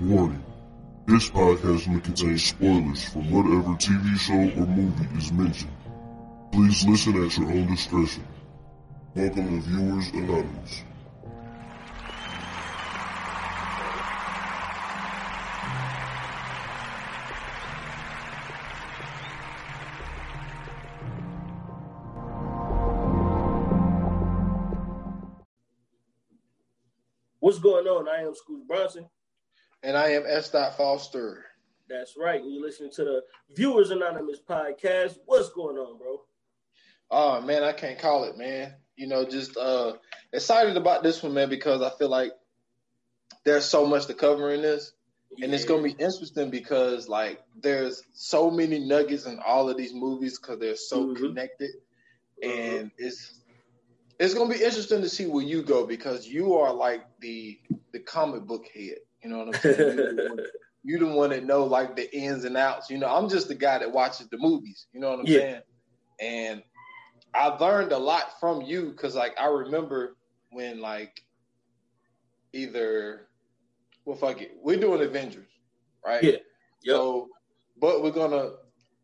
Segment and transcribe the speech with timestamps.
[0.00, 0.44] Warning.
[1.06, 5.72] This podcast may contain spoilers from whatever TV show or movie is mentioned.
[6.52, 8.24] Please listen at your own discretion.
[9.16, 10.84] Welcome to Viewers Anonymous.
[27.40, 28.08] What's going on?
[28.08, 29.08] I am Scooter Bronson.
[29.82, 30.50] And I am S.
[30.50, 31.44] Foster.
[31.88, 32.42] That's right.
[32.42, 33.22] And you're listening to the
[33.54, 35.18] Viewers Anonymous podcast.
[35.24, 36.20] What's going on, bro?
[37.10, 38.74] Oh man, I can't call it, man.
[38.96, 39.94] You know, just uh
[40.32, 42.32] excited about this one, man, because I feel like
[43.44, 44.92] there's so much to cover in this.
[45.36, 45.46] Yeah.
[45.46, 49.94] And it's gonna be interesting because like there's so many nuggets in all of these
[49.94, 51.24] movies because they're so mm-hmm.
[51.24, 51.70] connected.
[52.44, 52.76] Mm-hmm.
[52.76, 53.40] And it's
[54.18, 57.58] it's gonna be interesting to see where you go because you are like the
[57.92, 58.98] the comic book head.
[59.22, 59.78] You know what I'm saying?
[59.78, 60.46] You're the, one,
[60.84, 62.90] you're the one that know like the ins and outs.
[62.90, 64.86] You know, I'm just the guy that watches the movies.
[64.92, 65.38] You know what I'm yeah.
[65.38, 65.60] saying?
[66.20, 66.62] And
[67.34, 70.16] I've learned a lot from you because like I remember
[70.50, 71.22] when like
[72.52, 73.28] either
[74.04, 75.48] well fuck it, we're doing Avengers,
[76.04, 76.22] right?
[76.22, 76.30] Yeah.
[76.32, 76.96] Yep.
[76.96, 77.28] So
[77.80, 78.52] but we're gonna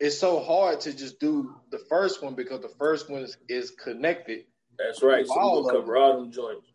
[0.01, 3.71] it's so hard to just do the first one because the first one is, is
[3.71, 4.45] connected.
[4.79, 5.27] That's right.
[5.27, 6.67] So all we're gonna cover all them joints.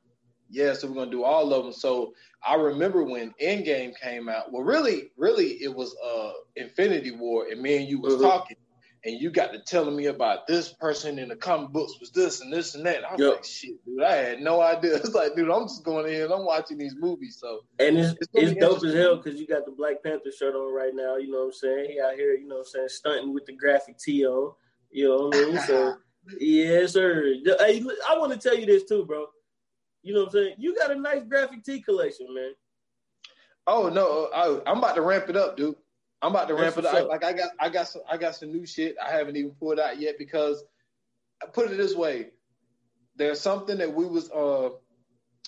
[0.49, 1.73] Yeah, so we're gonna do all of them.
[1.73, 2.13] So
[2.45, 4.51] I remember when Endgame came out.
[4.51, 8.23] Well, really, really, it was uh Infinity War, and me and you was mm-hmm.
[8.23, 8.57] talking,
[9.05, 12.41] and you got to telling me about this person in the comic books was this
[12.41, 12.97] and this and that.
[12.97, 13.33] And I was yep.
[13.35, 14.95] like, shit, dude, I had no idea.
[14.97, 17.37] It's like, dude, I'm just going in, I'm watching these movies.
[17.39, 20.55] So and it's it's, it's dope as hell because you got the Black Panther shirt
[20.55, 21.17] on right now.
[21.17, 21.91] You know what I'm saying?
[21.91, 24.53] He out here, you know what I'm saying, stunting with the graphic tee on.
[24.89, 25.59] You know what I mean?
[25.59, 25.95] So
[26.39, 27.35] yes, sir.
[27.59, 29.27] Hey, I want to tell you this too, bro
[30.01, 30.55] you know what I'm saying?
[30.57, 32.51] You got a nice graphic tee collection, man.
[33.67, 35.75] Oh no, I, am about to ramp it up, dude.
[36.21, 37.07] I'm about to ramp That's it up.
[37.07, 38.95] Like I got, I got some, I got some new shit.
[39.03, 40.63] I haven't even pulled out yet because
[41.41, 42.29] I put it this way:
[43.15, 44.69] there's something that we was, uh,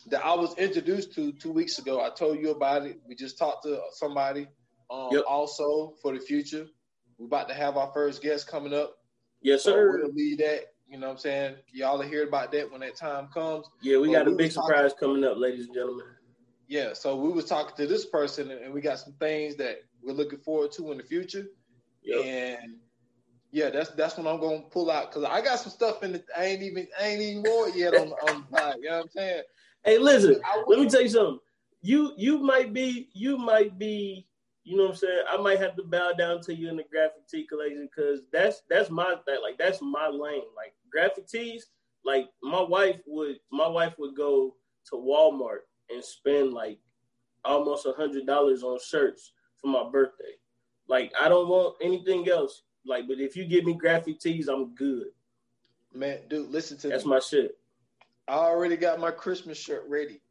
[0.08, 2.02] that I was introduced to two weeks ago.
[2.02, 3.00] I told you about it.
[3.08, 4.48] We just talked to somebody.
[4.90, 5.24] Um, yep.
[5.28, 6.68] Also for the future,
[7.18, 8.98] we're about to have our first guest coming up.
[9.42, 9.94] Yes, sir.
[9.94, 11.56] So we'll leave that you know what I'm saying?
[11.72, 13.66] Y'all will hear about that when that time comes.
[13.82, 16.06] Yeah, we got a big surprise talking, coming up, ladies and gentlemen.
[16.68, 20.12] Yeah, so we was talking to this person and we got some things that we're
[20.14, 21.46] looking forward to in the future.
[22.04, 22.26] Yep.
[22.26, 22.76] And
[23.52, 26.26] yeah, that's that's what I'm gonna pull out because I got some stuff in it.
[26.38, 28.76] I ain't even I ain't even wore yet on on the pod.
[28.82, 29.42] You know what I'm saying?
[29.86, 31.40] Hey, listen, let me tell you something.
[31.82, 34.28] You you might be you might be
[34.64, 35.24] you know what I'm saying?
[35.30, 38.62] I might have to bow down to you in the graphic tee collection because that's
[38.70, 40.44] that's my that like that's my lane.
[40.56, 41.68] Like graphic tees,
[42.06, 44.56] like my wife would my wife would go
[44.90, 46.80] to Walmart and spend like
[47.46, 50.36] almost a hundred dollars on shirts for my birthday.
[50.88, 52.64] Like I don't want anything else.
[52.86, 55.08] Like, but if you give me graphic tees, I'm good.
[55.94, 57.12] Man, dude, listen to That's me.
[57.12, 57.58] my shit.
[58.28, 60.22] I already got my Christmas shirt ready.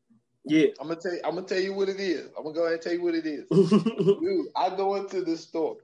[0.45, 0.69] Yeah.
[0.81, 2.29] I'm gonna tell you, I'm gonna tell you what it is.
[2.37, 3.47] I'm gonna go ahead and tell you what it is.
[3.51, 5.77] dude, I go into this store.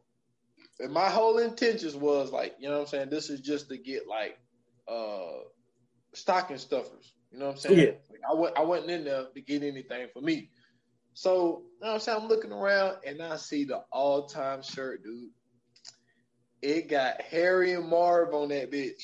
[0.79, 3.11] And my whole intentions was like, you know what I'm saying?
[3.11, 4.39] This is just to get like
[4.89, 5.45] uh
[6.15, 7.15] stocking stuffers.
[7.33, 7.79] You know what I'm saying?
[7.79, 7.85] Yeah.
[8.11, 10.51] Like I went I wasn't in there to get anything for me.
[11.15, 12.19] So you know what I'm saying?
[12.23, 15.31] I'm looking around and I see the all time shirt, dude.
[16.63, 19.03] It got Harry and Marv on that bitch.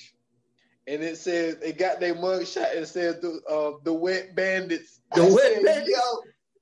[0.86, 5.00] And it says it got their mug shot and says the uh, the wet bandits.
[5.14, 5.98] The I wet said, bandits.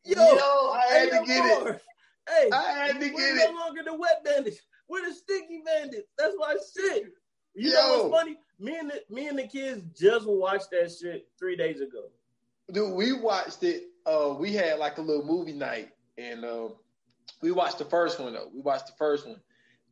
[0.05, 1.75] Yo, yo, yo, I had hey, to get Marv.
[1.75, 1.83] it.
[2.29, 3.51] Hey, I had to get it.
[3.51, 4.61] No longer the wet bandits.
[4.89, 6.09] We're the sticky bandits.
[6.19, 7.05] That's my shit.
[7.55, 7.75] You Yo.
[7.75, 8.37] know what's funny?
[8.59, 12.05] Me and the, me and the kids just watched that shit three days ago.
[12.73, 13.85] Dude, we watched it.
[14.07, 16.69] Uh, we had like a little movie night, and uh,
[17.43, 18.49] we watched the first one though.
[18.55, 19.41] We watched the first one,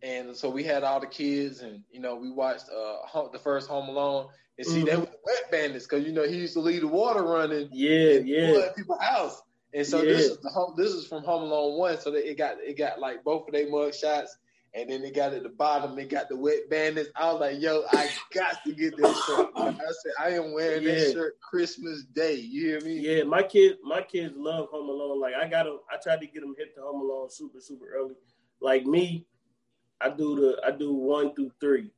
[0.03, 3.69] and so we had all the kids, and you know, we watched uh, the first
[3.69, 4.29] Home Alone.
[4.57, 4.87] And see, mm-hmm.
[4.87, 7.69] that was wet bandits because you know he used to leave the water running.
[7.73, 8.69] Yeah, yeah.
[8.77, 9.43] People's house,
[9.73, 10.13] and so yeah.
[10.13, 10.75] this is the home.
[10.77, 12.01] This is from Home Alone one.
[12.01, 14.37] So that it got it got like both of their mug shots
[14.75, 17.11] and then they got at the bottom, they got the wet bandits.
[17.17, 19.49] I was like, yo, I got to get this shirt.
[19.57, 20.93] I said, I am wearing yeah.
[20.93, 22.35] this shirt Christmas Day.
[22.35, 22.99] You hear me?
[22.99, 25.21] Yeah, my kids, my kids love Home Alone.
[25.21, 27.87] Like I got them, I tried to get them hip to Home Alone super, super
[27.95, 28.15] early.
[28.61, 29.27] Like me,
[30.01, 31.91] I do the I do one through three,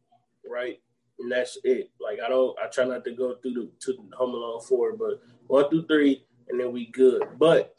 [0.49, 0.81] right?
[1.19, 1.91] And that's it.
[2.01, 5.21] Like I don't I try not to go through the to Home Alone four, but
[5.49, 7.23] one through three, and then we good.
[7.39, 7.75] But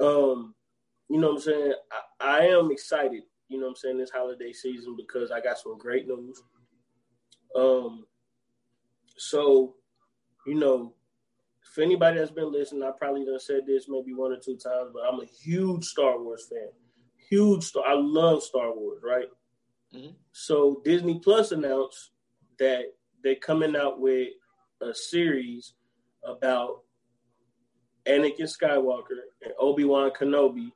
[0.00, 0.54] um,
[1.08, 1.72] you know what I'm saying?
[2.20, 5.58] I, I am excited you know what I'm saying, this holiday season because I got
[5.58, 6.42] some great news.
[7.54, 8.04] Um,
[9.16, 9.74] so,
[10.46, 10.94] you know,
[11.74, 14.90] for anybody that's been listening, I probably done said this maybe one or two times,
[14.92, 16.68] but I'm a huge Star Wars fan.
[17.28, 17.84] Huge Star.
[17.86, 19.26] I love Star Wars, right?
[19.94, 20.12] Mm-hmm.
[20.32, 22.10] So Disney Plus announced
[22.58, 22.92] that
[23.22, 24.28] they're coming out with
[24.80, 25.74] a series
[26.24, 26.82] about
[28.06, 30.70] Anakin Skywalker and Obi Wan Kenobi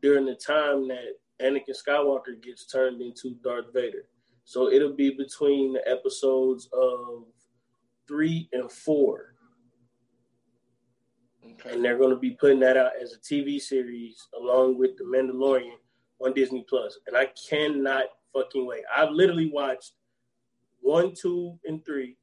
[0.00, 4.04] during the time that Anakin Skywalker gets turned into Darth Vader.
[4.44, 7.24] So it'll be between the episodes of
[8.06, 9.34] three and four.
[11.44, 11.74] Okay.
[11.74, 15.04] And they're going to be putting that out as a TV series along with The
[15.04, 15.76] Mandalorian
[16.20, 16.98] on Disney Plus.
[17.06, 18.82] And I cannot fucking wait.
[18.94, 19.92] I've literally watched
[20.80, 22.16] one, two, and three,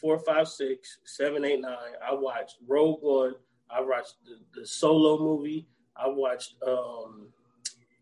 [0.00, 1.94] four, five, six, seven, eight, nine.
[2.06, 3.34] I watched Rogue One.
[3.70, 5.66] I watched the, the Solo movie.
[5.96, 7.28] I watched um,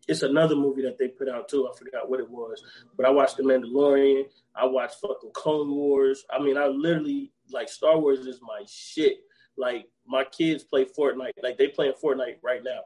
[0.07, 1.67] it's another movie that they put out too.
[1.67, 2.61] I forgot what it was,
[2.97, 4.25] but I watched The Mandalorian.
[4.55, 6.25] I watched fucking Clone Wars.
[6.29, 9.19] I mean, I literally like Star Wars is my shit.
[9.57, 11.31] Like my kids play Fortnite.
[11.41, 12.81] Like they playing Fortnite right now,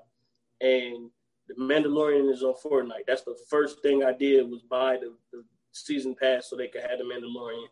[0.62, 1.10] and
[1.48, 3.06] The Mandalorian is on Fortnite.
[3.08, 6.82] That's the first thing I did was buy the, the season pass so they could
[6.82, 7.68] have The Mandalorian.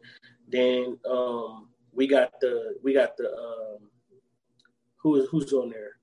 [0.47, 3.89] Then um, we got the we got the um,
[4.97, 5.97] who is who's on there?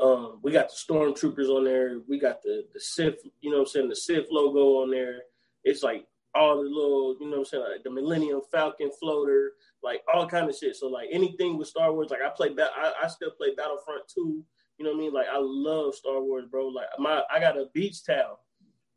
[0.00, 1.98] Um, we got the stormtroopers on there.
[2.08, 5.22] We got the the Sith, you know what I'm saying, the Sith logo on there.
[5.64, 9.52] It's like all the little, you know what I'm saying, like the Millennium Falcon floater,
[9.82, 10.76] like all kind of shit.
[10.76, 14.44] So like anything with Star Wars, like I play, I, I still play Battlefront 2.
[14.78, 15.12] You know what I mean?
[15.12, 16.68] Like I love Star Wars, bro.
[16.68, 18.40] Like my, I got a beach towel.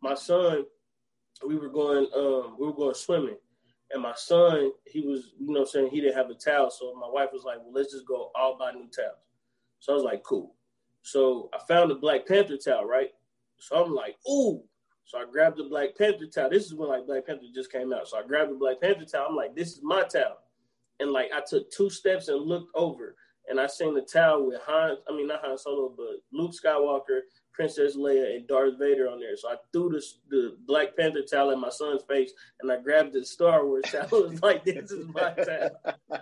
[0.01, 0.65] My son,
[1.45, 3.37] we were going, um, we were going swimming,
[3.91, 6.69] and my son, he was, you know, what I'm saying he didn't have a towel,
[6.69, 9.17] so my wife was like, well, let's just go all buy new towels.
[9.79, 10.55] So I was like, cool.
[11.01, 13.09] So I found the Black Panther towel, right?
[13.59, 14.63] So I'm like, ooh.
[15.05, 16.49] So I grabbed the Black Panther towel.
[16.49, 18.07] This is when like Black Panther just came out.
[18.07, 19.27] So I grabbed the Black Panther towel.
[19.29, 20.37] I'm like, this is my towel.
[20.99, 23.15] And like I took two steps and looked over
[23.49, 27.21] and I seen the towel with Han, I mean not Han Solo, but Luke Skywalker,
[27.53, 29.35] Princess Leia, and Darth Vader on there.
[29.35, 32.31] So I threw the, the Black Panther towel in my son's face
[32.61, 34.07] and I grabbed the Star Wars towel.
[34.11, 36.21] I was like, this is my towel.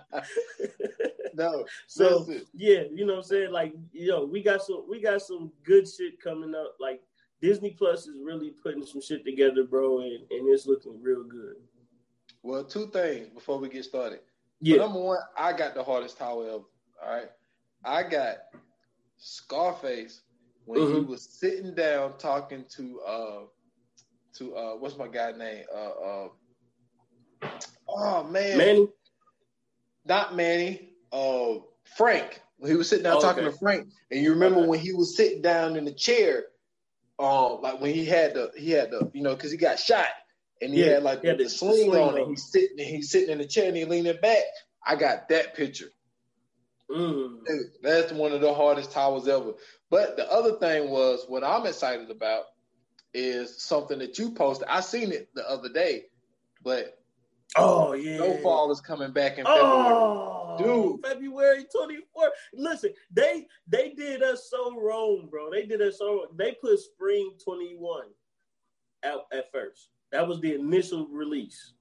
[1.34, 1.64] no.
[1.86, 3.52] So yeah, you know what I'm saying?
[3.52, 6.76] Like, yo, we got some we got some good shit coming up.
[6.80, 7.02] Like
[7.42, 11.56] Disney Plus is really putting some shit together, bro, and, and it's looking real good.
[12.42, 14.20] Well, two things before we get started.
[14.60, 14.78] Yeah.
[14.78, 16.64] But number one, I got the hardest towel ever.
[17.02, 17.30] All right.
[17.84, 18.36] I got
[19.16, 20.22] Scarface
[20.64, 20.94] when mm-hmm.
[20.94, 23.40] he was sitting down talking to uh
[24.38, 25.64] to uh what's my guy name?
[25.74, 26.28] Uh uh
[27.88, 28.58] oh man.
[28.58, 28.88] Manny.
[30.06, 31.56] Not Manny uh,
[31.96, 33.52] Frank he was sitting down oh, talking okay.
[33.52, 34.68] to Frank, and you remember okay.
[34.68, 36.44] when he was sitting down in the chair,
[37.18, 40.08] um, like when he had the he had the you know because he got shot
[40.60, 42.78] and he yeah, had like he had the, the, sling, sling on, and he's sitting
[42.78, 44.44] he's sitting in the chair and he leaning back.
[44.86, 45.88] I got that picture.
[46.90, 47.38] Mm.
[47.82, 49.52] That's one of the hardest towels ever.
[49.90, 52.44] But the other thing was what I'm excited about
[53.14, 54.68] is something that you posted.
[54.68, 56.04] I seen it the other day,
[56.62, 57.00] but
[57.56, 58.16] Oh yeah.
[58.16, 59.66] Snowfall is coming back in February.
[59.66, 61.04] Oh, Dude.
[61.04, 62.28] February 24th.
[62.54, 65.50] Listen, they they did us so wrong, bro.
[65.50, 66.26] They did us so wrong.
[66.36, 68.02] They put spring 21
[69.04, 69.88] out at first.
[70.12, 71.72] That was the initial release.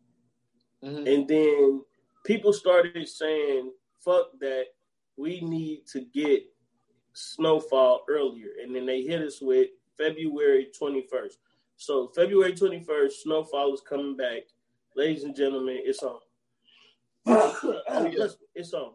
[0.83, 1.07] Mm-hmm.
[1.07, 1.81] And then
[2.25, 3.71] people started saying,
[4.03, 4.65] fuck that.
[5.19, 6.43] We need to get
[7.13, 8.49] snowfall earlier.
[8.63, 11.33] And then they hit us with February 21st.
[11.75, 14.43] So February 21st, snowfall is coming back
[14.95, 16.19] ladies and gentlemen, it's on.
[18.55, 18.91] it's on.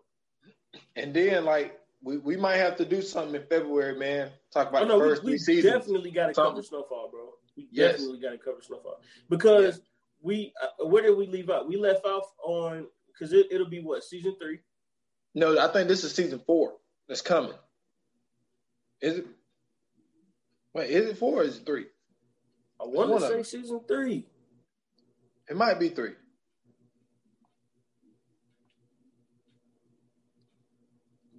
[0.97, 4.31] And then, like, we, we might have to do something in February, man.
[4.53, 5.75] Talk about oh, no, the first we, we three seasons.
[5.75, 7.31] definitely got to cover Snowfall, bro.
[7.57, 7.93] We yes.
[7.93, 9.81] definitely got to cover Snowfall because
[10.21, 10.53] we.
[10.63, 11.69] Uh, where did we leave out?
[11.69, 14.59] We left off on because it, it'll be what season three.
[15.35, 16.75] No, I think this is season four
[17.09, 17.55] that's coming.
[19.01, 19.27] Is it?
[20.75, 21.87] Wait, is it four or is it three?
[22.81, 24.27] I want to say season three.
[25.49, 26.13] It might be three.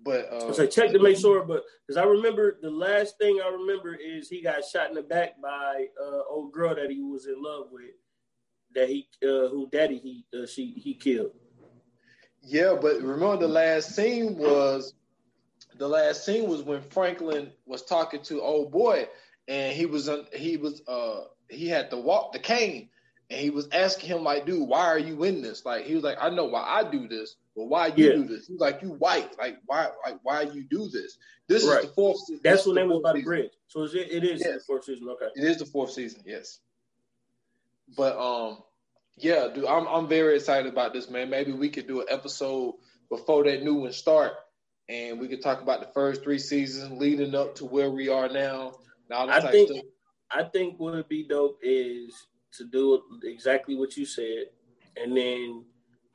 [0.04, 1.44] But uh, so check to make sure.
[1.44, 5.02] But because I remember the last thing I remember is he got shot in the
[5.02, 7.90] back by uh, old girl that he was in love with,
[8.76, 11.32] that he uh, who daddy he uh, she he killed.
[12.46, 14.94] Yeah, but remember the last scene was
[15.78, 19.08] the last scene was when Franklin was talking to old boy,
[19.48, 22.90] and he was he was uh he had to walk the cane,
[23.30, 25.66] and he was asking him like, dude, why are you in this?
[25.66, 28.16] Like he was like, I know why I do this, but why you yeah.
[28.16, 28.48] do this?
[28.48, 31.18] He's like, you white, like why, like why you do this?
[31.48, 31.80] This right.
[31.80, 32.18] is the fourth.
[32.28, 32.42] season.
[32.44, 33.52] That's when they was by the bridge.
[33.68, 34.60] So it, it is yes.
[34.60, 35.10] the fourth season.
[35.10, 36.22] Okay, it is the fourth season.
[36.26, 36.60] Yes,
[37.98, 38.60] but um,
[39.18, 41.30] yeah, dude, I'm I'm very excited about this, man.
[41.30, 42.76] Maybe we could do an episode
[43.10, 44.34] before that new one start
[44.90, 48.30] and we could talk about the first three seasons leading up to where we are
[48.30, 48.74] now.
[49.12, 49.72] I think
[50.32, 52.14] I think what would be dope is
[52.54, 54.46] to do exactly what you said,
[54.98, 55.66] and then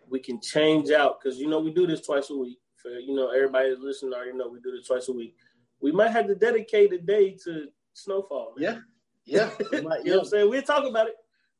[0.08, 2.58] we can change out because you know we do this twice a week.
[2.76, 5.34] For you know everybody that's listening already know we do this twice a week.
[5.80, 8.54] We might have to dedicate a day to snowfall.
[8.56, 8.84] Man.
[9.24, 9.66] Yeah, yeah.
[9.72, 10.50] You know what I'm saying?
[10.50, 11.14] We'll talk about it.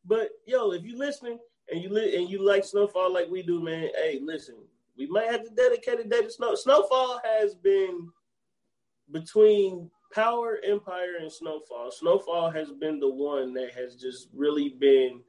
[0.05, 1.39] But yo, if you listening
[1.71, 4.57] and you li- and you like snowfall like we do, man, hey, listen,
[4.97, 6.55] we might have to dedicate a day to snow.
[6.55, 8.11] Snowfall has been
[9.11, 11.91] between Power, Empire, and Snowfall.
[11.91, 15.23] Snowfall has been the one that has just really been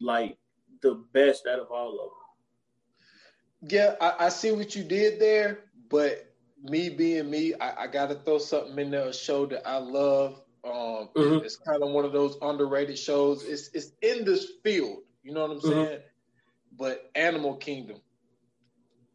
[0.00, 0.36] like
[0.82, 3.70] the best out of all of them.
[3.70, 8.08] Yeah, I, I see what you did there, but me being me, I, I got
[8.08, 9.08] to throw something in there.
[9.08, 10.42] A show that I love.
[10.64, 11.44] Um, mm-hmm.
[11.44, 13.44] It's kind of one of those underrated shows.
[13.44, 15.02] It's it's in this field.
[15.22, 15.68] You know what I'm mm-hmm.
[15.68, 15.86] saying?
[15.86, 16.76] Mm-hmm.
[16.76, 17.98] But Animal Kingdom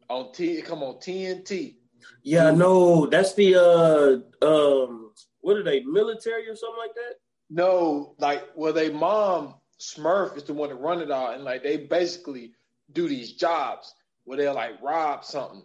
[0.08, 1.76] on T, come on TNT.
[2.22, 7.14] Yeah, no, that's the uh um what are they military or something like that?
[7.48, 11.62] No, like well, they mom Smurf is the one that run it all, and like
[11.62, 12.52] they basically
[12.92, 15.62] do these jobs where they'll like rob something,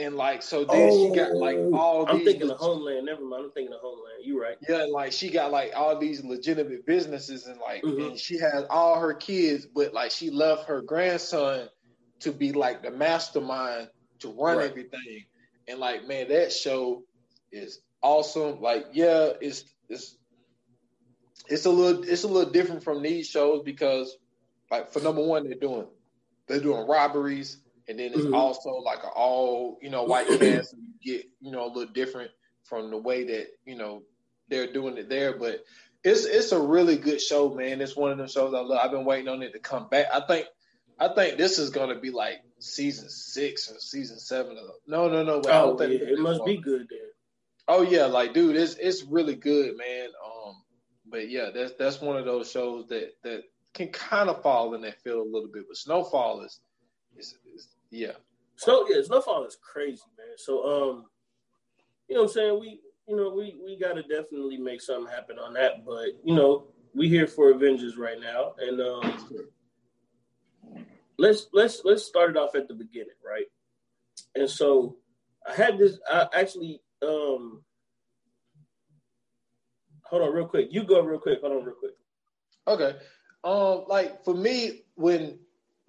[0.00, 2.06] and like so then oh, she got like oh, all.
[2.08, 3.06] I'm thinking leg- of Homeland.
[3.06, 3.44] Never mind.
[3.44, 4.24] I'm thinking of Homeland.
[4.24, 4.56] You right.
[4.68, 8.02] Yeah, like she got like all these legitimate businesses, and like mm-hmm.
[8.02, 11.68] and she has all her kids, but like she left her grandson
[12.20, 13.88] to be like the mastermind
[14.20, 14.70] to run right.
[14.70, 15.24] everything.
[15.68, 17.04] And like, man, that show
[17.52, 18.60] is awesome.
[18.60, 20.16] Like, yeah, it's it's
[21.48, 24.16] it's a little it's a little different from these shows because
[24.70, 25.86] like for number one, they're doing
[26.46, 27.58] they're doing robberies
[27.90, 28.34] and then it's mm-hmm.
[28.34, 31.92] also like an all you know white cast and you get you know a little
[31.92, 32.30] different
[32.64, 34.02] from the way that you know
[34.48, 35.64] they're doing it there but
[36.02, 38.90] it's it's a really good show man it's one of them shows i love i've
[38.90, 40.46] been waiting on it to come back i think
[41.00, 44.76] I think this is going to be like season six or season seven of them.
[44.86, 45.36] No, no, no.
[45.36, 46.98] Wait, oh, yeah, it must be good then.
[47.66, 50.08] Oh yeah, like dude, it's it's really good, man.
[50.24, 50.56] Um,
[51.06, 54.82] but yeah, that's that's one of those shows that that can kind of fall in
[54.82, 55.64] that field a little bit.
[55.68, 56.60] But Snowfall is,
[57.16, 58.12] is, is yeah.
[58.56, 60.36] Snow yeah, Snowfall is crazy, man.
[60.36, 61.04] So um,
[62.08, 62.60] you know what I'm saying?
[62.60, 65.84] We you know we we got to definitely make something happen on that.
[65.84, 69.20] But you know we here for Avengers right now, and um
[71.18, 73.46] let's let's let's start it off at the beginning, right?
[74.34, 74.96] And so
[75.46, 75.98] I had this.
[76.10, 77.62] I actually um
[80.04, 80.68] hold on real quick.
[80.70, 81.40] You go real quick.
[81.40, 81.94] Hold on real quick.
[82.66, 82.96] Okay.
[83.42, 85.38] Um, like for me, when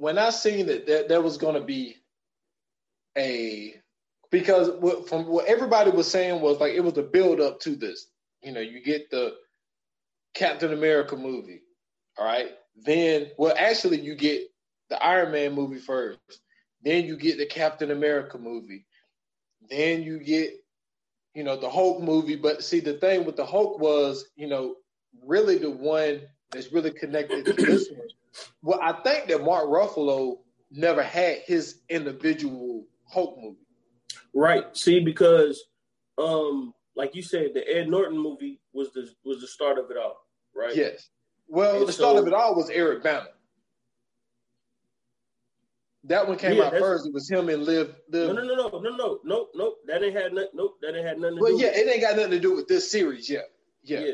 [0.02, 1.98] when I seen that there, there was going to be
[3.16, 3.76] a
[4.32, 7.76] because what, from what everybody was saying was like it was a build up to
[7.76, 8.08] this.
[8.42, 9.36] You know, you get the
[10.34, 11.62] Captain America movie,
[12.18, 12.50] all right.
[12.76, 14.42] Then, well, actually, you get
[14.90, 16.18] the Iron Man movie first.
[16.82, 18.88] Then you get the Captain America movie.
[19.70, 20.54] Then you get,
[21.36, 22.38] you know, the Hulk movie.
[22.38, 24.78] But see, the thing with the Hulk was, you know,
[25.24, 28.08] really the one that's really connected to this one.
[28.62, 30.40] Well, I think that Mark Ruffalo
[30.72, 33.58] never had his individual Hulk movie.
[34.34, 34.76] Right.
[34.76, 35.64] See, because
[36.18, 39.98] um, like you said, the Ed Norton movie was the was the start of it
[39.98, 40.18] all,
[40.56, 40.76] right?
[40.76, 41.10] Yes.
[41.48, 43.28] Well, and the so, start of it all was Eric Bana.
[46.06, 47.06] That one came yeah, out first.
[47.06, 47.94] It was him and Liv.
[48.10, 48.34] Liv.
[48.34, 49.76] No, no, no, no, no, no, no, no.
[49.86, 50.50] That ain't had nothing.
[50.56, 51.38] Nope, that ain't had nothing.
[51.38, 53.30] To well, do yeah, with it ain't got nothing to do with this series.
[53.30, 53.42] Yeah,
[53.84, 54.14] yeah, yeah.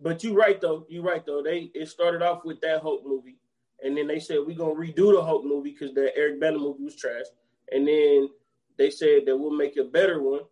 [0.00, 0.86] But you're right though.
[0.88, 1.42] You're right though.
[1.42, 3.36] They it started off with that Hulk movie,
[3.82, 6.84] and then they said we're gonna redo the Hulk movie because the Eric Bana movie
[6.84, 7.26] was trash,
[7.72, 8.28] and then
[8.76, 10.42] they said that we'll make a better one,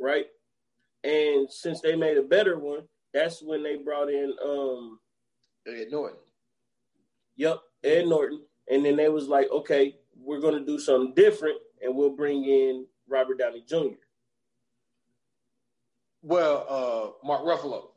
[0.00, 0.26] right?
[1.04, 4.98] And since they made a better one, that's when they brought in um
[5.66, 6.18] Ed Norton.
[7.36, 11.58] Yep, Ed Norton, and then they was like, okay, we're going to do something different
[11.82, 13.96] and we'll bring in Robert Downey Jr.
[16.22, 17.90] Well, uh, Mark Ruffalo.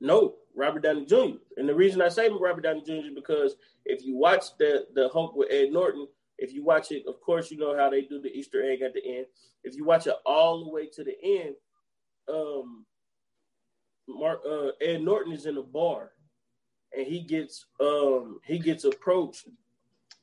[0.00, 1.38] No, Robert Downey Jr.
[1.56, 3.06] And the reason I say Robert Downey Jr.
[3.06, 7.04] is because if you watch the the Hulk with Ed Norton, if you watch it,
[7.06, 9.26] of course you know how they do the Easter egg at the end.
[9.62, 11.54] If you watch it all the way to the end,
[12.28, 12.84] um,
[14.08, 16.10] Mark uh, Ed Norton is in a bar,
[16.96, 19.48] and he gets um he gets approached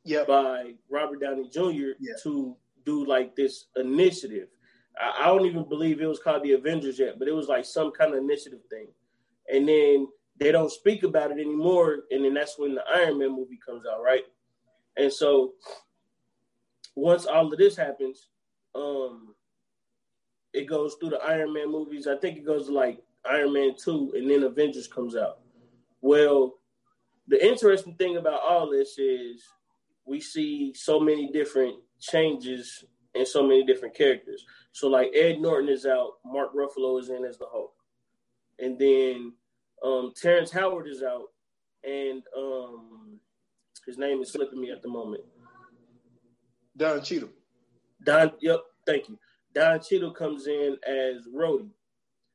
[0.03, 0.27] yep.
[0.27, 1.95] by Robert Downey Jr.
[1.99, 2.23] Yep.
[2.23, 4.49] to do like this initiative.
[4.99, 7.63] I, I don't even believe it was called the Avengers yet, but it was like
[7.63, 8.87] some kind of initiative thing.
[9.51, 13.35] And then they don't speak about it anymore, and then that's when the Iron Man
[13.35, 14.23] movie comes out, right?
[14.97, 15.53] And so
[16.95, 18.27] once all of this happens,
[18.73, 19.35] um,
[20.53, 22.07] it goes through the Iron Man movies.
[22.07, 25.39] I think it goes to like Iron Man 2, and then Avengers comes out.
[26.01, 26.55] Well,
[27.27, 29.43] the interesting thing about all this is
[30.05, 32.83] we see so many different changes
[33.15, 34.45] and so many different characters.
[34.71, 37.73] So like Ed Norton is out, Mark Ruffalo is in as the Hulk,
[38.59, 39.33] and then
[39.83, 41.27] um, Terrence Howard is out,
[41.83, 43.19] and um,
[43.85, 45.23] his name is slipping me at the moment.
[46.77, 47.29] Don Cheadle.
[48.03, 49.17] Don, yep, thank you.
[49.53, 51.69] Don Cheadle comes in as Rhodey.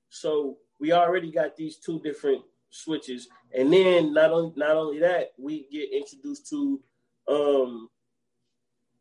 [0.09, 5.33] So we already got these two different switches, and then not only not only that,
[5.39, 6.81] we get introduced to
[7.29, 7.89] um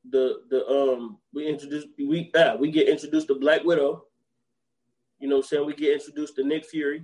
[0.10, 4.05] the the um we introduce we ah, we get introduced to Black Widow.
[5.19, 7.03] You know, what I'm saying we get introduced to Nick Fury.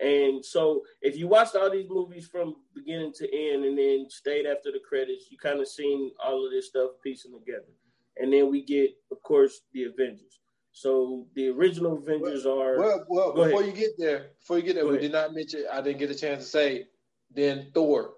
[0.00, 4.46] And so if you watched all these movies from beginning to end and then stayed
[4.46, 7.72] after the credits, you kind of seen all of this stuff piecing together.
[8.16, 10.40] And then we get, of course, the Avengers.
[10.72, 13.66] So the original Avengers well, are well, well before ahead.
[13.66, 15.02] you get there, before you get there, Go we ahead.
[15.02, 16.86] did not mention I didn't get a chance to say
[17.32, 18.14] then Thor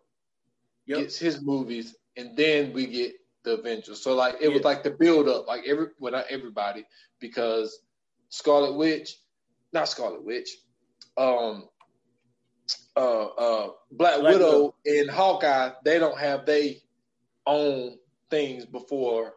[0.87, 1.01] yep.
[1.01, 3.13] gets his movies and then we get
[3.45, 4.03] the Avengers.
[4.03, 4.55] So like it yeah.
[4.55, 6.85] was like the build up, like every well not everybody,
[7.21, 7.79] because
[8.31, 9.19] Scarlet Witch,
[9.73, 10.49] not Scarlet Witch,
[11.17, 11.69] um
[12.97, 16.83] uh uh Black, Black Widow, Widow and Hawkeye, they don't have they
[17.47, 17.97] own
[18.31, 19.35] things before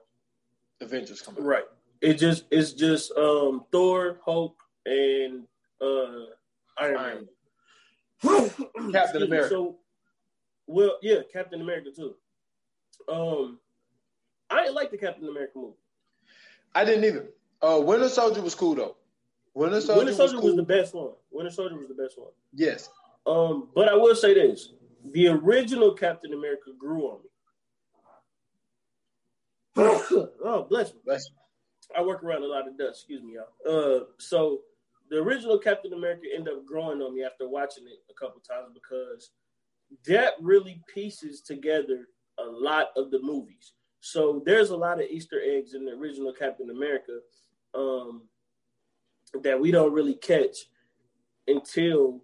[0.81, 1.43] Avengers come out.
[1.43, 1.63] Right.
[2.01, 4.55] It just it's just um Thor, Hulk,
[4.85, 5.45] and
[5.81, 6.25] uh
[6.77, 7.27] Iron, Iron.
[8.23, 8.49] Man.
[8.91, 9.49] Captain America.
[9.49, 9.77] So,
[10.67, 12.15] well, yeah, Captain America too.
[13.11, 13.59] Um,
[14.49, 15.77] I didn't like the Captain America movie.
[16.75, 17.29] I didn't either.
[17.61, 18.95] Uh, Winter Soldier was cool though.
[19.59, 20.49] Winter Soldier, Winter Soldier was, cool.
[20.51, 21.11] was, the best one.
[21.31, 22.31] Winter Soldier was the best one.
[22.53, 22.89] Yes.
[23.25, 24.71] Um, but I will say this:
[25.11, 27.29] the original Captain America grew on me.
[30.45, 30.99] oh, bless me.
[31.03, 31.35] Bless me.
[31.97, 33.01] I work around a lot of dust.
[33.01, 33.99] Excuse me, y'all.
[33.99, 34.61] Uh, so
[35.09, 38.69] the original Captain America ended up growing on me after watching it a couple times
[38.73, 39.31] because
[40.07, 43.73] that really pieces together a lot of the movies.
[43.99, 47.19] So there's a lot of Easter eggs in the original Captain America
[47.73, 48.28] um,
[49.43, 50.67] that we don't really catch
[51.47, 52.21] until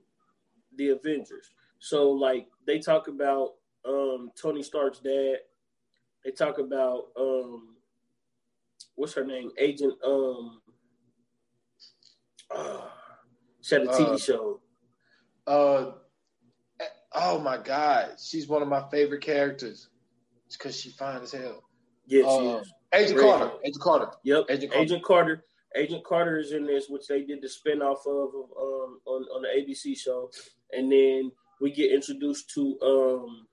[0.75, 1.51] the Avengers.
[1.79, 3.53] So like they talk about
[3.87, 5.37] um, Tony Stark's dad.
[6.23, 7.75] They talk about um,
[8.95, 9.51] what's her name?
[9.57, 10.61] Agent um
[12.55, 12.81] uh,
[13.61, 14.59] she had a TV uh, show.
[15.47, 15.91] Uh
[17.13, 18.11] oh my god.
[18.23, 19.89] She's one of my favorite characters.
[20.47, 21.63] It's because she fine as hell.
[22.07, 22.73] Yeah, uh, is.
[22.93, 23.19] Agent.
[23.19, 23.51] Carter.
[23.63, 24.11] Agent Carter.
[24.23, 24.45] Yep.
[24.49, 24.83] Agent Carter.
[24.83, 25.43] Agent Carter.
[25.75, 29.49] Agent Carter is in this, which they did the spinoff of um, on on the
[29.49, 30.29] ABC show,
[30.71, 33.47] and then we get introduced to um,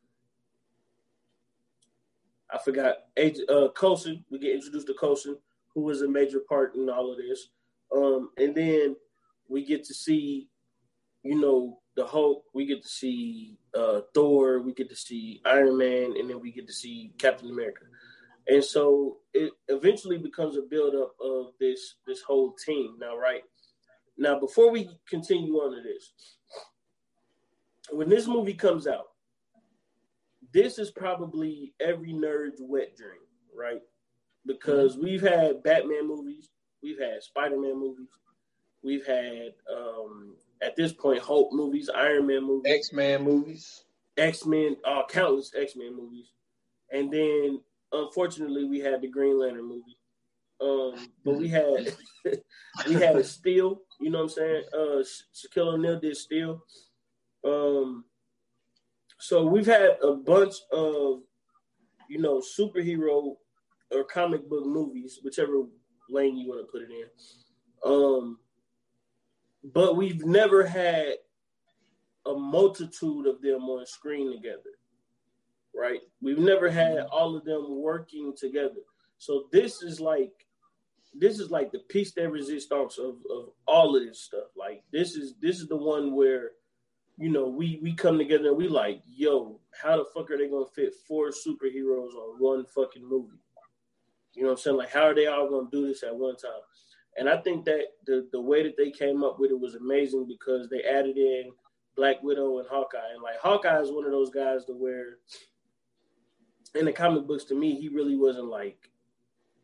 [2.53, 4.25] I forgot Agent uh, Coulson.
[4.31, 5.37] We get introduced to Coulson,
[5.75, 7.49] who is a major part in all of this,
[7.95, 8.97] um, and then
[9.49, 10.49] we get to see,
[11.23, 12.45] you know, the Hulk.
[12.55, 14.61] We get to see uh, Thor.
[14.61, 17.85] We get to see Iron Man, and then we get to see Captain America.
[18.48, 22.96] And so it eventually becomes a buildup of this this whole team.
[22.98, 23.42] Now, right
[24.18, 26.12] now, before we continue on to this,
[27.90, 29.07] when this movie comes out,
[30.52, 33.22] this is probably every nerd's wet dream,
[33.57, 33.81] right?
[34.46, 35.05] Because mm-hmm.
[35.05, 36.50] we've had Batman movies,
[36.83, 38.09] we've had Spider Man movies,
[38.83, 43.85] we've had um, at this point Hulk movies, Iron Man movies, X Men movies,
[44.16, 46.33] X Men, uh, countless X Men movies,
[46.90, 47.61] and then
[47.92, 49.98] unfortunately, we had the Green Lantern movie.
[50.61, 51.94] Um, but we had
[52.87, 53.81] we had Steel.
[54.00, 54.62] You know what I'm saying?
[54.72, 55.02] Uh,
[55.35, 56.62] Shaquille O'Neal did Steel.
[57.44, 58.05] Um,
[59.18, 61.20] so we've had a bunch of
[62.09, 63.35] you know superhero
[63.90, 65.64] or comic book movies, whichever
[66.11, 67.09] lane you want to put it in.
[67.85, 68.38] Um,
[69.72, 71.14] but we've never had
[72.26, 74.70] a multitude of them on screen together
[75.75, 76.01] right?
[76.21, 78.81] We've never had all of them working together.
[79.19, 80.33] So this is like
[81.15, 84.49] this is like the piece de resistance of, of all of this stuff.
[84.57, 86.53] Like this is this is the one where
[87.19, 90.49] you know we we come together and we like, yo, how the fuck are they
[90.49, 93.39] gonna fit four superheroes on one fucking movie?
[94.35, 94.77] You know what I'm saying?
[94.77, 96.53] Like how are they all gonna do this at one time?
[97.19, 100.27] And I think that the the way that they came up with it was amazing
[100.27, 101.53] because they added in
[101.97, 103.13] Black Widow and Hawkeye.
[103.15, 105.19] And like Hawkeye is one of those guys to where
[106.75, 108.91] in the comic books, to me, he really wasn't like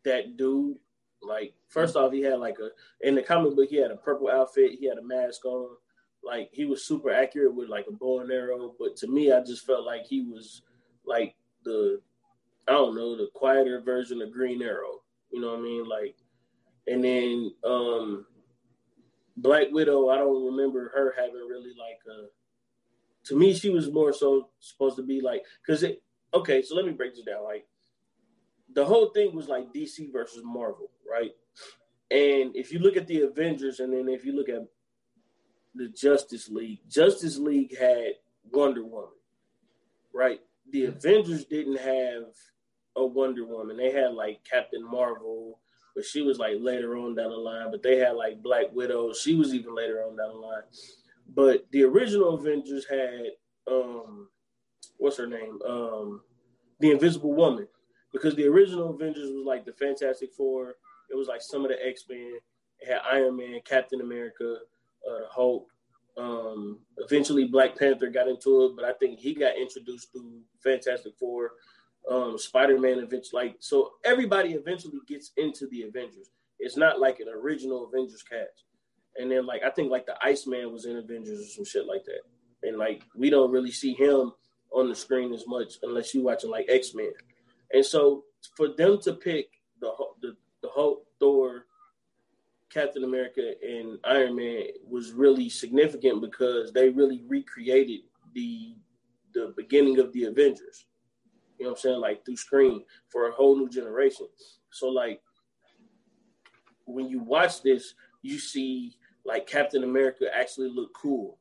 [0.03, 0.77] that dude.
[1.21, 2.69] Like, first off, he had like a
[3.05, 5.75] in the comic book, he had a purple outfit, he had a mask on.
[6.21, 8.73] Like, he was super accurate with like a bow and arrow.
[8.77, 10.61] But to me, I just felt like he was
[11.05, 12.01] like the
[12.67, 15.01] I don't know the quieter version of Green Arrow.
[15.31, 15.87] You know what I mean?
[15.87, 16.15] Like,
[16.87, 18.25] and then um
[19.37, 22.27] Black Widow, I don't remember her having really like a.
[23.25, 26.01] To me, she was more so supposed to be like because it
[26.33, 27.43] okay, so let me break this down.
[27.43, 27.65] Like
[28.73, 31.31] the whole thing was like DC versus Marvel, right?
[32.11, 34.65] And if you look at the Avengers, and then if you look at
[35.75, 38.13] the Justice League, Justice League had
[38.51, 39.09] Wonder Woman,
[40.13, 40.39] right?
[40.71, 42.23] The Avengers didn't have
[42.95, 43.77] a Wonder Woman.
[43.77, 45.59] They had like Captain Marvel,
[45.95, 47.71] but she was like later on down the line.
[47.71, 49.13] But they had like Black Widow.
[49.13, 50.63] She was even later on down the line.
[51.35, 53.31] But the original Avengers had
[53.71, 54.29] um,
[54.99, 55.57] what's her name?
[55.67, 56.21] Um,
[56.79, 57.67] the Invisible Woman,
[58.13, 60.75] because the original Avengers was like the Fantastic Four.
[61.11, 62.33] It was like some of the X Men.
[62.79, 64.57] It had Iron Man, Captain America,
[65.09, 65.67] uh, Hulk.
[66.17, 71.13] Um, eventually, Black Panther got into it, but I think he got introduced through Fantastic
[71.17, 71.51] Four.
[72.09, 76.29] Um, Spider Man eventually, like so, everybody eventually gets into the Avengers.
[76.59, 78.63] It's not like an original Avengers cast.
[79.17, 82.03] And then, like I think, like the Iceman was in Avengers or some shit like
[82.05, 82.21] that.
[82.67, 84.33] And like we don't really see him
[84.71, 87.11] on the screen as much unless you're watching like X Men.
[87.73, 88.23] And so
[88.55, 89.49] for them to pick
[89.81, 91.65] the the the Hulk, Thor,
[92.69, 98.01] Captain America, and Iron Man was really significant because they really recreated
[98.33, 98.75] the
[99.33, 100.85] the beginning of the Avengers.
[101.57, 101.99] You know what I'm saying?
[101.99, 104.27] Like through screen for a whole new generation.
[104.71, 105.21] So like
[106.85, 111.37] when you watch this, you see like Captain America actually look cool.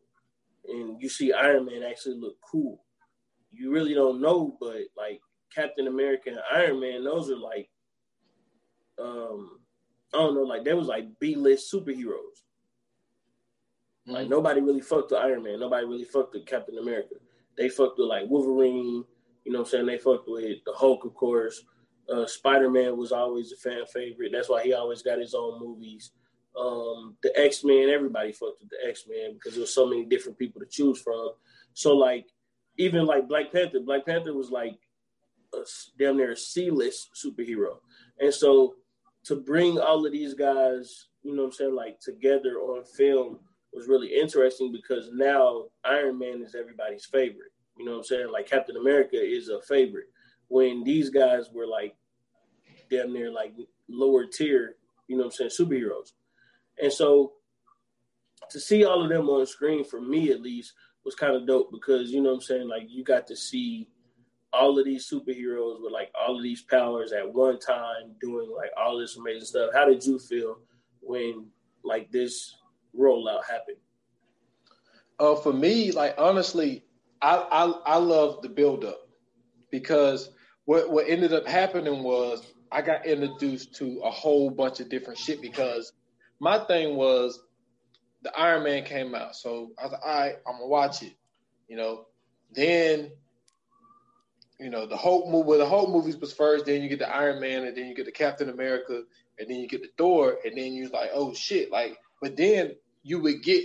[0.69, 2.83] And you see Iron Man actually look cool.
[3.51, 5.21] You really don't know, but like
[5.55, 7.69] Captain America and Iron Man, those are like,
[8.99, 9.61] um,
[10.13, 12.43] I don't know, like they was like B list superheroes.
[14.07, 14.13] Mm-hmm.
[14.13, 15.61] Like nobody really fucked with Iron Man.
[15.61, 17.17] Nobody really fucked with Captain America.
[17.57, 19.05] They fucked with like Wolverine.
[19.45, 19.87] You know what I'm saying?
[19.87, 21.65] They fucked with the Hulk, of course.
[22.09, 24.31] Uh, Spider Man was always a fan favorite.
[24.33, 26.13] That's why he always got his own movies.
[26.59, 30.05] Um, the X Men, everybody fucked with the X Men because there was so many
[30.05, 31.31] different people to choose from.
[31.75, 32.27] So like,
[32.79, 34.79] even like Black Panther, Black Panther was like
[35.53, 35.59] a,
[35.99, 37.79] damn near a C-list superhero.
[38.21, 38.77] And so
[39.25, 43.41] to bring all of these guys, you know what I'm saying, like together on film
[43.73, 47.53] was really interesting because now Iron Man is everybody's favorite.
[47.77, 48.33] You know what I'm saying?
[48.33, 50.07] Like Captain America is a favorite.
[50.49, 51.95] When these guys were like
[52.91, 53.55] damn near like
[53.89, 54.77] lower tier,
[55.09, 56.13] you know what I'm saying, superheroes.
[56.83, 57.33] And so
[58.51, 60.73] to see all of them on screen for me at least
[61.09, 63.89] was kind of dope because you know what I'm saying, like you got to see
[64.53, 68.71] all of these superheroes with like all of these powers at one time doing like
[68.77, 69.71] all this amazing stuff.
[69.73, 70.59] How did you feel
[71.01, 71.47] when
[71.83, 72.55] like this
[72.95, 73.79] rollout happened?
[75.19, 76.85] Uh, for me, like honestly,
[77.23, 79.09] I I, I love the build up
[79.71, 80.29] because
[80.67, 85.19] what what ended up happening was I got introduced to a whole bunch of different
[85.19, 85.91] shit because
[86.39, 87.41] my thing was
[88.23, 91.15] the Iron Man came out, so I was like, all right, I'm gonna watch it.
[91.69, 92.07] You know,
[92.53, 93.11] then
[94.59, 97.15] you know, the Hulk movie, well, the Hulk movies was first, then you get the
[97.15, 99.03] Iron Man, and then you get the Captain America,
[99.39, 102.75] and then you get the Thor, and then you're like, oh shit, like, but then
[103.05, 103.65] you would get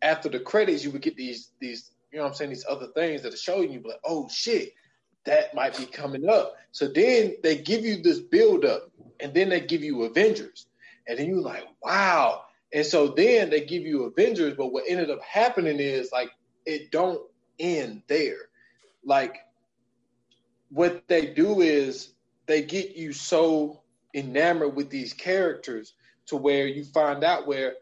[0.00, 3.22] after the credits, you would get these these, you know, I'm saying these other things
[3.22, 4.72] that are showing you, like, oh shit,
[5.24, 6.54] that might be coming up.
[6.72, 10.66] So then they give you this build up, and then they give you Avengers,
[11.06, 12.44] and then you're like, wow.
[12.72, 16.30] And so then they give you Avengers, but what ended up happening is like
[16.64, 17.20] it don't
[17.58, 18.48] end there.
[19.04, 19.36] Like
[20.70, 22.14] what they do is
[22.46, 23.82] they get you so
[24.14, 25.94] enamored with these characters
[26.26, 27.74] to where you find out where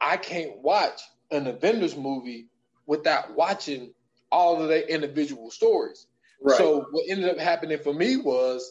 [0.00, 2.48] I can't watch an Avengers movie
[2.86, 3.94] without watching
[4.30, 6.06] all of their individual stories.
[6.42, 6.58] Right.
[6.58, 8.70] So what ended up happening for me was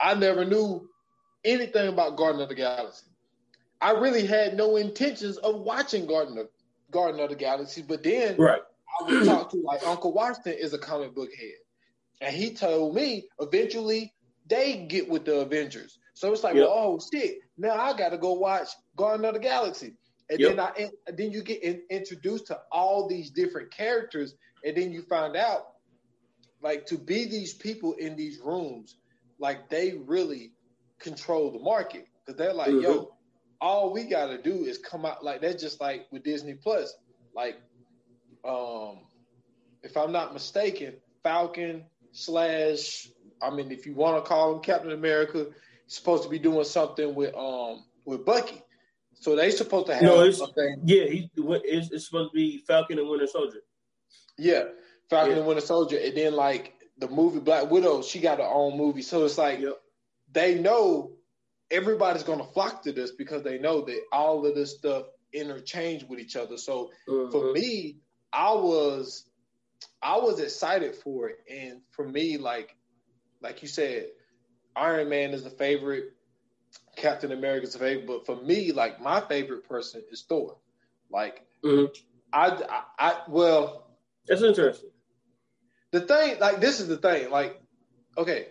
[0.00, 0.88] I never knew
[1.44, 3.06] anything about Garden of the Galaxy.
[3.82, 6.48] I really had no intentions of watching Garden of
[6.92, 8.60] Garden of the Galaxy, but then right.
[9.00, 11.56] I would talk to like Uncle Washington is a comic book head.
[12.20, 14.14] And he told me eventually
[14.46, 15.98] they get with the Avengers.
[16.14, 16.68] So it's like, yep.
[16.68, 19.94] well, oh shit, now I got to go watch Guardian of the Galaxy.
[20.30, 20.56] And yep.
[20.56, 25.02] then I then you get in, introduced to all these different characters, and then you
[25.02, 25.72] find out
[26.62, 28.96] like to be these people in these rooms,
[29.40, 30.52] like they really
[31.00, 32.82] control the market because they're like, mm-hmm.
[32.82, 33.16] yo,
[33.62, 36.92] all we got to do is come out like that's just like with Disney Plus,
[37.32, 37.60] like,
[38.44, 38.98] um,
[39.84, 43.08] if I'm not mistaken, Falcon, slash,
[43.40, 45.46] I mean, if you want to call him Captain America,
[45.84, 48.60] he's supposed to be doing something with um with Bucky.
[49.14, 50.42] So they supposed to have no, it's,
[50.82, 53.60] yeah, he, it's, it's, supposed to be Falcon and Winter Soldier.
[54.36, 54.64] Yeah,
[55.08, 55.38] Falcon yeah.
[55.38, 59.02] and Winter Soldier, and then like the movie Black Widow, she got her own movie.
[59.02, 59.80] So it's like yep.
[60.32, 61.12] they know
[61.72, 66.20] everybody's gonna flock to this because they know that all of this stuff interchange with
[66.20, 66.56] each other.
[66.56, 67.32] So mm-hmm.
[67.32, 67.96] for me,
[68.32, 69.24] I was
[70.02, 72.76] I was excited for it, and for me, like
[73.40, 74.06] like you said,
[74.76, 76.12] Iron Man is the favorite,
[76.96, 80.56] Captain America is a favorite, but for me, like my favorite person is Thor.
[81.10, 81.96] Like Mhm.
[82.32, 83.86] I, I, I, well,
[84.26, 84.90] That's interesting.
[85.90, 87.60] the thing, like this is the thing, like
[88.16, 88.48] okay,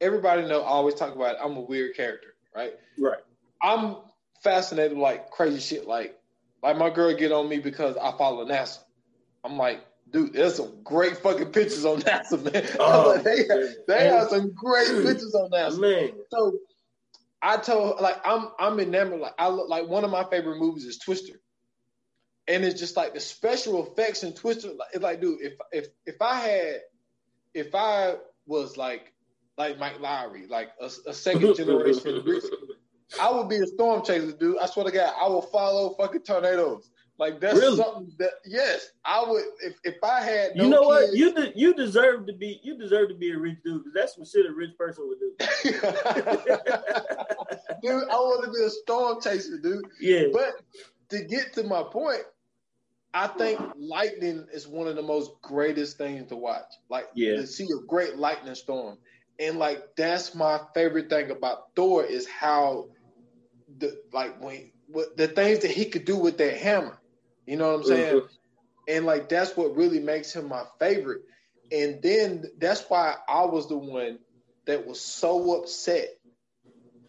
[0.00, 2.74] everybody know I always talk about I'm a weird character, right?
[2.98, 3.20] Right.
[3.62, 3.96] I'm
[4.42, 5.86] fascinated with like crazy shit.
[5.86, 6.18] Like,
[6.62, 8.78] like my girl get on me because I follow NASA.
[9.44, 12.66] I'm like, dude, there's some great fucking pictures on NASA, man.
[12.78, 13.74] Oh, Like, they man.
[13.88, 15.80] they have some great pictures on NASA.
[15.80, 16.10] Man.
[16.30, 16.58] So
[17.40, 19.20] I told like I'm I'm enamored.
[19.20, 21.34] Like I look like one of my favorite movies is Twister,
[22.46, 24.68] and it's just like the special effects in Twister.
[24.68, 26.80] Like, it's like, dude, if if if I had
[27.54, 28.14] if I
[28.46, 29.12] was like
[29.58, 32.44] like Mike Lowrey, like a, a second generation rich
[33.20, 34.56] I would be a storm chaser, dude.
[34.58, 36.90] I swear to God, I will follow fucking tornadoes.
[37.18, 37.76] Like that's Really?
[37.76, 41.12] something that yes, I would if if I had no you know what?
[41.12, 44.16] You de- you deserve to be you deserve to be a rich dude because that's
[44.18, 45.30] what shit a rich person would do.
[47.82, 49.84] dude, I want to be a storm chaser, dude.
[50.00, 50.24] Yeah.
[50.32, 50.62] But
[51.10, 52.22] to get to my point,
[53.14, 56.72] I think lightning is one of the most greatest things to watch.
[56.88, 57.36] Like Yeah.
[57.36, 58.96] to see a great lightning storm.
[59.38, 62.88] And like that's my favorite thing about Thor is how
[63.78, 66.98] the like when what the things that he could do with that hammer.
[67.46, 68.14] You know what I'm saying?
[68.20, 68.28] Mhm.
[68.88, 71.22] And like that's what really makes him my favorite.
[71.72, 74.18] And then that's why I was the one
[74.66, 76.08] that was so upset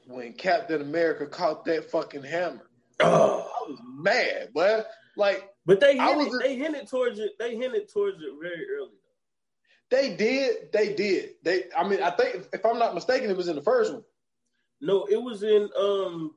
[0.07, 2.69] when Captain America caught that fucking hammer.
[2.99, 3.41] Oh.
[3.41, 7.31] I was mad, but like But they I hinted, was- they hinted towards it.
[7.39, 8.97] They hinted towards it very early.
[9.93, 11.35] They did, they did.
[11.43, 14.03] They I mean, I think if I'm not mistaken, it was in the first one.
[14.81, 16.33] No, it was in um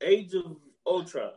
[0.00, 1.30] Age of Ultron.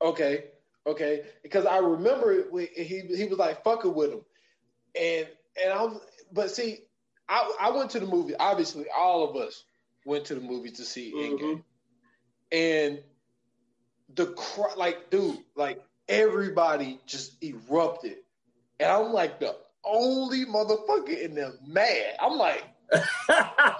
[0.00, 0.44] Okay,
[0.86, 1.24] okay.
[1.42, 4.22] Because I remember it when he he was like fucking with him.
[4.98, 5.28] And
[5.62, 6.00] and I was
[6.32, 6.78] but see,
[7.28, 9.64] I I went to the movie, obviously all of us
[10.06, 11.62] went to the movie to see Endgame.
[12.50, 13.02] and
[14.14, 14.34] the
[14.78, 18.16] like dude like everybody just erupted
[18.80, 23.74] and i'm like the only motherfucker in there mad i'm like i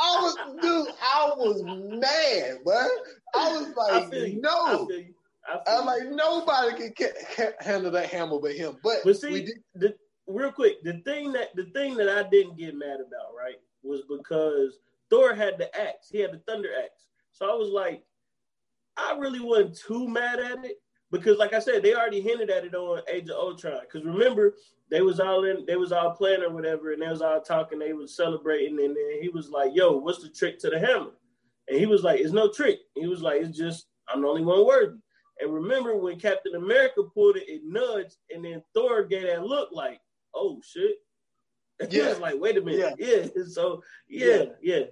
[0.00, 2.88] was dude i was mad but
[3.34, 4.14] i was like.
[4.14, 4.88] I no.
[5.46, 9.32] I I'm like nobody can, can, can handle that hammer but him but, But see,
[9.32, 9.94] we did, the,
[10.26, 14.02] real quick, the thing that the thing that I didn't get mad about, right, was
[14.08, 14.78] because
[15.10, 16.08] Thor had the axe.
[16.10, 17.06] He had the thunder axe.
[17.32, 18.02] So I was like,
[18.96, 20.76] I really wasn't too mad at it
[21.12, 23.80] because, like I said, they already hinted at it on Age of Ultron.
[23.82, 24.54] Because remember,
[24.90, 27.78] they was all in, they was all playing or whatever, and they was all talking.
[27.78, 31.12] They was celebrating, and then he was like, "Yo, what's the trick to the hammer?"
[31.68, 34.42] And he was like, "It's no trick." He was like, "It's just I'm the only
[34.42, 34.98] one worthy."
[35.40, 39.68] And remember when Captain America pulled it, it nudged, and then Thor gave that look
[39.72, 40.00] like,
[40.34, 40.96] "Oh shit."
[41.90, 42.08] He Yeah.
[42.10, 43.26] was like, "Wait a minute." Yeah.
[43.46, 44.84] So yeah, yeah.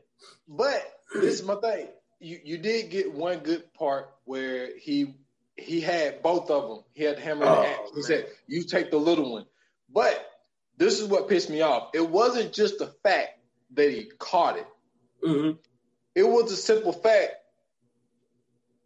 [0.49, 0.83] but
[1.15, 1.89] this is my thing
[2.21, 5.15] you you did get one good part where he
[5.57, 6.85] he had both of them.
[6.93, 7.91] He had the hammer and Oh, the axe.
[7.97, 9.47] He said you take the little one.
[9.93, 10.27] But
[10.79, 11.91] this is what pissed me off.
[11.95, 13.39] It wasn't just the fact
[13.75, 14.67] that he caught it.
[15.25, 15.51] Hmm
[16.17, 17.35] it was a simple fact.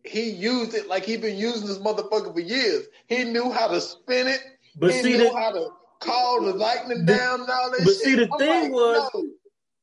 [0.05, 2.85] He used it like he'd been using this motherfucker for years.
[3.07, 4.41] He knew how to spin it.
[4.77, 5.69] But he see, knew the, how to
[6.01, 7.97] call the lightning The- down and all that but shit.
[7.97, 9.25] see, the I'm thing like, was- no.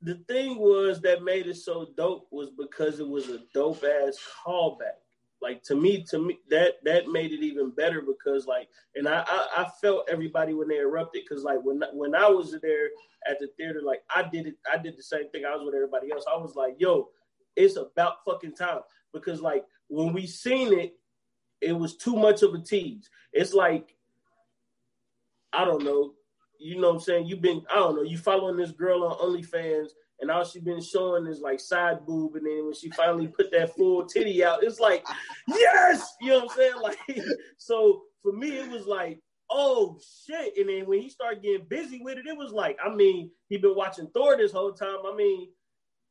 [0.03, 4.17] the thing was that made it so dope was because it was a dope ass
[4.45, 4.99] callback.
[5.41, 9.23] Like to me, to me that that made it even better because like, and I
[9.27, 12.89] I, I felt everybody when they erupted because like when when I was there
[13.27, 15.43] at the theater, like I did it, I did the same thing.
[15.45, 16.25] I was with everybody else.
[16.31, 17.09] I was like, yo,
[17.55, 18.81] it's about fucking time
[19.13, 20.93] because like when we seen it,
[21.59, 23.09] it was too much of a tease.
[23.33, 23.95] It's like
[25.53, 26.13] I don't know.
[26.59, 27.25] You know what I'm saying?
[27.25, 29.89] You've been, I don't know, you following this girl on OnlyFans
[30.21, 32.35] and all she been showing is like side boob.
[32.35, 35.05] And then when she finally put that full titty out, it's like,
[35.47, 36.15] yes!
[36.21, 36.73] You know what I'm saying?
[36.81, 36.97] Like,
[37.57, 40.53] so for me, it was like, oh shit.
[40.57, 43.57] And then when he started getting busy with it, it was like, I mean, he
[43.57, 44.99] been watching Thor this whole time.
[45.05, 45.49] I mean,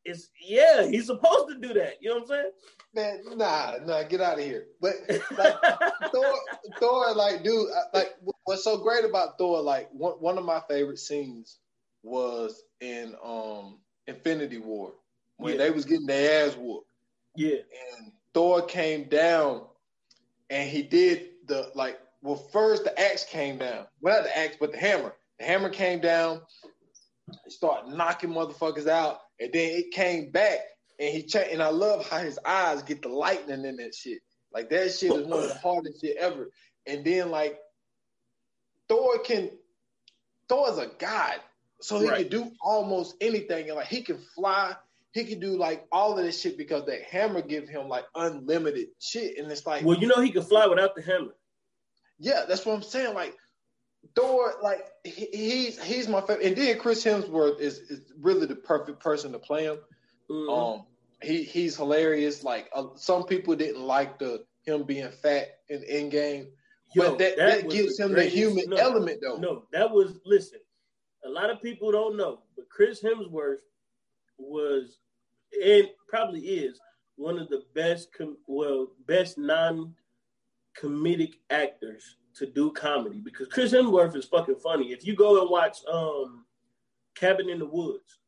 [0.05, 1.95] it's, yeah, he's supposed to do that.
[2.01, 2.51] You know what I'm saying?
[2.95, 4.67] Man, nah, nah, get out of here.
[4.81, 4.95] But
[5.37, 5.55] like?
[6.13, 6.35] Thor,
[6.79, 9.61] Thor, like, dude, like, what's so great about Thor?
[9.61, 11.59] Like, one one of my favorite scenes
[12.03, 14.93] was in um Infinity War
[15.37, 15.59] when Yeah.
[15.59, 16.87] they was getting their ass whooped,
[17.37, 17.57] yeah.
[17.99, 19.67] and Thor came down,
[20.51, 22.01] and he did the like.
[22.23, 23.87] Well, first the axe came down.
[24.03, 25.15] Well, not the axe, but the hammer.
[25.39, 26.43] The hammer came down.
[27.45, 30.59] He started knocking motherfuckers out, and then it came back,
[30.99, 34.21] and he cha- and I love how his eyes get the lightning in that shit.
[34.53, 36.51] Like that shit is one of the hardest shit ever.
[36.87, 37.59] And then like
[38.89, 39.51] Thor can
[40.49, 41.41] Thor's a god.
[41.81, 42.19] So he Right.
[42.19, 43.69] could do almost anything.
[43.69, 44.75] And like he can fly,
[45.13, 48.89] he could do like all of this shit because that hammer give him like unlimited
[48.99, 49.39] shit.
[49.39, 51.35] And it's like Well, you know he could fly without the hammer.
[52.19, 53.15] Yeah, that's what I'm saying.
[53.15, 53.37] Like
[54.15, 56.47] Thor, like he, he's he's my favorite.
[56.47, 59.79] And then Chris Hemsworth is is really the perfect person to play him.
[60.31, 60.49] Mhm.
[60.81, 60.87] Um,
[61.23, 62.45] he he's hilarious.
[62.45, 66.51] Like uh, some people didn't like the him being fat in Endgame,
[66.95, 69.37] Yo, but that that, was gives him the human no, element though.
[69.37, 70.61] No, that was listen.
[71.25, 73.59] A lot of people don't know, but Chris Hemsworth
[74.39, 74.99] was
[75.65, 76.81] and probably is
[77.17, 84.17] one of the best, com- well, best non-comedic actors to do comedy because Chris Hemsworth
[84.17, 84.93] is fucking funny.
[84.93, 86.45] If you go and watch um,
[87.15, 88.19] Cabin in the Woods,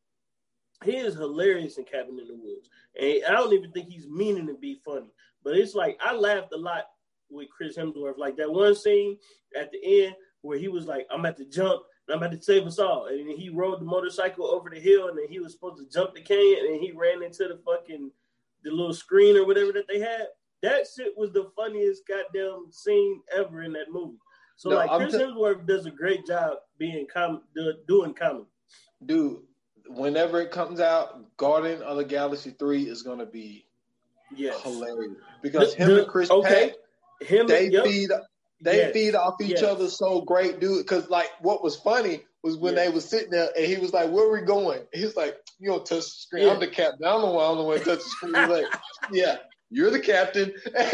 [0.83, 4.47] he is hilarious in Cabin in the Woods, and I don't even think he's meaning
[4.47, 5.11] to be funny.
[5.43, 6.85] But it's like I laughed a lot
[7.29, 9.17] with Chris Hemsworth, like that one scene
[9.57, 12.65] at the end where he was like, "I'm at the jump." I'm about to save
[12.67, 13.07] us all.
[13.07, 16.13] And he rode the motorcycle over the hill, and then he was supposed to jump
[16.15, 18.11] the cane, and he ran into the fucking
[18.63, 20.27] the little screen or whatever that they had.
[20.61, 24.17] That shit was the funniest goddamn scene ever in that movie.
[24.55, 27.43] So No, like I'm Chris t- Hemsworth does a great job being com-
[27.87, 28.45] doing comedy.
[29.05, 29.41] Dude,
[29.87, 33.65] whenever it comes out, Guardian of the Galaxy Three is gonna be
[34.35, 36.73] Yes, hilarious because The- him the- and Chris okay.
[37.21, 37.47] Him.
[37.47, 38.09] they yep, feed
[38.63, 39.63] they yes, feed off each yes.
[39.63, 40.79] other so great, dude.
[40.85, 42.85] Because like what was funny was when Yes.
[42.85, 45.37] they was sitting there and he was like, "Where are we going?" He was like,
[45.59, 46.49] "You don't touch the screen.
[46.49, 47.05] I'm the captain.
[47.05, 47.45] I'm the one.
[47.49, 48.65] I'm the one to touch the screen." He's like,
[49.11, 49.37] "Yeah."
[49.75, 50.91] You're the captain, and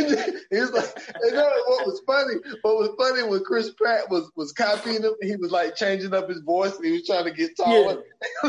[0.51, 0.87] he's like,
[1.21, 2.35] and what was funny?
[2.61, 5.15] What was funny when Chris Pratt was was copying him.
[5.21, 8.01] He was like changing up his voice, and he was trying to get taller.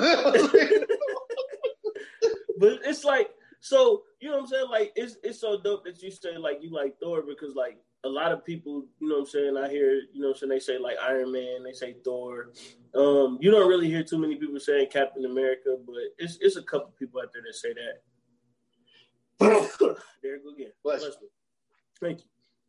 [2.61, 3.30] but it's like
[3.61, 6.59] so you know what I'm saying like it's it's so dope that you say like
[6.62, 9.68] you like Thor because like a lot of people you know what I'm saying I
[9.68, 12.50] hear you know what I'm saying they say like Iron Man they say Thor
[12.94, 16.62] um you don't really hear too many people saying Captain America but it's it's a
[16.62, 18.00] couple people out there that say that
[20.22, 21.28] there you go again Bless Bless me.
[22.00, 22.26] thank you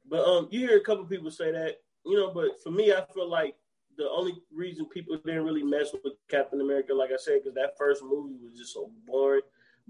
[0.09, 3.05] but um you hear a couple people say that you know but for me I
[3.13, 3.55] feel like
[3.97, 7.77] the only reason people didn't really mess with Captain America, like I said, because that
[7.77, 9.41] first movie was just so boring.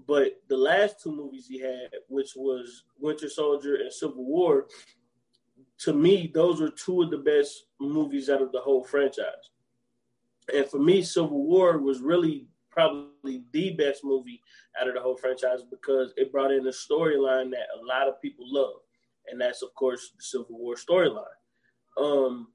[0.06, 4.66] But the last two movies he had, which was Winter Soldier and Civil War,
[5.82, 9.50] to me, those were two of the best movies out of the whole franchise.
[10.52, 14.40] And for me, Civil War was really probably the best movie
[14.80, 18.20] out of the whole franchise because it brought in a storyline that a lot of
[18.22, 18.80] people love.
[19.28, 21.24] And that's, of course, the Civil War storyline.
[22.00, 22.48] Um,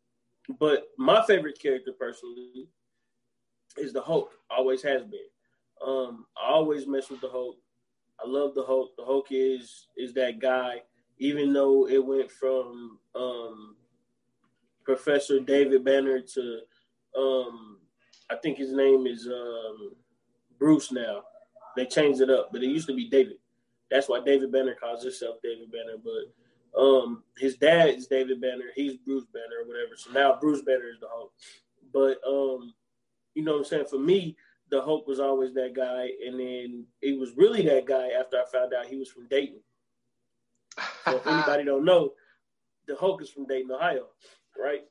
[0.60, 2.70] but my favorite character personally
[3.78, 4.32] is the Hulk.
[4.50, 5.20] Always has been.
[5.86, 7.58] Um, I always mess with the Hulk.
[8.24, 8.96] I love the Hulk.
[8.98, 10.82] The Hulk is is that guy.
[11.20, 13.76] Even though it went from um,
[14.84, 16.60] Professor David Banner to
[17.18, 17.78] um,
[18.30, 19.94] I think his name is um,
[20.60, 21.24] Bruce now.
[21.76, 23.38] They changed it up, but it used to be David.
[23.90, 25.98] That's why David Banner calls himself David Banner.
[26.04, 28.66] But um, his dad is David Banner.
[28.76, 29.96] He's Bruce Banner or whatever.
[29.96, 31.32] So now Bruce Banner is the Hulk.
[31.94, 32.74] But um,
[33.34, 33.86] you know what I'm saying?
[33.90, 34.36] For me,
[34.70, 38.44] the Hulk was always that guy, and then it was really that guy after I
[38.52, 39.62] found out he was from Dayton.
[41.16, 42.14] If anybody don't know,
[42.88, 44.08] the Hulk is from Dayton, Ohio,
[44.58, 44.82] right?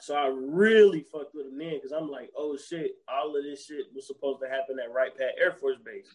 [0.00, 3.66] So I really fucked with him then because I'm like, oh shit, all of this
[3.66, 6.08] shit was supposed to happen at Wright Pat Air Force Base.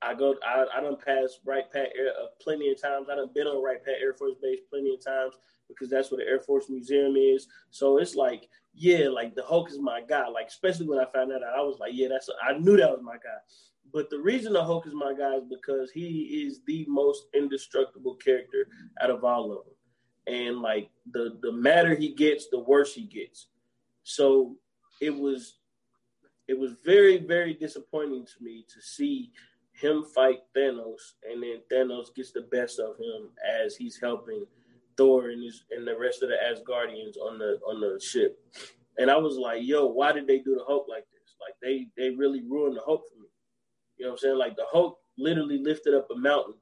[0.00, 3.08] I go, I, I done passed Wright Pat Air uh, plenty of times.
[3.10, 5.34] I done been on Wright Pat Air Force Base plenty of times
[5.68, 7.48] because that's where the Air Force Museum is.
[7.70, 10.26] So it's like, yeah, like the Hulk is my guy.
[10.28, 12.30] Like especially when I found that out, I was like, yeah, that's.
[12.42, 13.38] I knew that was my guy.
[13.92, 18.14] But the reason the Hulk is my guy is because he is the most indestructible
[18.16, 18.68] character
[19.00, 20.34] out of all of them.
[20.34, 23.48] And like the the madder he gets, the worse he gets.
[24.04, 24.56] So
[25.00, 25.58] it was
[26.48, 29.32] it was very very disappointing to me to see
[29.72, 34.46] him fight Thanos, and then Thanos gets the best of him as he's helping
[34.96, 38.38] Thor and his and the rest of the Asgardians on the on the ship.
[38.98, 41.34] And I was like, yo, why did they do the Hulk like this?
[41.40, 43.28] Like they they really ruined the Hulk for me.
[44.02, 44.38] You know what I'm saying?
[44.38, 46.54] Like the Hulk literally lifted up a mountain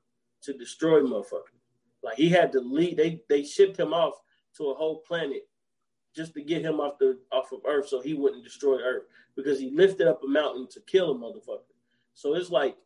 [0.43, 1.57] to destroy motherfucker.
[2.03, 2.99] Like he had to lead.
[2.99, 4.13] They they shipped him off
[4.59, 5.49] to a whole planet
[6.15, 9.05] just to get him off the off of Earth so he wouldn't destroy Earth
[9.37, 11.63] because he lifted up a mountain to kill a motherfucker.
[12.13, 12.77] So it's like,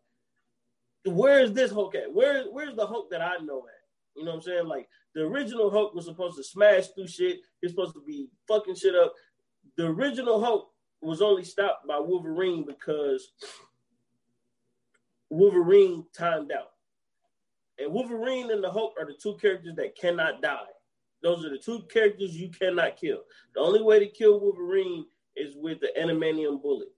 [1.04, 2.14] where is this Hulk at?
[2.14, 3.82] Where where's the Hulk that I know at?
[4.14, 4.68] You know what I'm saying?
[4.68, 7.40] Like the original Hulk was supposed to smash through shit.
[7.60, 9.14] He's supposed to be fucking shit up.
[9.76, 10.70] The original Hulk
[11.02, 13.32] was only stopped by Wolverine because
[15.34, 16.70] Wolverine timed out.
[17.78, 20.66] And Wolverine and the Hulk are the two characters that cannot die.
[21.22, 23.22] Those are the two characters you cannot kill.
[23.54, 26.92] The only way to kill Wolverine is with the adamantium bullet,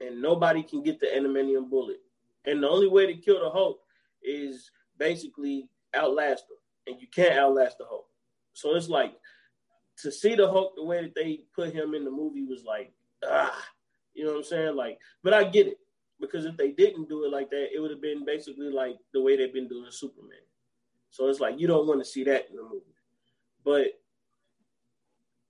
[0.00, 2.00] and nobody can get the adamantium bullet.
[2.46, 3.80] And the only way to kill the Hulk
[4.22, 8.06] is basically outlast him, and you can't outlast the Hulk.
[8.54, 9.14] So it's like
[9.98, 12.92] to see the Hulk the way that they put him in the movie was like
[13.24, 13.64] ah,
[14.14, 14.76] you know what I'm saying?
[14.76, 15.78] Like, but I get it
[16.22, 19.20] because if they didn't do it like that, it would have been basically like the
[19.20, 20.38] way they've been doing Superman.
[21.10, 22.94] So it's like you don't want to see that in the movie.
[23.64, 23.88] But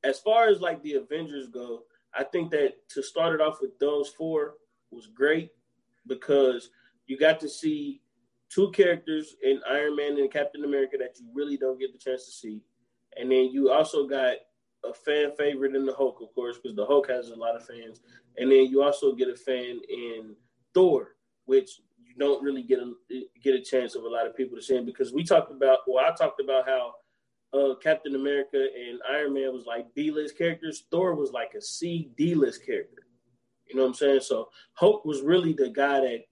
[0.03, 1.83] as far as like the Avengers go,
[2.15, 4.55] I think that to start it off with those four
[4.91, 5.51] was great
[6.07, 6.71] because
[7.07, 8.01] you got to see
[8.49, 12.25] two characters in Iron Man and Captain America that you really don't get the chance
[12.25, 12.63] to see.
[13.19, 14.37] And then you also got
[14.85, 17.67] a fan favorite in the Hulk, of course, because the Hulk has a lot of
[17.67, 18.01] fans.
[18.39, 20.35] And then you also get a fan in
[20.75, 21.17] Thor,
[21.47, 22.93] which you don't really get a
[23.43, 26.05] get a chance of a lot of people to see because we talked about well,
[26.05, 26.95] I talked about how
[27.55, 30.85] uh, Captain America and Iron Man was like B list characters.
[30.91, 33.07] Thor was like a C D list character.
[33.69, 34.21] You know what I'm saying?
[34.21, 36.25] So Hulk was really the guy that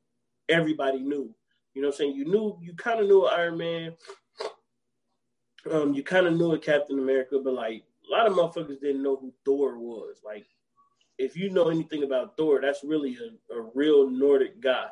[0.48, 1.34] everybody knew.
[1.74, 2.14] You know what I'm saying?
[2.16, 3.92] You knew you kind of knew Iron Man.
[5.70, 9.02] Um, you kind of knew a Captain America, but like a lot of motherfuckers didn't
[9.02, 10.20] know who Thor was.
[10.24, 10.46] Like,
[11.20, 14.88] if you know anything about Thor, that's really a, a real Nordic god.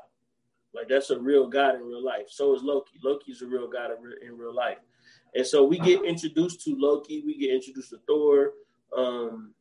[0.74, 2.26] Like, that's a real god in real life.
[2.28, 2.98] So is Loki.
[3.02, 3.90] Loki's a real god
[4.22, 4.78] in real life.
[5.34, 8.52] And so we get introduced to Loki, we get introduced to Thor.
[8.96, 9.54] Um,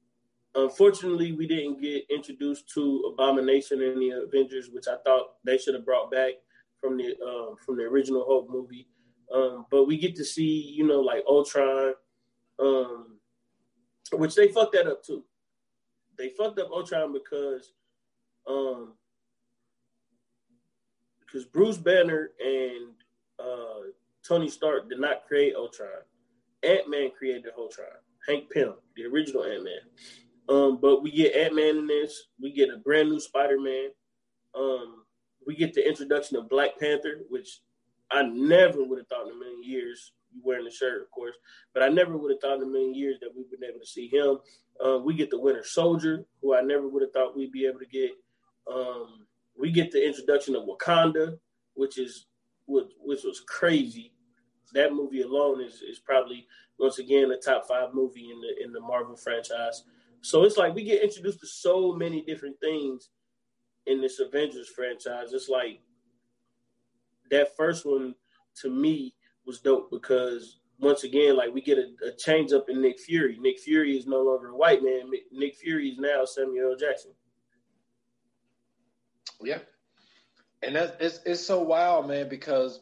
[0.55, 5.75] unfortunately, we didn't get introduced to Abomination in the Avengers, which I thought they should
[5.75, 6.33] have brought back
[6.79, 8.87] from the um, from the original Hulk movie.
[9.33, 11.93] Um, but we get to see, you know, like Ultron,
[12.59, 13.17] um,
[14.13, 15.23] which they fucked that up too.
[16.17, 17.73] They fucked up Ultron because
[18.47, 18.93] um
[21.27, 22.93] because Bruce Banner and
[23.39, 23.91] uh,
[24.27, 25.89] Tony Stark did not create Ultron.
[26.63, 27.87] Ant Man created Ultron.
[28.27, 29.79] Hank Pym, the original Ant Man.
[30.49, 32.27] Um, but we get Ant Man in this.
[32.41, 33.89] We get a brand new Spider Man.
[34.55, 35.03] Um,
[35.45, 37.59] we get the introduction of Black Panther, which
[38.11, 40.13] I never would have thought in a million years
[40.43, 41.35] wearing the shirt, of course.
[41.73, 43.85] But I never would have thought in a million years that we've been able to
[43.85, 44.39] see him.
[44.83, 47.79] Um, we get the Winter Soldier, who I never would have thought we'd be able
[47.79, 48.11] to get.
[48.71, 49.25] Um,
[49.57, 51.37] we get the introduction of Wakanda,
[51.73, 52.27] which is
[52.67, 54.13] which, which was crazy.
[54.73, 56.47] That movie alone is is probably
[56.77, 59.83] once again a top five movie in the in the Marvel franchise.
[60.21, 63.09] So it's like we get introduced to so many different things
[63.85, 65.31] in this Avengers franchise.
[65.31, 65.79] It's like
[67.31, 68.15] that first one
[68.61, 69.13] to me
[69.47, 73.37] was dope because once again, like we get a, a, change up in Nick Fury.
[73.41, 75.09] Nick Fury is no longer a white man.
[75.31, 76.77] Nick Fury is now Samuel L.
[76.77, 77.11] Jackson.
[79.41, 79.59] Yeah,
[80.61, 82.81] and that's it's it's so wild, man, because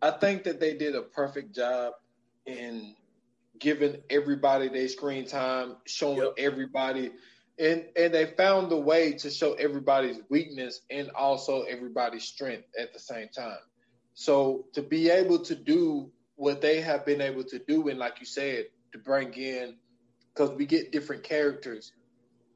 [0.00, 1.94] I think that they did a perfect job
[2.46, 2.94] in
[3.58, 6.34] giving everybody their screen time, showing yep.
[6.38, 7.10] everybody,
[7.58, 12.92] and and they found a way to show everybody's weakness and also everybody's strength at
[12.92, 13.58] the same time.
[14.18, 18.18] So to be able to do what they have been able to do, and like
[18.18, 19.76] you said, to bring in,
[20.34, 21.92] because we get different characters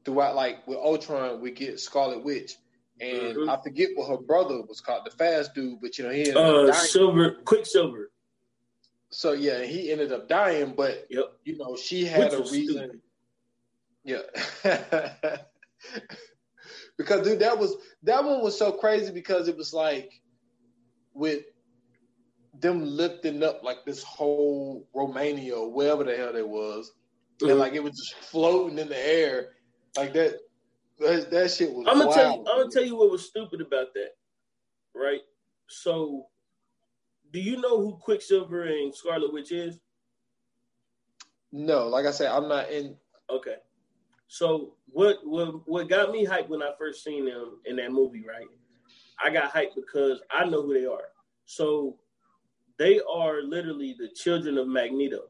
[0.03, 0.35] throughout.
[0.35, 2.57] Like with Ultron, we get Scarlet Witch,
[2.99, 3.49] and mm-hmm.
[3.49, 6.35] I forget what her brother was called, the fast dude, but you know he ended
[6.35, 8.11] uh, Silver, Quicksilver.
[9.09, 11.31] So yeah, he ended up dying, but yep.
[11.45, 13.01] you know she had Which a reason.
[14.03, 14.27] Stupid.
[14.65, 15.37] Yeah.
[16.97, 20.11] because dude, that was that one was so crazy because it was like
[21.13, 21.43] with
[22.63, 26.93] them lifting up like this whole Romania or wherever the hell it was,
[27.39, 27.51] mm-hmm.
[27.51, 29.49] and like it was just floating in the air,
[29.95, 30.39] like that.
[30.99, 31.85] That, that shit was.
[31.87, 32.39] I'm gonna tell you.
[32.39, 34.11] I'm gonna tell you what was stupid about that,
[34.95, 35.21] right?
[35.67, 36.27] So,
[37.31, 39.79] do you know who Quicksilver and Scarlet Witch is?
[41.51, 42.95] No, like I said, I'm not in.
[43.29, 43.55] Okay,
[44.27, 48.23] so what what what got me hyped when I first seen them in that movie,
[48.25, 48.47] right?
[49.23, 51.09] I got hyped because I know who they are.
[51.45, 51.97] So
[52.77, 55.29] they are literally the children of Magneto.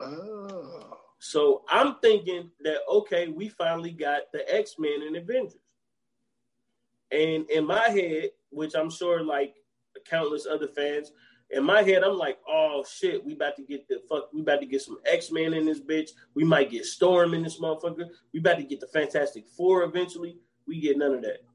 [0.00, 0.98] Oh.
[1.18, 5.56] So I'm thinking that okay, we finally got the X Men and Avengers.
[7.10, 9.54] And in my head, which I'm sure like
[10.04, 11.12] countless other fans,
[11.50, 14.60] in my head, I'm like, oh shit, we about to get the fuck, we about
[14.60, 16.10] to get some X Men in this bitch.
[16.34, 18.08] We might get Storm in this motherfucker.
[18.32, 20.38] We about to get the Fantastic Four eventually.
[20.66, 21.38] We get none of that.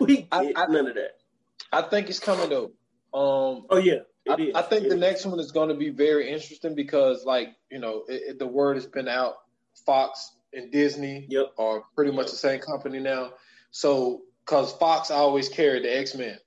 [0.00, 1.19] We get I, I, none of that.
[1.72, 2.72] I think it's coming though.
[3.12, 5.00] Um, oh yeah, I, I, think it the is.
[5.00, 8.46] next one is going to be very interesting because, like you know, it, it, the
[8.46, 9.34] word has been out.
[9.86, 11.52] Fox and Disney yep.
[11.58, 12.30] are pretty much yep.
[12.32, 13.32] the same company now.
[13.70, 16.38] So, because Fox always carried the X Men,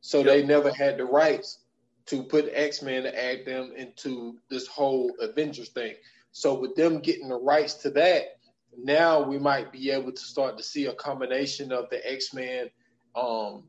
[0.00, 0.26] so yep.
[0.26, 1.58] they never had the rights
[2.06, 5.94] to put X Men to add them into this whole Avengers thing.
[6.32, 8.38] So with them getting the rights to that,
[8.76, 12.70] now we might be able to start to see a combination of the X Men,
[13.14, 13.64] um,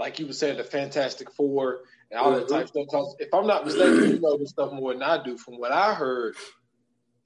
[0.00, 1.80] like you were saying, the Fantastic Four
[2.10, 2.86] and all that type of stuff.
[2.86, 5.36] Because if I'm not mistaken, you know this stuff more than I do.
[5.36, 6.34] From what I heard,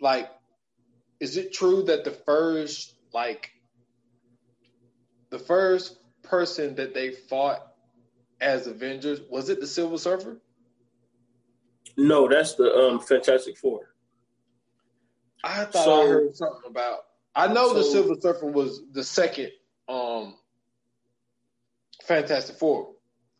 [0.01, 0.29] like,
[1.21, 3.53] is it true that the first, like,
[5.31, 7.65] the first person that they fought
[8.41, 10.39] as Avengers was it the Silver Surfer?
[11.97, 13.95] No, that's the um, Fantastic Four.
[15.45, 16.99] I thought so, I heard something about.
[17.37, 19.53] I know so, the Silver Surfer was the second
[19.89, 20.35] um,
[22.07, 22.93] Fantastic Four.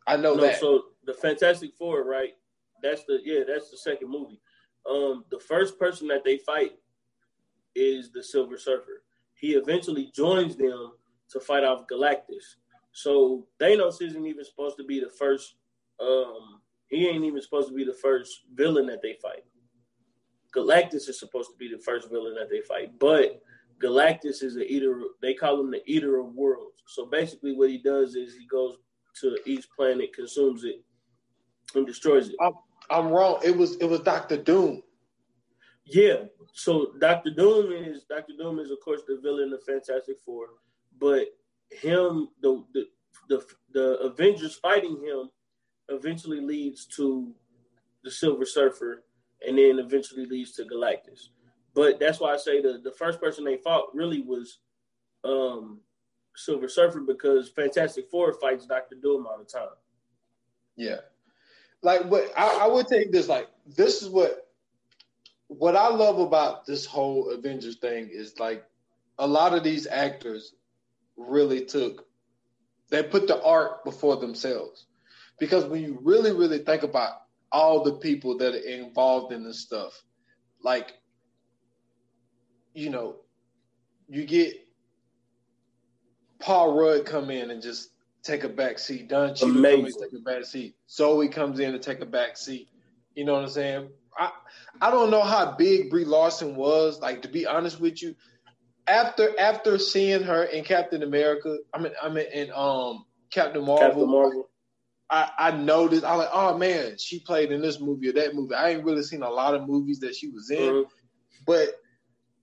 [0.07, 0.59] I know no, that.
[0.59, 2.33] So the Fantastic Four, right?
[2.81, 4.39] That's the yeah, that's the second movie.
[4.89, 6.73] Um, the first person that they fight
[7.75, 9.03] is the Silver Surfer.
[9.35, 10.93] He eventually joins them
[11.31, 12.55] to fight off Galactus.
[12.91, 15.55] So Thanos isn't even supposed to be the first.
[15.99, 19.43] Um, he ain't even supposed to be the first villain that they fight.
[20.55, 23.41] Galactus is supposed to be the first villain that they fight, but
[23.81, 25.01] Galactus is a eater.
[25.21, 26.83] They call him the eater of worlds.
[26.87, 28.77] So basically, what he does is he goes
[29.21, 30.83] to each planet, consumes it,
[31.73, 32.35] and destroys it.
[32.41, 32.53] I'm,
[32.89, 33.39] I'm wrong.
[33.43, 34.81] It was it was Doctor Doom.
[35.85, 36.25] Yeah.
[36.53, 40.47] So Doctor Doom is Doctor Doom is of course the villain of Fantastic Four,
[40.99, 41.27] but
[41.71, 42.85] him the the
[43.29, 45.29] the, the Avengers fighting him
[45.89, 47.33] eventually leads to
[48.03, 49.03] the Silver Surfer,
[49.45, 51.29] and then eventually leads to Galactus.
[51.75, 54.59] But that's why I say the, the first person they fought really was
[55.25, 55.81] um,
[56.35, 59.67] Silver Surfer because Fantastic Four fights Doctor Doom all the time.
[60.77, 60.99] Yeah,
[61.81, 64.47] like but I, I would take this like this is what
[65.47, 68.65] what I love about this whole Avengers thing is like
[69.19, 70.55] a lot of these actors
[71.17, 72.07] really took
[72.89, 74.87] they put the art before themselves
[75.39, 77.21] because when you really really think about
[77.51, 80.03] all the people that are involved in this stuff
[80.61, 80.93] like
[82.75, 83.15] you know
[84.07, 84.53] you get
[86.39, 87.89] Paul Rudd come in and just
[88.21, 89.07] take a back seat.
[89.07, 90.75] Don Cheadle come in take a back seat.
[90.89, 92.69] Zoe comes in to take a back seat.
[93.15, 93.89] You know what I'm saying?
[94.17, 94.31] I
[94.81, 96.99] I don't know how big Brie Larson was.
[96.99, 98.15] Like to be honest with you,
[98.87, 103.87] after after seeing her in Captain America, I mean I mean in um Captain Marvel,
[103.87, 104.49] Captain Marvel.
[105.09, 108.55] I, I noticed I like, oh man, she played in this movie or that movie.
[108.55, 110.89] I ain't really seen a lot of movies that she was in, mm-hmm.
[111.45, 111.69] but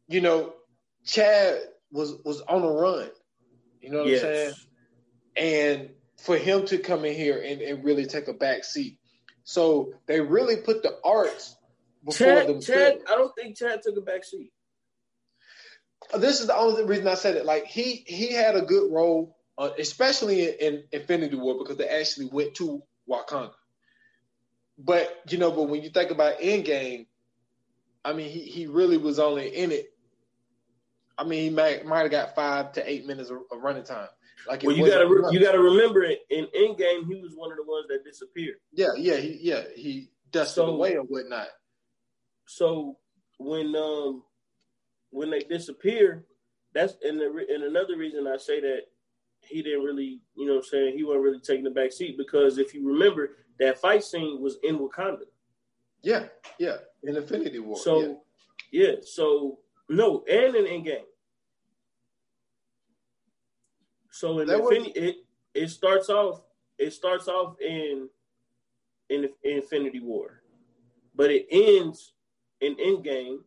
[0.08, 0.54] you know,
[1.04, 3.08] Chad was was on a run.
[3.80, 4.22] You know what yes.
[4.22, 4.54] I'm saying?
[5.36, 8.98] And for him to come in here and, and really take a back seat.
[9.44, 11.56] So they really put the arts
[12.04, 12.62] before Chad.
[12.62, 14.52] Chad, I don't think Chad took a back seat.
[16.16, 17.44] This is the only reason I said it.
[17.44, 21.88] Like he he had a good role, uh, especially in, in Infinity War because they
[21.88, 23.52] actually went to Wakanda.
[24.78, 27.06] But you know, but when you think about Endgame,
[28.04, 29.91] I mean, he he really was only in it
[31.18, 34.08] I mean, he might might have got five to eight minutes of, of running time.
[34.46, 37.56] Like well, you gotta re- you gotta remember it in Endgame, he was one of
[37.56, 38.56] the ones that disappeared.
[38.72, 41.48] Yeah, yeah, he yeah he dusted so, away or whatnot.
[42.46, 42.98] So
[43.38, 44.22] when um
[45.10, 46.24] when they disappear,
[46.74, 48.82] that's and the, and another reason I say that
[49.40, 52.16] he didn't really, you know, what I'm saying he wasn't really taking the back seat
[52.16, 55.24] because if you remember that fight scene was in Wakanda.
[56.02, 56.24] Yeah,
[56.58, 57.76] yeah, in Infinity War.
[57.76, 58.22] So
[58.72, 59.58] yeah, yeah so
[59.92, 61.04] no, and in Endgame.
[64.10, 65.08] So in Infinity, was...
[65.10, 65.16] it
[65.54, 66.40] it starts off
[66.78, 68.08] it starts off in
[69.10, 70.42] in, in Infinity War,
[71.14, 72.14] but it ends
[72.62, 73.40] in Endgame,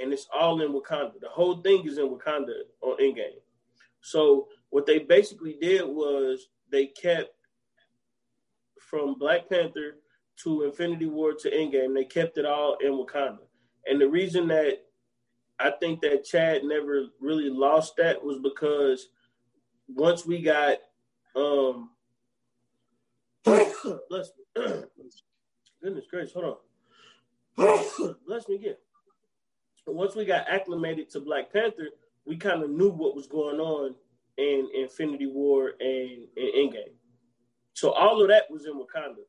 [0.00, 1.20] and it's all in Wakanda.
[1.20, 3.40] The whole thing is in Wakanda on Endgame.
[4.02, 7.30] So what they basically did was they kept
[8.78, 9.96] from Black Panther
[10.42, 11.94] to Infinity War to Endgame.
[11.94, 13.46] They kept it all in Wakanda,
[13.86, 14.82] and the reason that
[15.60, 19.08] I think that Chad never really lost that was because
[19.88, 20.78] once we got
[21.34, 21.90] um
[23.44, 24.62] bless me.
[25.82, 26.58] goodness gracious, hold
[27.56, 28.14] on.
[28.26, 28.76] bless me again.
[29.86, 31.88] Once we got acclimated to Black Panther,
[32.26, 33.94] we kind of knew what was going on
[34.36, 36.92] in Infinity War and in Endgame.
[37.72, 39.24] So all of that was in Wakanda.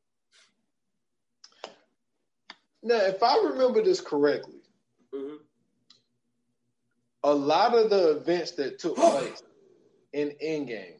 [2.82, 4.60] Now, if I remember this correctly,
[5.14, 5.36] mm-hmm
[7.22, 9.42] a lot of the events that took place
[10.12, 10.98] in Endgame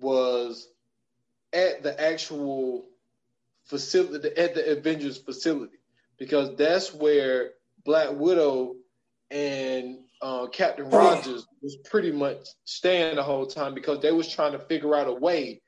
[0.00, 0.68] was
[1.52, 2.86] at the actual
[3.64, 5.78] facility, at the Avengers facility,
[6.18, 7.52] because that's where
[7.84, 8.76] Black Widow
[9.30, 14.52] and uh, Captain Rogers was pretty much staying the whole time because they was trying
[14.52, 15.60] to figure out a way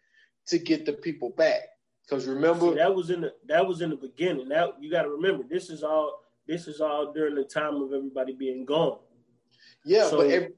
[0.46, 1.62] to get the people back.
[2.04, 4.48] Because remember See, that was in the that was in the beginning.
[4.48, 7.92] That you got to remember, this is all this is all during the time of
[7.92, 8.98] everybody being gone.
[9.84, 10.48] Yeah, so, but every,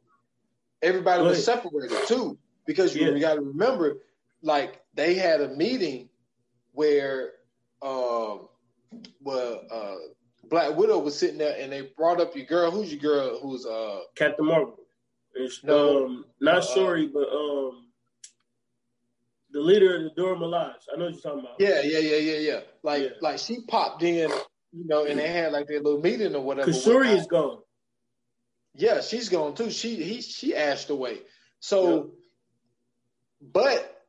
[0.80, 3.12] everybody was separated too because you, yeah.
[3.12, 3.98] you got to remember,
[4.42, 6.08] like they had a meeting
[6.72, 7.32] where,
[7.82, 8.48] um,
[9.20, 9.96] well, uh,
[10.48, 12.70] Black Widow was sitting there and they brought up your girl.
[12.70, 13.40] Who's your girl?
[13.40, 14.76] Who's uh Captain Marvel?
[15.34, 17.86] It's, no, um, not uh, Shuri, but um,
[19.52, 20.74] the leader of the Dora Milaje.
[20.92, 21.54] I know what you're talking about.
[21.60, 22.60] Yeah, yeah, yeah, yeah, yeah.
[22.82, 23.08] Like, yeah.
[23.20, 24.30] like she popped in,
[24.72, 26.70] you know, and they had like their little meeting or whatever.
[26.70, 27.58] Cause Shuri is gone.
[28.74, 29.70] Yeah, she's gone too.
[29.70, 31.18] She he she ashed away.
[31.58, 33.48] So, yeah.
[33.52, 34.04] but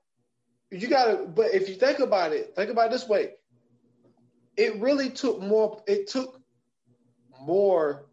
[0.70, 1.26] you gotta.
[1.26, 3.32] But if you think about it, think about it this way.
[4.56, 5.82] It really took more.
[5.88, 6.40] It took
[7.42, 8.06] more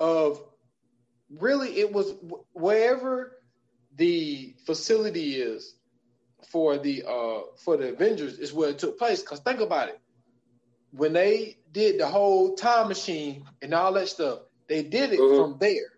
[0.00, 0.42] of
[1.30, 1.78] really.
[1.78, 2.12] It was
[2.52, 3.38] wherever
[3.96, 5.74] the facility is
[6.50, 9.20] for the uh for the Avengers is where it took place.
[9.20, 10.00] Because think about it,
[10.92, 15.42] when they did the whole time machine and all that stuff, they did it mm-hmm.
[15.42, 15.92] from there.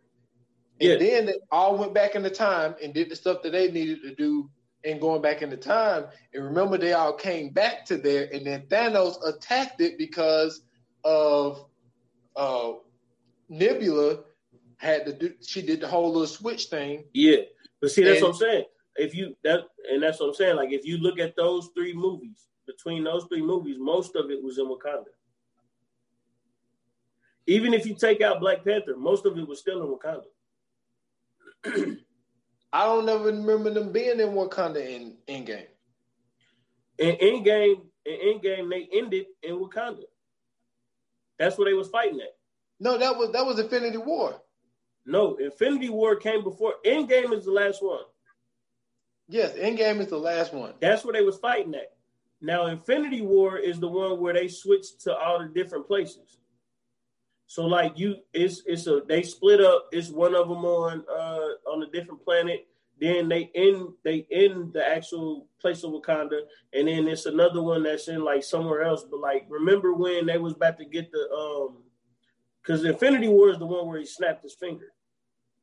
[0.80, 0.96] And yeah.
[0.96, 4.02] then they all went back in the time and did the stuff that they needed
[4.02, 4.50] to do
[4.84, 6.06] and going back in the time.
[6.32, 10.62] And remember, they all came back to there, and then Thanos attacked it because
[11.04, 11.66] of
[12.34, 12.72] uh,
[13.48, 14.20] Nebula
[14.78, 15.34] had to do.
[15.46, 17.04] She did the whole little switch thing.
[17.12, 17.42] Yeah,
[17.80, 18.64] but see, that's and, what I'm saying.
[18.96, 19.60] If you that
[19.90, 20.56] and that's what I'm saying.
[20.56, 24.42] Like if you look at those three movies, between those three movies, most of it
[24.42, 25.04] was in Wakanda.
[27.46, 30.26] Even if you take out Black Panther, most of it was still in Wakanda.
[32.72, 35.66] I don't ever remember them being in Wakanda in Endgame.
[36.98, 40.04] In Endgame, in Endgame, they ended in Wakanda.
[41.38, 42.36] That's where they was fighting at.
[42.78, 44.40] No, that was that was Infinity War.
[45.06, 46.74] No, Infinity War came before.
[46.86, 48.04] Endgame is the last one.
[49.28, 50.74] Yes, Endgame is the last one.
[50.80, 51.92] That's where they was fighting at.
[52.40, 56.38] Now, Infinity War is the one where they switched to all the different places.
[57.46, 59.88] So, like you, it's it's a they split up.
[59.92, 62.66] It's one of them on uh on a different planet.
[63.00, 67.82] Then they end they end the actual place of Wakanda, and then it's another one
[67.82, 69.04] that's in like somewhere else.
[69.10, 71.78] But like, remember when they was about to get the um
[72.62, 74.92] because Infinity War is the one where he snapped his finger.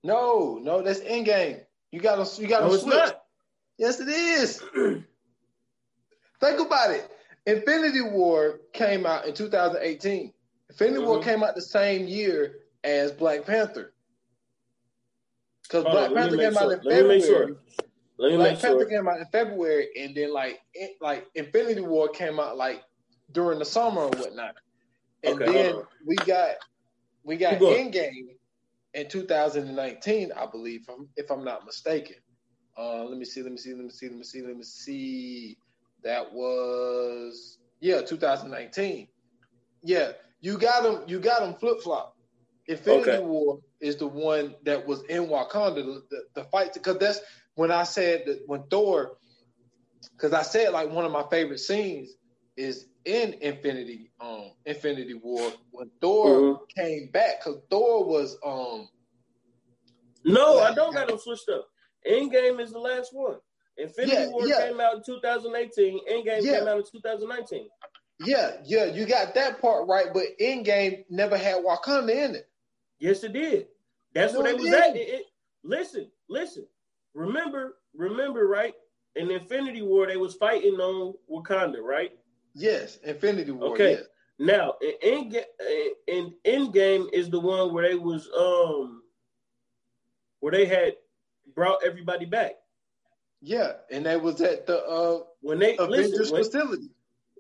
[0.03, 1.61] No, no, that's Endgame.
[1.91, 3.13] You got to, you got to no, switch.
[3.78, 4.63] Yes, it is.
[6.39, 7.09] Think about it.
[7.45, 10.33] Infinity War came out in 2018.
[10.69, 11.07] Infinity mm-hmm.
[11.07, 13.93] War came out the same year as Black Panther.
[15.63, 16.63] Because Black Panther came sure.
[16.63, 17.21] out in February.
[17.21, 17.55] Sure.
[18.17, 18.85] Black Panther sure.
[18.85, 22.83] came out in February, and then like it, like Infinity War came out like
[23.31, 24.55] during the summer or whatnot.
[25.23, 26.55] And okay, then we got
[27.23, 28.38] we got Endgame
[28.93, 32.15] in 2019, I believe, if I'm, if I'm not mistaken.
[32.77, 34.63] Uh, let me see, let me see, let me see, let me see, let me
[34.63, 35.57] see.
[36.08, 39.10] That was yeah, 2019.
[39.84, 41.03] Yeah, you got them.
[41.05, 42.16] You got them flip flop.
[42.70, 43.20] Infinity okay.
[43.20, 45.76] War is the one that was in Wakanda.
[45.76, 47.20] The, the, the fight because that's
[47.55, 49.18] when I said that when Thor,
[50.14, 52.12] because I said like one of my favorite scenes
[52.55, 56.64] is in Infinity um Infinity War when Thor mm-hmm.
[56.74, 58.88] came back because Thor was um
[60.24, 61.68] No, I don't got them switched up.
[62.10, 63.39] Endgame is the last one.
[63.78, 64.67] Infinity yeah, War yeah.
[64.67, 65.99] came out in 2018.
[66.09, 66.59] Endgame yeah.
[66.59, 67.67] came out in 2019.
[68.25, 72.49] Yeah, yeah, you got that part right, but Endgame never had Wakanda in it.
[72.99, 73.67] Yes, it did.
[74.13, 74.95] That's no, where they was at.
[74.95, 75.25] It, it,
[75.63, 76.65] listen, listen.
[77.13, 78.73] Remember, remember, right?
[79.15, 82.11] In Infinity War, they was fighting on Wakanda, right?
[82.55, 83.73] Yes, Infinity War.
[83.73, 83.91] Okay.
[83.91, 84.03] Yes.
[84.39, 85.36] Now, in
[86.07, 89.01] in Endgame is the one where they was um
[90.39, 90.93] where they had
[91.55, 92.53] brought everybody back.
[93.41, 96.89] Yeah, and they was at the uh when they Avengers listen, when, facility.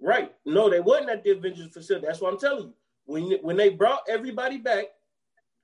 [0.01, 0.33] Right.
[0.45, 2.05] No, they wasn't at the Avengers facility.
[2.05, 2.73] That's what I'm telling you.
[3.05, 4.85] When when they brought everybody back,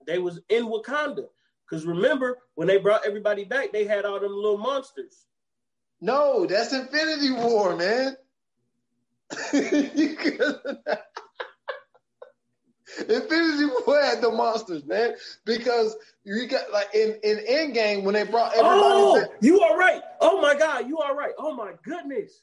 [0.08, 1.26] they was in Wakanda.
[1.70, 5.26] Because remember, when they brought everybody back, they had all them little monsters.
[6.02, 8.18] No, that's Infinity War, man.
[13.00, 15.16] Infinity War had the monsters, man,
[15.46, 18.82] because you got like in in Endgame when they brought everybody.
[18.84, 19.30] Oh, back.
[19.42, 20.02] you are right.
[20.22, 21.34] Oh my God, you are right.
[21.38, 22.42] Oh my goodness.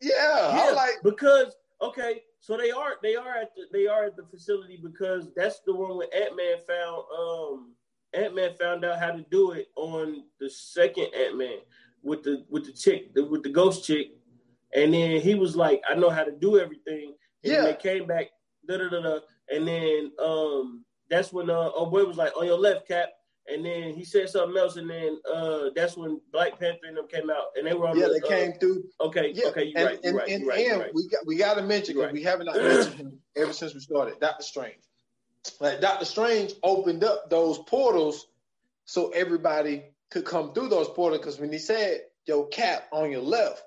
[0.00, 0.12] Yeah,
[0.54, 0.70] yeah.
[0.72, 4.78] like because okay, so they are they are at the they are at the facility
[4.82, 7.74] because that's the one where Ant Man found um
[8.14, 11.58] Ant Man found out how to do it on the second Ant Man
[12.02, 14.12] with the with the chick the, with the ghost chick
[14.74, 17.14] and then he was like, I know how to do everything.
[17.44, 17.62] And yeah.
[17.62, 18.26] they came back,
[18.66, 19.18] da da da da.
[19.54, 23.08] And then um that's when uh boy was like, on your left, Cap.
[23.50, 27.08] and then he said something else, and then uh, that's when Black Panther and them
[27.08, 27.98] came out, and they were on.
[27.98, 28.84] Yeah, the, they uh, came through.
[29.00, 30.94] Okay, Yeah, okay, you're and, right, you're and, right, and, you're right, and right.
[30.94, 33.80] we got we got to mention because we have not mentioned him ever since we
[33.80, 34.20] started.
[34.20, 34.82] Doctor Strange,
[35.60, 38.26] like Doctor Strange opened up those portals
[38.84, 41.20] so everybody could come through those portals.
[41.20, 43.62] Because when he said your cap on your left,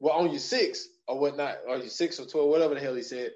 [0.00, 3.02] well on your six or whatnot, or your six or twelve, whatever the hell he
[3.02, 3.30] said,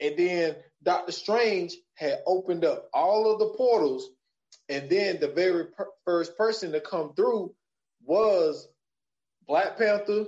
[0.00, 4.10] and then Doctor Strange had opened up all of the portals,
[4.68, 7.54] and then the very per- first person to come through
[8.04, 8.68] was
[9.46, 10.26] Black Panther,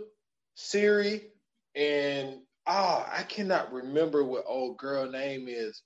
[0.54, 1.30] Shuri,
[1.74, 5.82] and ah, I cannot remember what old girl name is.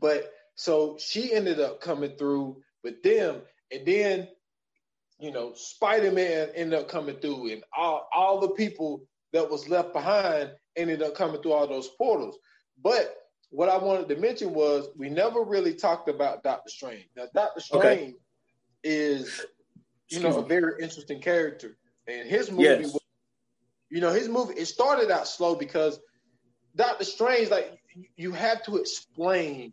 [0.00, 4.28] But so she ended up coming through with them, and then
[5.18, 9.02] you know, Spider Man ended up coming through, and all all the people
[9.32, 12.38] that was left behind ended up coming through all those portals.
[12.82, 13.14] But
[13.50, 17.08] what I wanted to mention was we never really talked about Doctor Strange.
[17.16, 17.94] Now, Doctor Okay.
[17.96, 18.14] Strange
[18.84, 19.44] is,
[20.10, 21.76] you know, a very interesting character,
[22.06, 22.92] and his movie Yes.
[22.92, 23.02] was
[23.90, 25.98] you know, his movie it started out slow because
[26.76, 27.78] Doctor Strange, like
[28.16, 29.72] you have to explain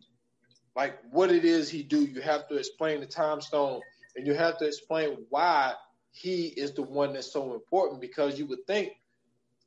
[0.74, 2.04] like what it is he do.
[2.04, 3.80] You have to explain the time stone
[4.16, 5.74] and you have to explain why
[6.12, 8.92] he is the one that's so important because you would think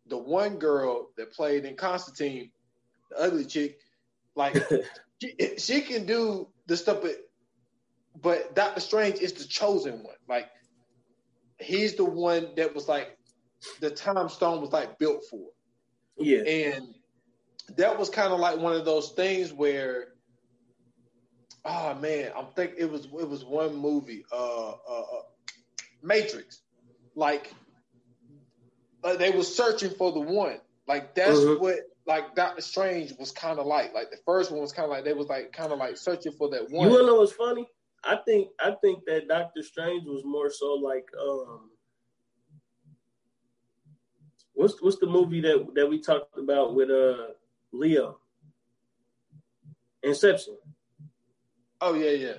[0.09, 2.51] the one girl that played in Constantine,
[3.11, 3.77] the ugly chick,
[4.35, 4.55] like
[5.21, 7.15] she, she can do the stuff, but
[8.21, 10.15] but Doctor Strange is the chosen one.
[10.27, 10.49] Like
[11.59, 13.17] he's the one that was like
[13.79, 15.49] the time stone was like built for.
[16.17, 16.95] yeah, And
[17.75, 20.09] that was kind of like one of those things where,
[21.65, 25.21] oh man, I'm think it was it was one movie, uh, uh, uh
[26.01, 26.61] Matrix,
[27.15, 27.53] like
[29.03, 30.59] uh, they were searching for the one.
[30.87, 31.59] Like that's Mhm.
[31.59, 33.93] what like Doctor Strange was kind of like.
[33.93, 36.31] Like the first one was kind of like they was like kind of like searching
[36.31, 36.89] for that you one.
[36.89, 37.67] wanna know what's funny?
[38.03, 41.69] I think I think that Doctor Strange was more so like um,
[44.53, 47.33] what's what's the movie that that we talked about with uh
[47.71, 48.19] Leo?
[50.01, 50.57] Inception.
[51.81, 52.33] Oh yeah, yeah.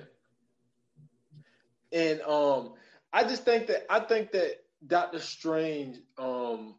[1.91, 2.73] And um
[3.13, 6.75] I just think that I think that Doctor Strange um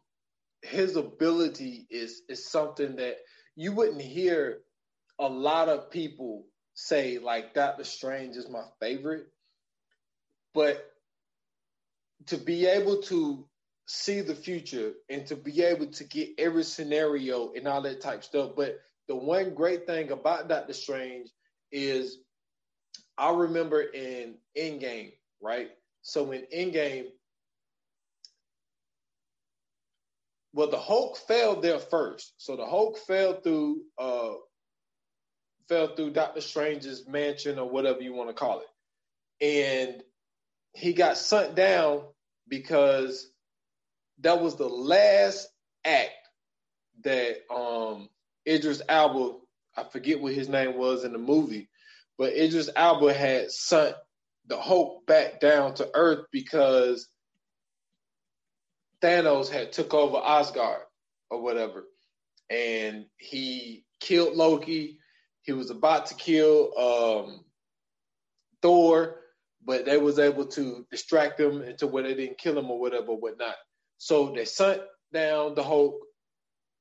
[0.61, 3.17] his ability is is something that
[3.55, 4.59] you wouldn't hear
[5.19, 9.27] a lot of people say like Doctor Strange is my favorite.
[10.53, 10.85] But
[12.27, 13.45] to be able to
[13.85, 18.23] see the future and to be able to get every scenario and all that type
[18.23, 18.51] stuff.
[18.55, 21.29] But the one great thing about Doctor Strange
[21.71, 22.19] is
[23.17, 25.71] I remember in Endgame, right?
[26.01, 27.07] So in Endgame,
[30.53, 32.33] well, the Hulk fell there first.
[32.37, 34.33] So the Hulk fell through, uh,
[35.67, 40.03] fell through Doctor Strange's mansion or whatever you want to call it, and
[40.73, 42.03] he got sent down
[42.47, 43.31] because
[44.19, 45.47] that was the last
[45.85, 46.11] act
[47.03, 48.09] that um
[48.47, 49.37] Idris Elba,
[49.75, 51.69] I forget what his name was in the movie,
[52.17, 53.95] but Idris Elba had sent
[54.47, 57.07] the Hulk back down to Earth because
[59.03, 60.81] Thanos had took over Asgard
[61.29, 61.83] or whatever,
[62.49, 64.99] and he killed Loki.
[65.41, 67.45] He was about to kill um,
[68.61, 69.19] Thor,
[69.65, 73.13] but they was able to distract him into where they didn't kill him or whatever,
[73.13, 73.55] whatnot.
[73.97, 74.81] So they sent
[75.11, 75.95] down the Hulk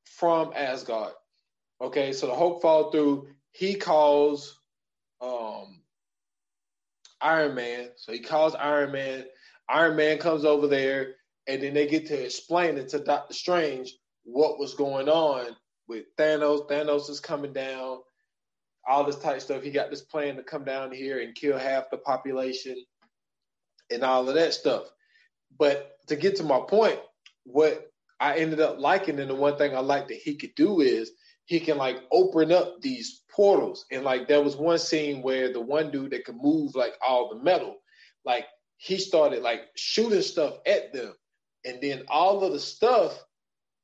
[0.04, 1.12] from Asgard.
[1.80, 3.28] Okay, so the Hulk fall through.
[3.50, 4.60] He calls
[5.20, 5.80] um,
[7.20, 7.88] Iron Man.
[7.96, 9.24] So he calls Iron Man.
[9.68, 11.14] Iron Man comes over there,
[11.46, 15.56] and then they get to explain it to Doctor Strange what was going on
[15.88, 16.68] with Thanos.
[16.68, 17.98] Thanos is coming down,
[18.88, 19.62] all this type of stuff.
[19.62, 22.76] He got this plan to come down here and kill half the population
[23.90, 24.84] and all of that stuff.
[25.58, 27.00] But to get to my point,
[27.44, 27.90] what
[28.20, 31.10] I ended up liking, and the one thing I like that he could do is
[31.46, 33.84] he can like open up these portals.
[33.90, 37.28] And like there was one scene where the one dude that could move like all
[37.28, 37.76] the metal,
[38.24, 41.14] like he started like shooting stuff at them.
[41.64, 43.18] And then all of the stuff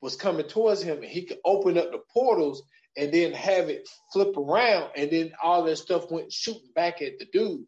[0.00, 2.62] was coming towards him, and he could open up the portals
[2.96, 7.18] and then have it flip around, and then all that stuff went shooting back at
[7.18, 7.64] the dude.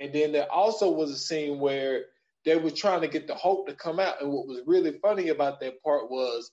[0.00, 2.04] And then there also was a scene where
[2.44, 4.20] they were trying to get the Hulk to come out.
[4.20, 6.50] And what was really funny about that part was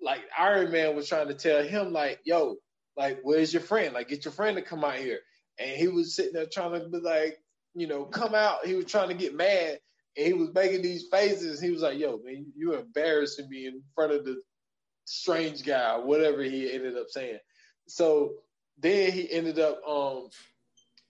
[0.00, 2.56] like Iron Man was trying to tell him, like, yo,
[2.96, 3.92] like, where's your friend?
[3.92, 5.18] Like, get your friend to come out here.
[5.58, 7.38] And he was sitting there trying to be like,
[7.74, 8.66] you know, come out.
[8.66, 9.78] He was trying to get mad.
[10.16, 11.60] And he was making these faces.
[11.60, 14.40] He was like, yo, man, you're embarrassing me in front of the
[15.04, 17.38] strange guy, whatever he ended up saying.
[17.86, 18.34] So
[18.78, 20.28] then he ended up um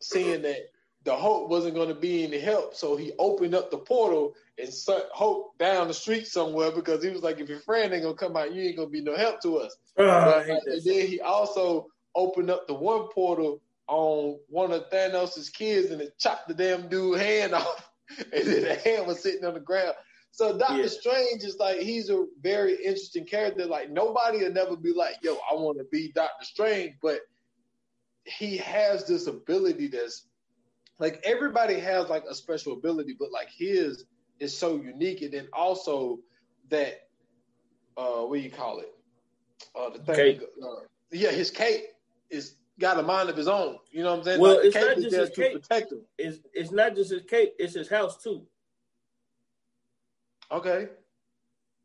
[0.00, 0.70] seeing that
[1.04, 4.72] the Hulk wasn't going to be any help, so he opened up the portal and
[4.72, 8.14] sent Hulk down the street somewhere because he was like, if your friend ain't gonna
[8.14, 9.76] come out, you ain't gonna be no help to us.
[10.08, 11.86] Uh, but, and then he also
[12.16, 16.88] opened up the one portal on one of Thanos' kids and it chopped the damn
[16.88, 17.88] dude hand off,
[18.32, 19.94] and then the hand was sitting on the ground.
[20.30, 20.88] So Doctor yeah.
[20.88, 23.66] Strange is like he's a very interesting character.
[23.66, 27.20] Like nobody will never be like, "Yo, I want to be Doctor Strange," but
[28.24, 30.26] he has this ability that's
[30.98, 34.04] like everybody has like a special ability, but like his
[34.38, 36.18] is so unique, and then also
[36.68, 37.08] that
[37.96, 38.92] uh, what do you call it?
[39.74, 40.80] Uh, the thing, uh,
[41.10, 41.84] yeah, his cape
[42.30, 43.78] is got a mind of his own.
[43.90, 44.40] You know what I'm saying?
[44.40, 45.52] Well, like, it's not just his cape.
[45.52, 46.02] Protect him.
[46.18, 47.54] It's it's not just his cape.
[47.58, 48.46] It's his house too.
[50.50, 50.88] Okay.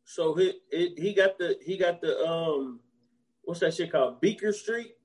[0.03, 2.79] So he it, he got the he got the um
[3.43, 4.95] what's that shit called Bleecker Street?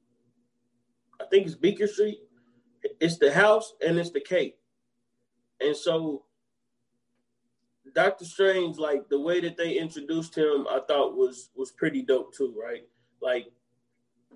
[1.20, 2.18] I think it's Bleecker Street.
[3.00, 4.58] It's the house and it's the cape.
[5.60, 6.24] And so
[7.94, 12.34] Doctor Strange, like the way that they introduced him, I thought was was pretty dope
[12.34, 12.82] too, right?
[13.22, 13.46] Like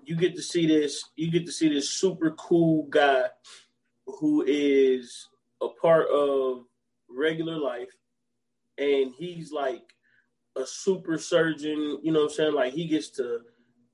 [0.03, 3.25] you get to see this, you get to see this super cool guy
[4.05, 5.27] who is
[5.61, 6.63] a part of
[7.09, 7.91] regular life
[8.77, 9.83] and he's like
[10.57, 12.53] a super surgeon, you know what I'm saying?
[12.53, 13.39] Like he gets to,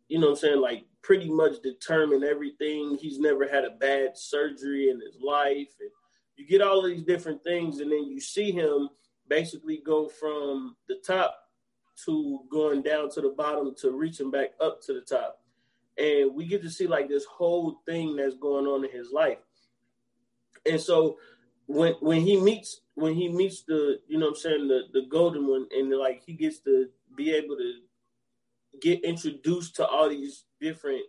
[0.07, 2.97] you know what I'm saying, like pretty much determine everything.
[2.99, 5.69] He's never had a bad surgery in his life.
[5.79, 5.89] And
[6.35, 8.89] you get all of these different things, and then you see him
[9.27, 11.35] basically go from the top
[12.05, 15.39] to going down to the bottom to reaching back up to the top.
[15.97, 19.39] And we get to see like this whole thing that's going on in his life.
[20.69, 21.17] And so
[21.67, 25.47] when when he meets when he meets the you know I'm saying the the golden
[25.47, 27.73] one and like he gets to be able to
[28.81, 31.03] get introduced to all these different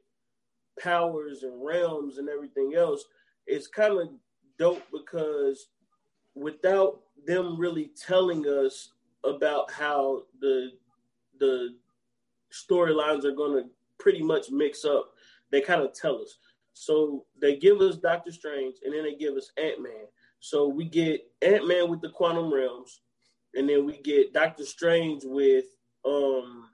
[0.80, 3.04] powers and realms and everything else
[3.46, 4.08] it's kind of
[4.58, 5.68] dope because
[6.34, 8.92] without them really telling us
[9.24, 10.70] about how the
[11.38, 11.74] the
[12.52, 15.10] storylines are going to pretty much mix up.
[15.50, 16.38] They kind of tell us.
[16.72, 20.06] So they give us doctor strange and then they give us ant-man.
[20.40, 23.00] So we get Ant Man with the quantum realms,
[23.54, 25.64] and then we get Doctor Strange with
[26.04, 26.68] um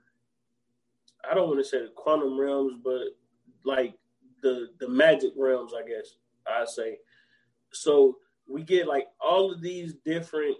[1.29, 3.17] I don't want to say the quantum realms, but
[3.63, 3.95] like
[4.41, 6.15] the the magic realms, I guess
[6.47, 6.99] I say.
[7.71, 8.17] So
[8.47, 10.57] we get like all of these different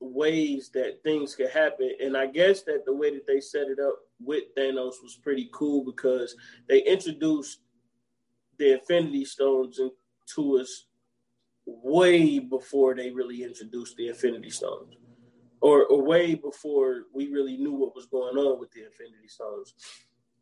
[0.00, 3.78] ways that things could happen, and I guess that the way that they set it
[3.78, 6.36] up with Thanos was pretty cool because
[6.68, 7.60] they introduced
[8.58, 10.86] the Infinity Stones into us
[11.66, 14.94] way before they really introduced the Infinity Stones,
[15.60, 19.74] or, or way before we really knew what was going on with the Infinity Stones,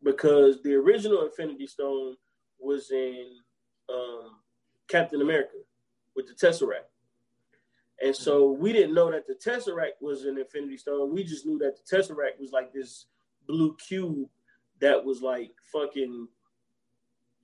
[0.03, 2.15] because the original Infinity Stone
[2.59, 3.27] was in
[3.89, 4.39] um,
[4.87, 5.57] Captain America
[6.15, 6.89] with the Tesseract.
[8.03, 11.13] And so we didn't know that the Tesseract was an Infinity Stone.
[11.13, 13.05] We just knew that the Tesseract was like this
[13.51, 14.29] blue cube
[14.79, 16.27] that was like fucking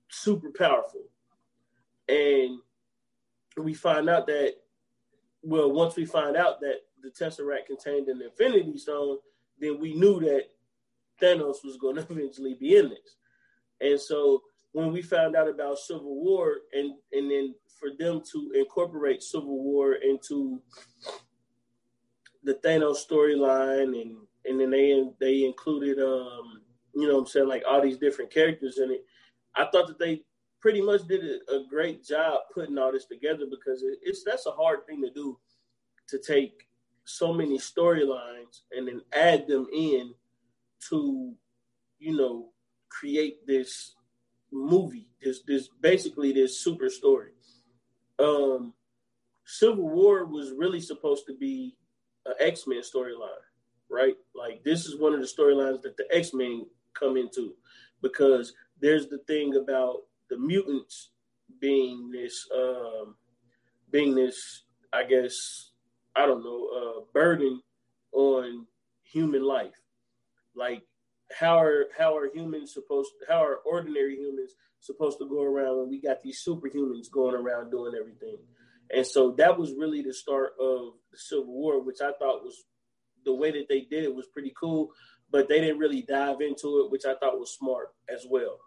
[0.09, 1.03] super powerful.
[2.07, 2.59] And
[3.57, 4.55] we find out that,
[5.43, 9.17] well, once we find out that the Tesseract contained an Infinity Stone,
[9.59, 10.45] then we knew that
[11.21, 13.15] Thanos was going to eventually be in this.
[13.81, 18.51] And so when we found out about Civil War, and and then for them to
[18.55, 20.61] incorporate Civil War into
[22.43, 24.17] the Thanos storyline, and
[24.47, 26.61] and then they they included um
[26.93, 29.05] you know what I'm saying like all these different characters in it.
[29.55, 30.21] I thought that they
[30.59, 34.51] pretty much did a, great job putting all this together because it, it's that's a
[34.51, 35.37] hard thing to do
[36.07, 36.67] to take
[37.05, 40.13] so many storylines and then add them in
[40.89, 41.33] to
[41.99, 42.49] you know
[42.89, 43.95] create this
[44.51, 47.31] movie this this basically this super story
[48.19, 48.73] um
[49.45, 51.75] civil war was really supposed to be
[52.25, 53.46] an x-men storyline
[53.89, 57.53] right like this is one of the storylines that the x-men come into
[58.01, 61.11] because there's the thing about the mutants
[61.59, 63.15] being this um,
[63.91, 64.63] being this
[64.93, 65.71] I guess
[66.15, 67.61] I don't know uh, burden
[68.11, 68.65] on
[69.03, 69.79] human life.
[70.55, 70.83] Like
[71.37, 75.89] how are how are humans supposed how are ordinary humans supposed to go around when
[75.89, 78.37] we got these superhumans going around doing everything?
[78.89, 82.63] And so that was really the start of the Civil War, which I thought was
[83.27, 84.89] the way that they did it was pretty cool,
[85.29, 88.57] but they didn't really dive into it, which I thought was smart as well.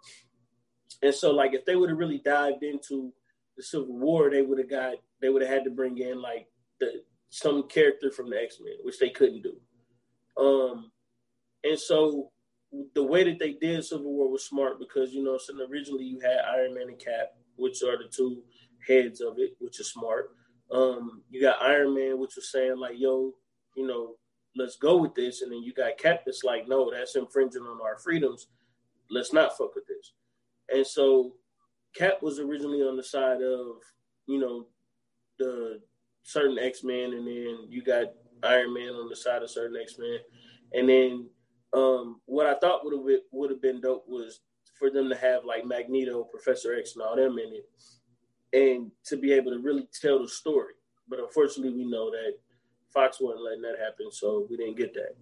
[1.03, 3.13] And so, like, if they would have really dived into
[3.57, 6.47] the Civil War, they would have got they would have had to bring in like
[6.79, 9.57] the some character from the X Men, which they couldn't do.
[10.43, 10.91] Um,
[11.65, 12.31] and so
[12.95, 16.21] the way that they did Civil War was smart because you know, so originally you
[16.21, 18.43] had Iron Man and Cap, which are the two
[18.87, 20.31] heads of it, which is smart.
[20.71, 23.33] Um, you got Iron Man, which was saying like, "Yo,
[23.77, 24.17] you know,
[24.57, 27.81] let's go with this," and then you got Cap that's like, "No, that's infringing on
[27.81, 28.49] our freedoms.
[29.11, 30.13] Let's not fuck with this."
[30.73, 31.37] And so,
[31.95, 33.83] Cap was originally on the side of,
[34.27, 34.67] you know,
[35.39, 35.81] the
[36.23, 39.99] certain X Men, and then you got Iron Man on the side of certain X
[39.99, 40.19] Men,
[40.73, 41.29] and then
[41.73, 44.41] um, what I thought would have would have been dope was
[44.79, 47.69] for them to have like Magneto, Professor X, and all them in it,
[48.53, 50.75] and to be able to really tell the story.
[51.09, 52.35] But unfortunately, we know that
[52.93, 55.17] Fox wasn't letting that happen, so we didn't get that.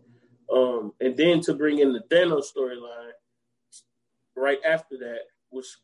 [0.52, 3.12] Um, and then to bring in the Thanos storyline
[4.36, 5.78] right after that was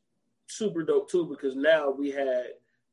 [0.47, 2.45] super dope too, because now we had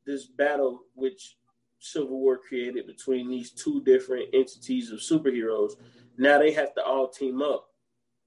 [0.05, 1.37] this battle which
[1.79, 5.73] Civil War created between these two different entities of superheroes.
[6.17, 7.67] Now they have to all team up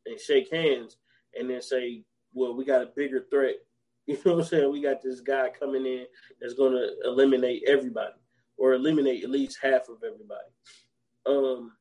[0.07, 0.97] and shake hands
[1.39, 2.03] and then say,
[2.33, 3.57] well, we got a bigger threat.
[4.07, 4.71] You know what I'm saying?
[4.71, 6.05] We got this guy coming in
[6.39, 8.13] that's going to eliminate everybody
[8.57, 10.51] or eliminate at least half of everybody.
[11.27, 11.73] Um,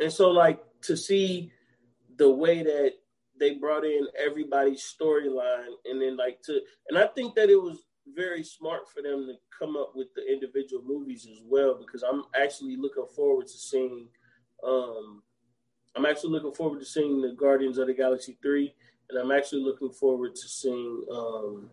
[0.00, 1.52] and so, like, to see
[2.16, 2.92] the way that
[3.38, 7.84] they brought in everybody's storyline and then, like, to, and I think that it was
[8.16, 12.24] very smart for them to come up with the individual movies as well because I'm
[12.40, 14.08] actually looking forward to seeing
[14.64, 15.22] um,
[15.98, 18.74] I'm actually looking forward to seeing the Guardians of the Galaxy three,
[19.10, 21.70] and I'm actually looking forward to seeing um,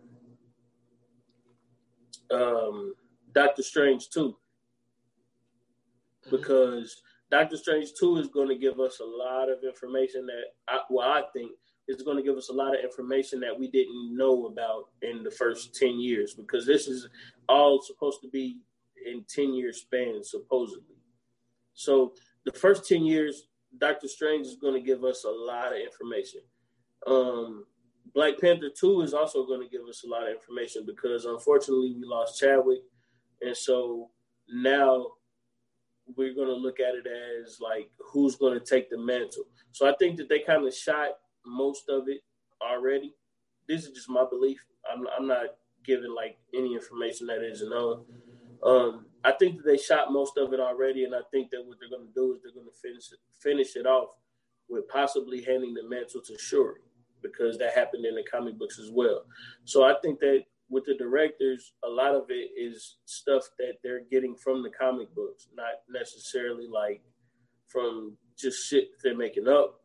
[2.32, 2.94] um,
[3.36, 4.34] Doctor Strange two,
[6.30, 10.78] because Doctor Strange two is going to give us a lot of information that, I,
[10.88, 11.52] well, I think
[11.86, 15.22] is going to give us a lot of information that we didn't know about in
[15.22, 17.10] the first ten years, because this is
[17.46, 18.56] all supposed to be
[19.06, 20.96] in ten year span supposedly.
[21.74, 22.14] So
[22.46, 26.40] the first ten years Doctor Strange is going to give us a lot of information.
[27.06, 27.66] Um,
[28.14, 31.94] Black Panther 2 is also going to give us a lot of information because unfortunately
[31.98, 32.78] we lost Chadwick.
[33.40, 34.10] And so
[34.48, 35.06] now
[36.16, 39.44] we're going to look at it as like who's going to take the mantle.
[39.72, 41.10] So I think that they kind of shot
[41.44, 42.20] most of it
[42.62, 43.14] already.
[43.68, 44.64] This is just my belief.
[44.90, 45.46] I'm, I'm not
[45.84, 48.04] giving like any information that isn't known.
[48.62, 51.78] Um, I think that they shot most of it already, and I think that what
[51.80, 54.10] they're going to do is they're going to finish it, finish it off
[54.68, 56.80] with possibly handing the mantle to Shuri
[57.22, 59.24] because that happened in the comic books as well.
[59.64, 64.04] So I think that with the directors, a lot of it is stuff that they're
[64.10, 67.02] getting from the comic books, not necessarily like
[67.68, 69.80] from just shit they're making up.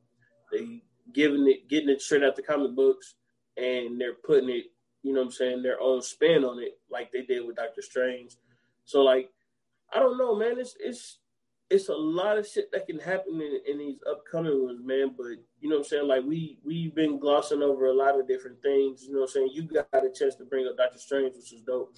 [0.51, 0.81] They
[1.13, 3.15] giving it, getting it straight out the comic books,
[3.57, 4.65] and they're putting it,
[5.03, 7.81] you know, what I'm saying, their own spin on it, like they did with Doctor
[7.81, 8.35] Strange
[8.85, 9.29] so like,
[9.93, 10.59] I don't know, man.
[10.59, 11.19] It's it's
[11.71, 15.15] it's a lot of shit that can happen in, in these upcoming ones, man.
[15.17, 16.07] But you know what I'm saying?
[16.07, 19.03] Like we we've been glossing over a lot of different things.
[19.03, 19.49] You know what I'm saying?
[19.53, 21.95] You got a chance to bring up Doctor Strange, which was dope.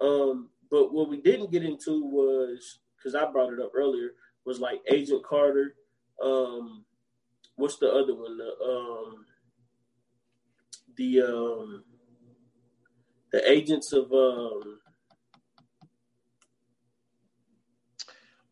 [0.00, 4.10] Um, but what we didn't get into was because I brought it up earlier
[4.44, 5.74] was like Agent Carter.
[6.22, 6.84] Um,
[7.56, 8.36] what's the other one?
[8.36, 9.24] The um,
[10.96, 11.84] the um,
[13.32, 14.78] the agents of um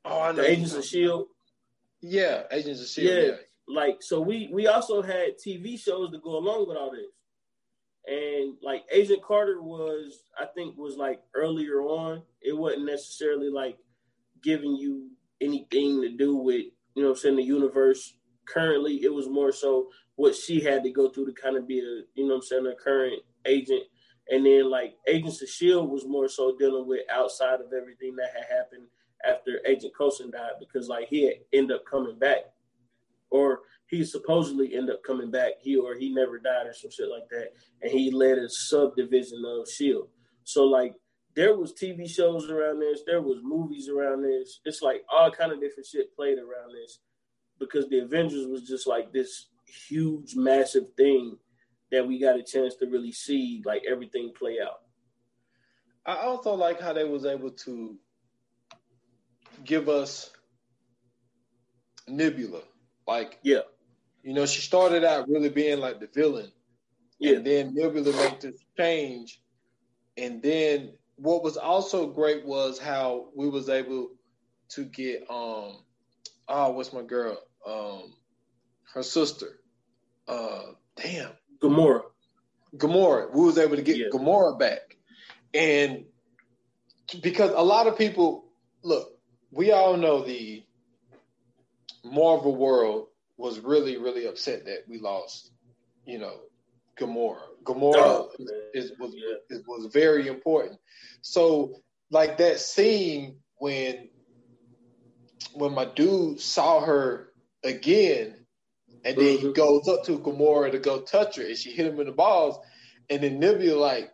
[0.05, 0.43] Oh, I know.
[0.43, 1.27] The Agents of Shield.
[2.01, 3.09] Yeah, Agents of Shield.
[3.09, 3.31] Yeah.
[3.31, 3.37] yeah.
[3.67, 7.07] Like so we we also had TV shows to go along with all this.
[8.07, 12.23] And like Agent Carter was, I think, was like earlier on.
[12.43, 13.79] It wasn't necessarily like
[14.43, 19.03] giving you anything to do with, you know, I'm saying the universe currently.
[19.03, 22.03] It was more so what she had to go through to kind of be a,
[22.15, 23.85] you know, I'm saying, a current agent.
[24.29, 28.33] And then like Agents of Shield was more so dealing with outside of everything that
[28.37, 28.87] had happened
[29.29, 32.45] after Agent Coulson died because like he end up coming back,
[33.31, 35.53] or he supposedly end up coming back.
[35.61, 37.53] He or he never died or some shit like that,
[37.83, 40.09] and he led a subdivision of Shield.
[40.45, 40.95] So like
[41.35, 44.61] there was TV shows around this, there was movies around this.
[44.65, 47.01] It's like all kind of different shit played around this
[47.59, 49.49] because the Avengers was just like this
[49.89, 51.37] huge, massive thing
[51.91, 54.81] that we got a chance to really see like everything play out.
[56.07, 57.97] I also like how they was able to
[59.65, 60.31] give us
[62.09, 62.63] Nebula.
[63.07, 63.61] Like, yeah,
[64.23, 66.51] you know, she started out really being like the villain,
[67.19, 67.37] yeah.
[67.37, 69.41] and then Nebula made this change,
[70.17, 74.09] and then what was also great was how we was able
[74.71, 75.77] to get um,
[76.49, 78.15] oh, what's my girl, um,
[78.95, 79.59] her sister,
[80.29, 80.63] uh,
[80.97, 81.33] damn,
[81.63, 82.03] Gamora.
[82.77, 83.33] Gamora.
[83.33, 84.07] We was able to get yeah.
[84.13, 84.97] Gamora back,
[85.53, 86.05] and
[87.21, 88.47] because a lot of people
[88.83, 89.14] look
[89.55, 90.63] we all know the
[92.05, 95.53] Marvel world was really, really upset that we lost,
[96.05, 96.41] you know,
[96.99, 97.41] Gamora.
[97.65, 98.31] Gamora oh,
[98.75, 99.59] is, was yeah.
[99.67, 100.79] was very important.
[101.23, 101.77] So
[102.11, 104.09] like that scene when
[105.55, 107.33] when my dude saw her
[107.63, 108.35] again,
[109.05, 109.47] and then mm-hmm.
[109.49, 112.13] he goes up to Gamora to go touch her, and she hit him in the
[112.13, 112.59] balls,
[113.09, 114.14] and then Nebula like,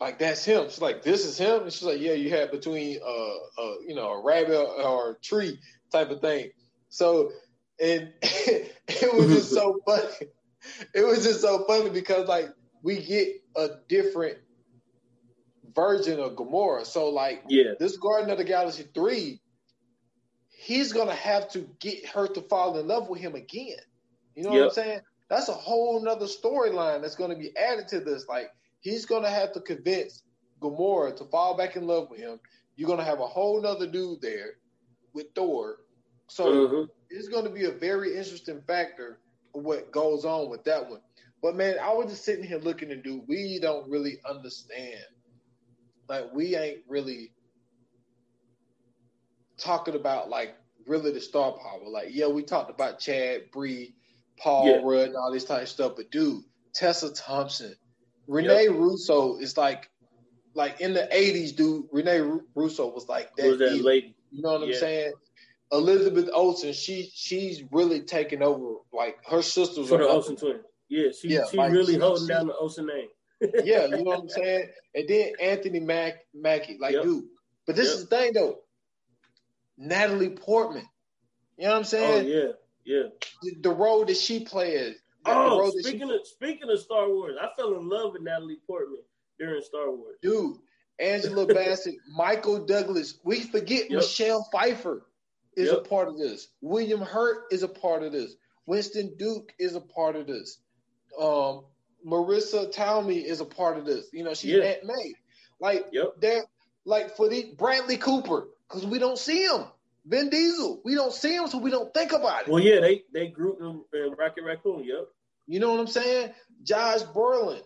[0.00, 0.64] like that's him.
[0.68, 3.94] She's like, this is him, and she's like, yeah, you had between uh, uh you
[3.94, 5.58] know a rabbit or a tree
[5.92, 6.50] type of thing.
[6.88, 7.30] So
[7.80, 10.28] and it was just so funny.
[10.94, 12.50] It was just so funny because like
[12.82, 14.38] we get a different
[15.74, 16.84] version of Gamora.
[16.84, 17.72] So like yeah.
[17.78, 19.40] this Guardian of the Galaxy three,
[20.48, 23.78] he's gonna have to get her to fall in love with him again.
[24.34, 24.60] You know yep.
[24.60, 25.00] what I'm saying?
[25.28, 28.26] That's a whole nother storyline that's gonna be added to this.
[28.28, 28.50] Like
[28.80, 30.22] he's gonna have to convince
[30.60, 32.40] Gamora to fall back in love with him.
[32.76, 34.54] You're gonna have a whole nother dude there
[35.12, 35.78] with Thor.
[36.28, 36.84] So mm-hmm.
[37.08, 39.20] it's gonna be a very interesting factor
[39.54, 41.00] of what goes on with that one.
[41.42, 45.04] But man, I was just sitting here looking and do we don't really understand.
[46.08, 47.32] Like we ain't really
[49.60, 50.54] talking about like
[50.86, 51.88] really the star power.
[51.88, 53.94] Like, yeah, we talked about Chad, Brie,
[54.38, 54.80] Paul yeah.
[54.82, 55.92] Rudd, and all this type of stuff.
[55.96, 56.42] But dude,
[56.74, 57.74] Tessa Thompson,
[58.30, 58.72] Rene yep.
[58.74, 59.90] Russo is like,
[60.54, 61.86] like in the '80s, dude.
[61.90, 64.14] Rene Russo was like that, was that lady.
[64.30, 64.74] You know what yeah.
[64.74, 65.12] I'm saying?
[65.72, 68.76] Elizabeth Olsen, she she's really taking over.
[68.92, 70.62] Like her sisters for the Olsen twins.
[70.88, 73.08] Yeah, she yeah, she like, really she, holding she, down the Olsen name.
[73.64, 74.68] yeah, you know what I'm saying.
[74.94, 77.02] And then Anthony Mack Mackie, like yep.
[77.02, 77.24] dude.
[77.66, 77.94] But this yep.
[77.96, 78.58] is the thing though.
[79.76, 80.86] Natalie Portman.
[81.56, 82.26] You know what I'm oh, saying?
[82.26, 82.52] Oh yeah,
[82.84, 83.08] yeah.
[83.42, 84.96] The, the role that she plays.
[85.26, 89.02] Oh, speaking she, of speaking of Star Wars, I fell in love with Natalie Portman
[89.38, 90.16] during Star Wars.
[90.22, 90.56] Dude,
[90.98, 93.18] Angela Bassett, Michael Douglas.
[93.24, 94.00] We forget yep.
[94.00, 95.06] Michelle Pfeiffer
[95.56, 95.78] is yep.
[95.78, 96.48] a part of this.
[96.60, 98.34] William Hurt is a part of this.
[98.66, 100.58] Winston Duke is a part of this.
[101.18, 101.64] Um,
[102.06, 104.06] Marisa Tomei is a part of this.
[104.12, 104.62] You know, she's yeah.
[104.62, 105.14] Aunt May.
[105.60, 106.14] Like yep.
[106.20, 106.44] they're
[106.84, 109.64] like for the Bradley Cooper, because we don't see him.
[110.06, 112.48] Vin Diesel, we don't see him, so we don't think about it.
[112.48, 114.84] Well, yeah, they they grouped him in Rocket Raccoon.
[114.84, 115.08] Yep.
[115.46, 116.32] You know what I'm saying?
[116.62, 117.62] Josh Brolin.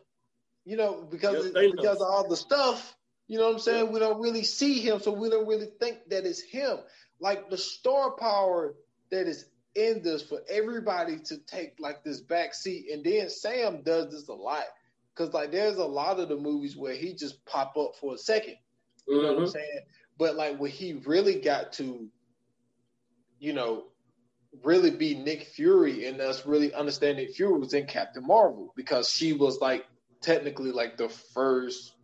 [0.65, 2.97] You know because yep, because of all the stuff.
[3.27, 3.93] You know what I'm saying?
[3.93, 6.79] We don't really see him, so we don't really think that it's him.
[7.21, 8.75] Like the star power
[9.11, 13.83] that is in this for everybody to take like this back seat, and then Sam
[13.83, 14.65] does this a lot
[15.15, 18.19] because like there's a lot of the movies where he just pop up for a
[18.19, 18.57] second.
[19.07, 19.23] You mm-hmm.
[19.23, 19.53] know what I'm mm-hmm.
[19.53, 19.81] saying?
[20.19, 22.09] But like when he really got to,
[23.45, 23.85] you know,
[24.63, 29.11] really be Nick Fury and us really understand Nick Fury was in Captain Marvel because
[29.11, 29.85] she was like
[30.23, 31.95] technically like the first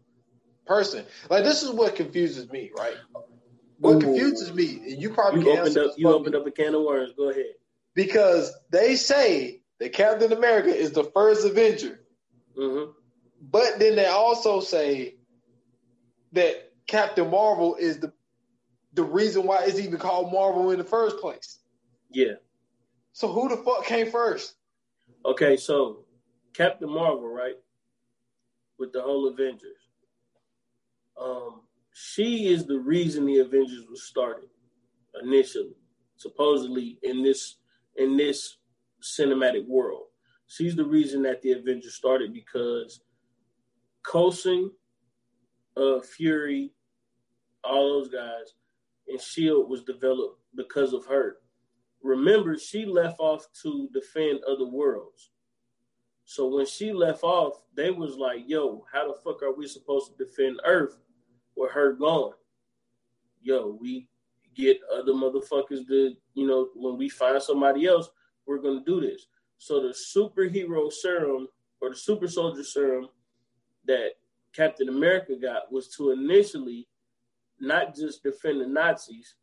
[0.66, 1.04] person.
[1.30, 2.96] Like this is what confuses me, right?
[3.78, 4.00] What Ooh.
[4.00, 7.12] confuses me, and you probably you opened up you opened up a can of worms.
[7.16, 7.54] Go ahead.
[7.94, 12.00] Because they say that Captain America is the first Avenger,
[12.56, 12.92] mm-hmm.
[13.40, 15.16] but then they also say
[16.32, 18.12] that Captain Marvel is the
[18.94, 21.60] the reason why it's even called Marvel in the first place.
[22.10, 22.34] Yeah.
[23.12, 24.54] So who the fuck came first?
[25.24, 26.04] Okay, so
[26.54, 27.56] Captain Marvel, right?
[28.78, 29.76] With the whole Avengers.
[31.20, 31.62] Um,
[31.92, 34.48] she is the reason the Avengers was started
[35.22, 35.76] initially,
[36.16, 37.56] supposedly in this
[37.96, 38.56] in this
[39.02, 40.04] cinematic world.
[40.46, 43.00] She's the reason that the Avengers started because
[44.02, 44.70] Coulson,
[45.76, 46.72] uh, Fury,
[47.62, 48.54] all those guys,
[49.08, 51.38] and Shield was developed because of her.
[52.02, 55.30] Remember, she left off to defend other worlds.
[56.24, 60.10] So when she left off, they was like, "Yo, how the fuck are we supposed
[60.10, 60.96] to defend Earth
[61.56, 62.34] with her gone?"
[63.42, 64.08] Yo, we
[64.54, 68.10] get other motherfuckers to, you know, when we find somebody else,
[68.46, 69.26] we're gonna do this.
[69.58, 71.48] So the superhero serum
[71.80, 73.08] or the super soldier serum
[73.84, 74.12] that
[74.52, 76.88] Captain America got was to initially
[77.60, 79.36] not just defend the Nazis,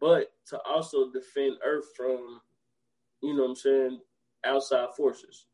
[0.00, 2.40] but to also defend Earth from,
[3.22, 4.00] you know I'm saying,
[4.44, 5.46] outside forces.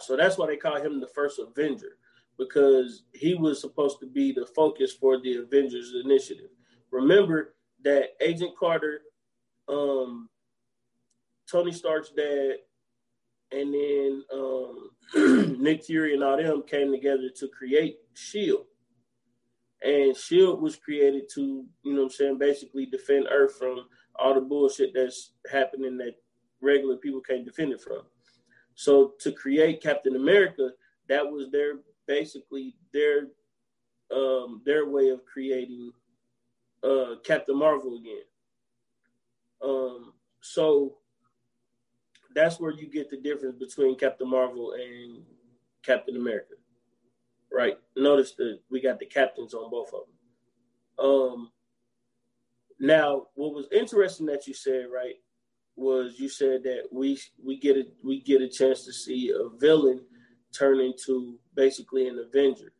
[0.00, 1.96] So that's why they call him the first Avenger,
[2.38, 6.50] because he was supposed to be the focus for the Avengers initiative.
[6.90, 7.54] Remember
[7.84, 9.02] that Agent Carter,
[9.68, 10.28] um,
[11.50, 12.56] Tony Stark's dad,
[13.52, 14.90] and then um,
[15.62, 18.66] Nick Fury and all them came together to create Shield.
[19.84, 23.84] And Shield was created to, you know what I'm saying, basically defend Earth from
[24.16, 26.14] all the bullshit that's happening that
[26.62, 28.00] regular people can't defend it from.
[28.74, 30.70] So to create Captain America,
[31.08, 31.74] that was their
[32.06, 33.28] basically their
[34.14, 35.92] um their way of creating
[36.82, 38.24] uh Captain Marvel again.
[39.62, 40.96] Um so
[42.34, 45.22] that's where you get the difference between Captain Marvel and
[45.82, 46.54] Captain America.
[47.54, 47.78] Right.
[47.96, 50.00] Notice that we got the captains on both of
[50.98, 51.06] them.
[51.06, 51.50] Um,
[52.80, 55.14] now, what was interesting that you said, right,
[55.76, 59.48] was you said that we we get a we get a chance to see a
[59.56, 60.00] villain
[60.52, 62.72] turn into basically an Avenger,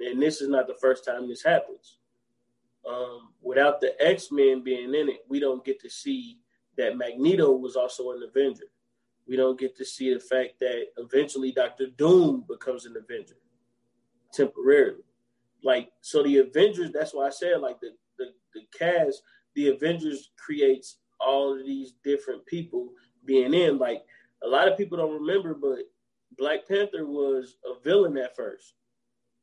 [0.00, 1.96] and this is not the first time this happens.
[2.86, 6.40] Um, without the X Men being in it, we don't get to see
[6.76, 8.68] that Magneto was also an Avenger.
[9.26, 13.36] We don't get to see the fact that eventually Doctor Doom becomes an Avenger
[14.32, 15.02] temporarily.
[15.62, 16.90] Like so, the Avengers.
[16.92, 19.22] That's why I said like the the, the cast,
[19.54, 22.90] the Avengers creates all of these different people
[23.24, 23.78] being in.
[23.78, 24.02] Like
[24.42, 25.80] a lot of people don't remember, but
[26.36, 28.74] Black Panther was a villain at first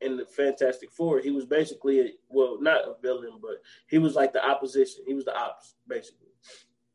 [0.01, 1.19] in the Fantastic Four.
[1.19, 5.03] He was basically a, well, not a villain, but he was like the opposition.
[5.07, 6.27] He was the ops basically.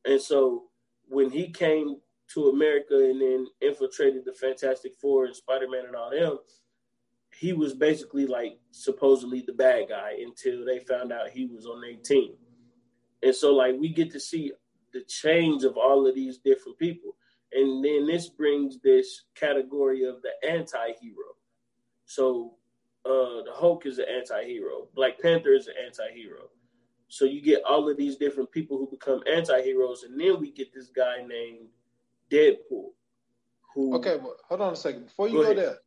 [0.04, 0.64] And so
[1.08, 1.96] when he came
[2.34, 6.38] to America and then infiltrated the Fantastic Four and Spider Man and all them,
[7.40, 11.80] he was basically like supposedly the bad guy until they found out he was on
[11.80, 12.34] their team.
[13.22, 14.52] And so like we get to see
[14.92, 17.16] the change of all of these different people.
[17.52, 21.30] And then this brings this category of the anti-hero.
[22.04, 22.56] So
[23.06, 24.88] uh the Hulk is an anti-hero.
[24.94, 26.50] Black Panther is an anti-hero.
[27.08, 30.74] So you get all of these different people who become anti-heroes, and then we get
[30.74, 31.68] this guy named
[32.30, 32.90] Deadpool.
[33.74, 35.06] Who Okay, well, hold on a second.
[35.06, 35.78] Before you go, go there,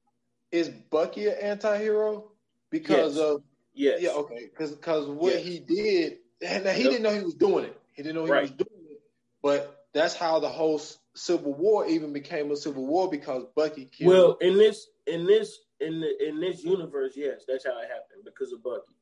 [0.54, 2.32] is Bucky an anti-hero?
[2.70, 3.26] Because yes.
[3.26, 3.44] of
[3.76, 4.02] Yes.
[4.02, 4.50] Yeah, okay.
[4.52, 5.44] Because because what yes.
[5.44, 6.92] he did, and he yep.
[6.92, 7.80] didn't know he was doing it.
[7.94, 8.42] He didn't know he right.
[8.44, 8.84] was doing it
[9.44, 10.82] but that's how the whole
[11.14, 14.14] Civil War even became a civil war because Bucky killed.
[14.14, 18.24] Well, in this in this in the in this universe, yes, that's how it happened
[18.26, 18.96] because of Bucky.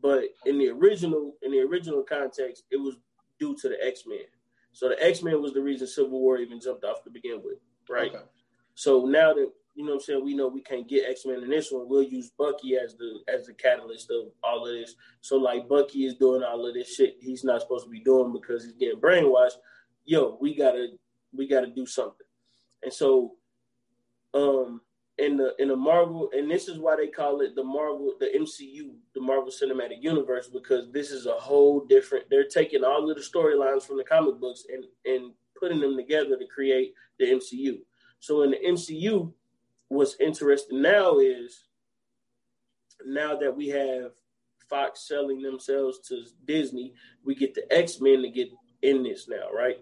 [0.00, 2.96] But in the original in the original context, it was
[3.40, 4.18] due to the X Men.
[4.72, 7.58] So the X Men was the reason Civil War even jumped off to begin with,
[7.88, 8.14] right?
[8.14, 8.24] Okay.
[8.74, 11.42] So now that you know what I'm saying, we know we can't get X Men
[11.44, 11.88] in this one.
[11.88, 14.96] We'll use Bucky as the as the catalyst of all of this.
[15.20, 18.32] So like Bucky is doing all of this shit he's not supposed to be doing
[18.32, 19.58] because he's getting brainwashed
[20.06, 20.88] yo, we gotta
[21.36, 22.26] we gotta do something.
[22.82, 23.34] And so
[24.32, 24.80] um
[25.18, 28.26] in the in the Marvel, and this is why they call it the Marvel, the
[28.26, 32.26] MCU, the Marvel Cinematic Universe, because this is a whole different.
[32.30, 36.38] They're taking all of the storylines from the comic books and and putting them together
[36.38, 37.78] to create the MCU.
[38.20, 39.32] So in the MCU,
[39.88, 41.68] what's interesting now is
[43.04, 44.12] now that we have
[44.68, 46.92] Fox selling themselves to Disney,
[47.24, 48.48] we get the X Men to get
[48.82, 49.78] in this now, right?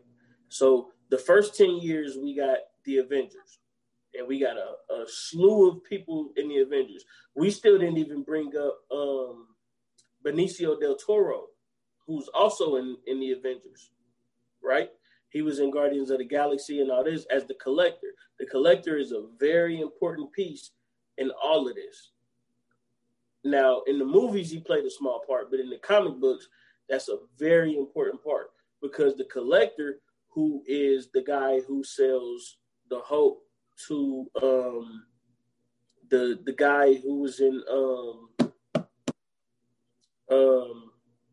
[0.49, 3.61] So the first 10 years, we got the Avengers,
[4.17, 7.05] and we got a, a slew of people in the Avengers.
[7.35, 9.49] We still didn't even bring up um,
[10.25, 11.47] Benicio del Toro,
[12.07, 13.91] who's also in, in the Avengers,
[14.63, 14.91] right?
[15.35, 18.15] He was in Guardians of the Galaxy and all this as the collector.
[18.39, 20.71] The collector is a very important piece
[21.19, 22.13] in all of this.
[23.43, 26.49] Now, in the movies, he played a small part, but in the comic books,
[26.89, 29.99] that's a very important part because the collector
[30.29, 32.59] who is the guy who sells
[32.89, 33.41] the Hulk
[33.89, 35.05] to um
[36.11, 38.29] the the guy who was in um
[40.31, 40.91] um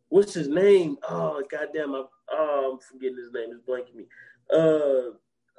[0.09, 0.97] what's his name?
[1.07, 2.03] Oh goddamn, I,
[2.33, 3.49] I'm forgetting his name.
[3.51, 4.05] It's blanking me.
[4.53, 5.11] Uh,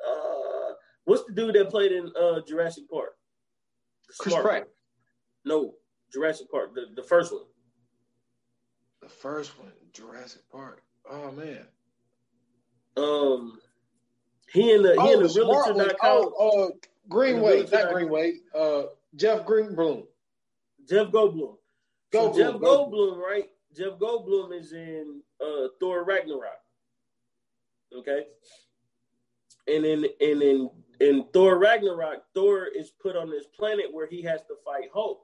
[0.09, 0.75] uh,
[1.05, 3.17] what's the dude that played in uh Jurassic Park?
[4.19, 4.69] Chris Pratt.
[5.45, 5.75] No,
[6.13, 7.43] Jurassic Park, the, the first one.
[9.01, 10.83] The first one, Jurassic Park.
[11.11, 11.67] Oh man.
[12.97, 13.59] Um,
[14.53, 16.33] he in the oh, he in the realtor.com.
[16.39, 16.71] Oh, uh,
[17.09, 18.35] Greenway, not Greenway.
[18.55, 18.83] Uh,
[19.17, 20.05] Jeff Greenbloom.
[20.89, 21.57] Jeff Goldblum.
[22.13, 22.35] Goldblum.
[22.35, 23.51] So Jeff Goldblum, right?
[23.77, 26.62] Jeff Goldblum is in uh, Thor Ragnarok.
[27.99, 28.25] Okay.
[29.69, 30.71] And in and in
[31.01, 35.21] in Thor Ragnarok, Thor is put on this planet where he has to fight Hulk.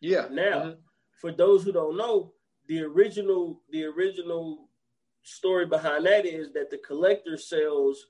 [0.00, 0.26] Yeah.
[0.30, 0.80] Now, mm-hmm.
[1.20, 2.32] for those who don't know,
[2.68, 4.68] the original the original
[5.22, 8.06] story behind that is that the collector sells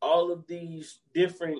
[0.00, 1.58] all of these different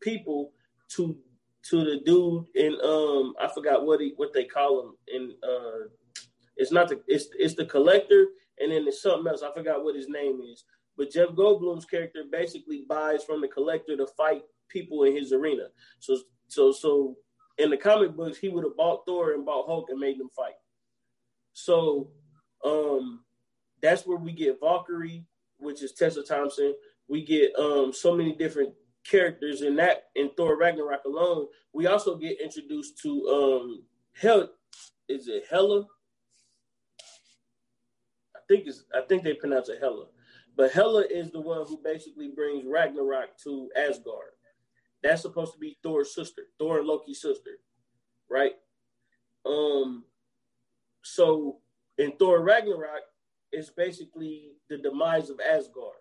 [0.00, 0.52] people
[0.88, 1.16] to
[1.62, 5.88] to the dude in um I forgot what he what they call him in uh
[6.56, 8.26] it's not the it's it's the collector
[8.58, 10.64] and then there's something else I forgot what his name is
[11.00, 15.68] but Jeff Goldblum's character basically buys from the collector to fight people in his arena
[15.98, 16.18] so
[16.48, 17.16] so so
[17.56, 20.28] in the comic books he would have bought Thor and bought Hulk and made them
[20.36, 20.58] fight
[21.54, 22.10] so
[22.64, 23.20] um
[23.82, 25.24] that's where we get Valkyrie,
[25.58, 26.74] which is Tessa Thompson.
[27.08, 28.74] We get um, so many different
[29.08, 31.46] characters in that in Thor Ragnarok alone.
[31.72, 34.50] We also get introduced to um Hel
[35.08, 35.86] is it Hela?
[38.36, 40.06] I think it's I think they pronounce it Hela.
[40.56, 44.32] But Hela is the one who basically brings Ragnarok to Asgard.
[45.02, 47.52] That's supposed to be Thor's sister, Thor and Loki's sister,
[48.28, 48.52] right?
[49.46, 50.04] Um,
[51.02, 51.58] so
[51.98, 53.02] in Thor Ragnarok,
[53.52, 55.96] it's basically the demise of Asgard,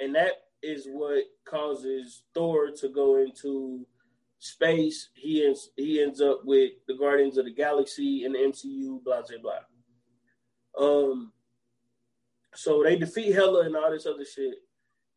[0.00, 3.86] and that is what causes Thor to go into
[4.38, 5.08] space.
[5.14, 9.02] He ends he ends up with the Guardians of the Galaxy in the MCU.
[9.02, 10.86] Blah blah blah.
[10.86, 11.32] Um,
[12.54, 14.54] so they defeat Hela and all this other shit,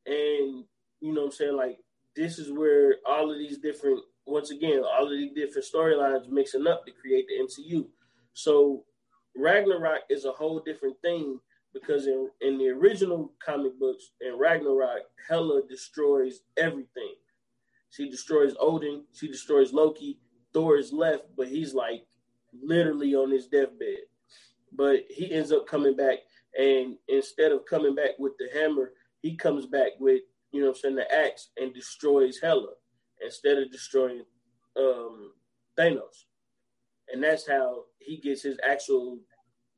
[0.06, 0.64] and
[1.00, 1.80] you know what I'm saying like
[2.16, 6.68] this is where all of these different once again all of these different storylines mixing
[6.68, 7.86] up to create the MCU.
[8.34, 8.84] So
[9.36, 11.40] Ragnarok is a whole different thing
[11.74, 17.16] because in, in the original comic books in Ragnarok, Hela destroys everything.
[17.90, 20.20] She destroys Odin, she destroys Loki.
[20.54, 22.06] Thor is left, but he's like
[22.64, 24.00] literally on his deathbed.
[24.74, 26.20] But he ends up coming back,
[26.58, 30.22] and instead of coming back with the hammer, he comes back with,
[30.52, 32.74] you know I'm saying, the axe and destroys Hela
[33.24, 34.24] instead of destroying
[34.78, 35.34] um,
[35.78, 36.26] Thanos.
[37.12, 39.20] And that's how he gets his actual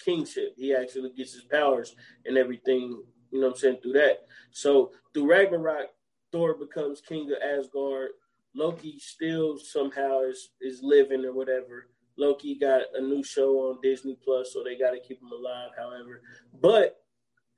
[0.03, 0.53] kingship.
[0.57, 1.95] He actually gets his powers
[2.25, 3.01] and everything,
[3.31, 4.25] you know what I'm saying, through that.
[4.51, 5.89] So through Ragnarok,
[6.31, 8.11] Thor becomes king of Asgard.
[8.55, 11.87] Loki still somehow is, is living or whatever.
[12.19, 15.71] Loki got a new show on Disney Plus, so they got to keep him alive,
[15.77, 16.21] however.
[16.61, 17.01] But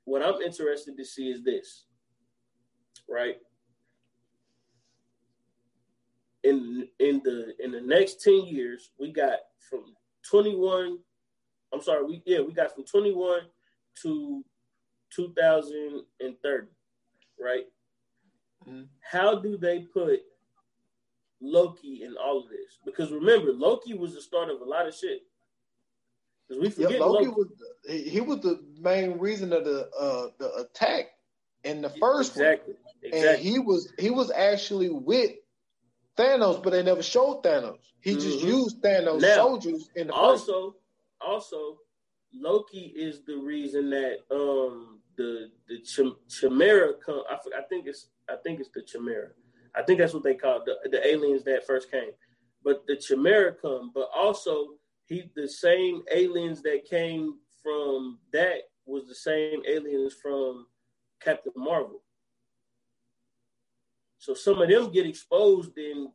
[0.04, 1.84] what I'm interested to see is this,
[3.08, 3.36] right?
[6.44, 9.94] In in the in the next 10 years, we got from
[10.28, 10.98] 21
[11.72, 13.40] I'm sorry, we yeah, we got from 21
[14.02, 14.44] to
[15.14, 16.66] 2030,
[17.40, 17.64] right?
[18.68, 18.82] Mm-hmm.
[19.00, 20.20] How do they put
[21.42, 22.78] Loki in all of this?
[22.86, 25.22] Because remember, Loki was the start of a lot of shit.
[26.48, 27.48] Because we forget yeah, Loki, Loki, was
[27.84, 31.06] the, he was the main reason of the uh, the attack
[31.64, 32.74] in the first exactly.
[32.74, 32.94] one.
[33.02, 33.28] Exactly.
[33.28, 35.32] And he was he was actually with
[36.16, 37.78] Thanos, but they never showed Thanos.
[38.00, 38.20] He mm-hmm.
[38.20, 40.70] just used Thanos now, soldiers in the also.
[40.70, 40.76] First
[41.20, 41.78] also
[42.34, 47.22] Loki is the reason that um the the Ch- Chimera come.
[47.28, 49.30] I, I think it's I think it's the Chimera.
[49.74, 52.10] I think that's what they call the the aliens that first came.
[52.64, 53.90] But the Chimera come.
[53.94, 54.74] But also
[55.06, 60.66] he the same aliens that came from that was the same aliens from
[61.20, 62.02] Captain Marvel.
[64.18, 66.08] So some of them get exposed in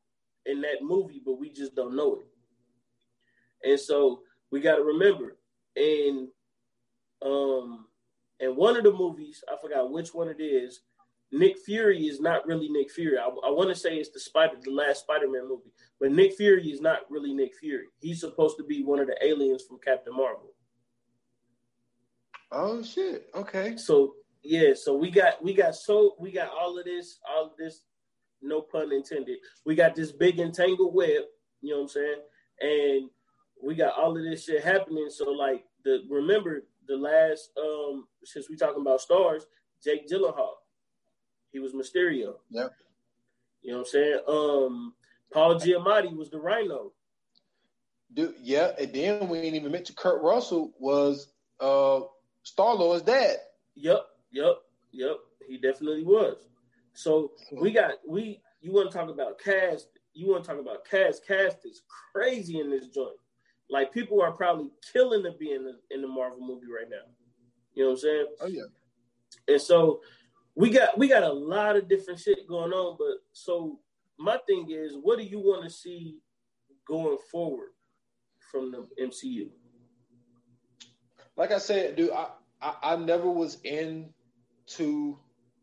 [0.45, 3.69] in that movie, but we just don't know it.
[3.69, 4.21] And so
[4.51, 5.37] we got to remember
[5.75, 6.29] in
[7.21, 7.87] um
[8.39, 10.81] in one of the movies, I forgot which one it is.
[11.31, 13.17] Nick Fury is not really Nick Fury.
[13.17, 16.71] I, I want to say it's the Spider, the last Spider-Man movie, but Nick Fury
[16.71, 17.87] is not really Nick Fury.
[17.99, 20.53] He's supposed to be one of the aliens from Captain Marvel.
[22.51, 23.27] Oh shit!
[23.35, 23.75] Okay.
[23.75, 27.57] So yeah, so we got we got so we got all of this, all of
[27.57, 27.83] this,
[28.41, 29.39] no pun intended.
[29.65, 31.23] We got this big entangled web.
[31.61, 32.21] You know what I'm saying?
[32.61, 33.09] And
[33.61, 35.09] we got all of this shit happening.
[35.09, 39.45] So like the remember the last um since we talking about stars,
[39.83, 40.53] Jake Gyllenhaal,
[41.51, 42.35] he was Mysterio.
[42.49, 42.67] Yeah.
[43.61, 44.19] You know what I'm saying?
[44.27, 44.93] Um
[45.31, 46.93] Paul Giamatti was the Rhino.
[48.13, 51.27] Dude, yeah, and then we ain't even mention Kurt Russell was
[51.59, 52.01] uh
[52.43, 53.37] Star Lord's dad.
[53.75, 54.55] Yep, yep,
[54.91, 55.17] yep.
[55.47, 56.37] He definitely was.
[56.93, 60.85] So we got we you want to talk about cast, you want to talk about
[60.89, 61.25] cast.
[61.27, 61.83] Cast is
[62.13, 63.17] crazy in this joint.
[63.69, 67.05] Like people are probably killing to be in the in the Marvel movie right now.
[67.73, 68.25] You know what I'm saying?
[68.41, 68.63] Oh yeah.
[69.47, 70.01] And so
[70.57, 73.79] we got we got a lot of different shit going on, but so
[74.17, 76.17] my thing is, what do you want to see
[76.87, 77.69] going forward
[78.51, 79.49] from the MCU?
[81.35, 82.29] Like I said, dude, I,
[82.59, 85.19] I, I never was into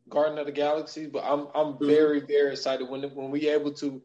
[0.09, 1.87] Garden of the Galaxy, but I'm I'm mm-hmm.
[1.87, 4.01] very very excited when when we able to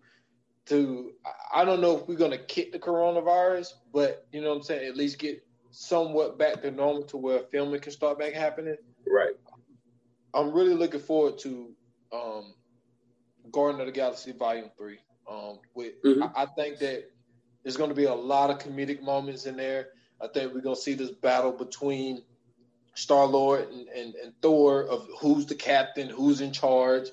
[0.65, 1.11] to
[1.53, 4.87] I don't know if we're gonna kick the coronavirus, but you know what I'm saying,
[4.87, 8.77] at least get somewhat back to normal to where filming can start back happening.
[9.05, 9.35] Right.
[10.33, 11.71] I'm really looking forward to
[12.11, 12.53] um
[13.51, 14.99] Guardian of the Galaxy Volume Three.
[15.29, 16.23] Um with mm-hmm.
[16.23, 17.05] I, I think that
[17.63, 19.89] there's gonna be a lot of comedic moments in there.
[20.21, 22.23] I think we're gonna see this battle between
[22.95, 27.07] Star Lord and, and, and, Thor of who's the captain, who's in charge.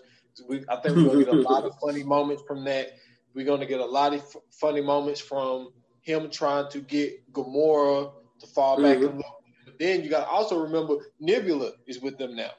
[0.49, 2.95] We, I think we're gonna get a lot of funny moments from that.
[3.37, 5.69] We're going to get a lot of f- funny moments from
[6.01, 8.11] him trying to get Gamora
[8.41, 9.09] to fall back mm-hmm.
[9.09, 9.33] in love.
[9.67, 12.53] But then you got to also remember Nebula is with them now.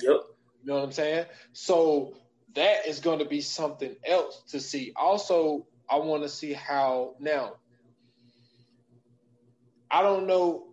[0.00, 0.20] Yep.
[0.62, 1.26] You know what I'm saying?
[1.52, 2.14] So
[2.54, 4.92] that is going to be something else to see.
[4.96, 7.54] Also, I want to see how now.
[9.90, 10.64] I don't know.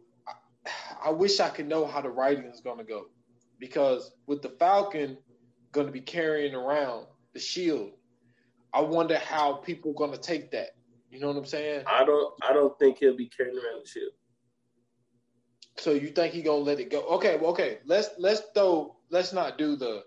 [1.03, 3.05] I wish I could know how the writing is going to go
[3.59, 5.17] because with the Falcon
[5.71, 7.91] going to be carrying around the shield
[8.75, 10.71] I wonder how people are gonna take that.
[11.09, 11.85] You know what I'm saying?
[11.87, 12.33] I don't.
[12.43, 14.11] I don't think he'll be carrying around the shield.
[15.77, 17.01] So you think he gonna let it go?
[17.11, 17.79] Okay, well, okay.
[17.85, 18.94] Let's let's throw.
[19.09, 20.03] Let's not do the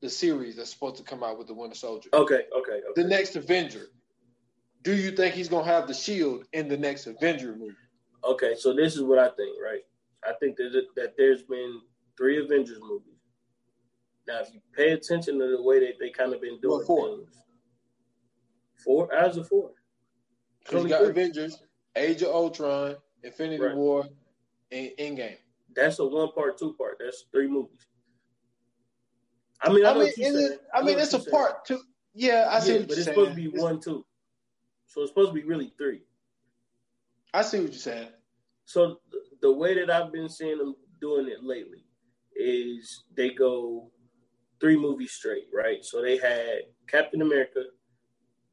[0.00, 2.10] the series that's supposed to come out with the Winter Soldier.
[2.12, 3.02] Okay, okay, okay.
[3.02, 3.86] The next Avenger.
[4.82, 7.74] Do you think he's gonna have the shield in the next Avenger movie?
[8.22, 9.56] Okay, so this is what I think.
[9.62, 9.80] Right,
[10.24, 11.80] I think that that there's been
[12.18, 13.14] three Avengers movies.
[14.26, 16.86] Now, if you pay attention to the way that they kind of been doing What,
[16.86, 17.08] four?
[17.16, 17.36] things,
[18.82, 19.70] four as a four.
[20.70, 21.62] So you got Avengers,
[21.96, 23.76] Age of Ultron, Infinity Right.
[23.76, 24.06] War,
[24.72, 25.36] and Endgame.
[25.74, 26.98] That's a one part, two part.
[26.98, 27.86] That's three movies.
[29.62, 30.52] I mean, I, I mean, what you're is saying.
[30.52, 31.30] it, I mean, it's a saying.
[31.30, 31.80] part two.
[32.14, 33.14] Yeah, I see yeah, what but it's saying.
[33.14, 34.04] supposed to be It's- one, two.
[34.86, 36.02] So it's supposed to be really three.
[37.32, 38.08] I see what you're saying.
[38.64, 41.84] So th- the way that I've been seeing them doing it lately
[42.36, 43.90] is they go
[44.60, 45.84] three movies straight, right?
[45.84, 47.64] So they had Captain America,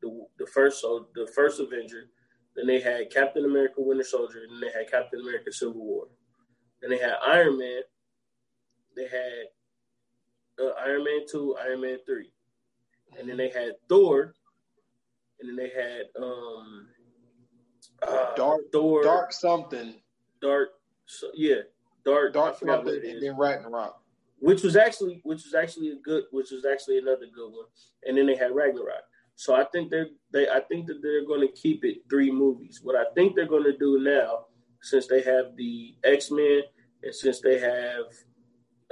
[0.02, 2.10] the the first so the first Avenger,
[2.56, 6.07] then they had Captain America Winter Soldier, and then they had Captain America Civil War.
[6.82, 7.82] Then they had Iron Man.
[8.95, 9.45] They had
[10.60, 12.32] uh, Iron Man two, Iron Man three,
[13.19, 14.34] and then they had Thor,
[15.40, 16.88] and then they had um
[18.07, 19.95] uh, Dark- Thor, Dark something,
[20.41, 20.69] Dark,
[21.06, 21.61] so, yeah,
[22.03, 23.98] Dark, Dark I forgot what something, and then Ragnarok.
[24.40, 27.68] Which was actually, which was actually a good, which was actually another good one.
[28.07, 29.03] And then they had Ragnarok.
[29.36, 32.80] So I think they're, they, I think that they're going to keep it three movies.
[32.82, 34.45] What I think they're going to do now,
[34.82, 36.61] since they have the X Men
[37.03, 38.06] and since they have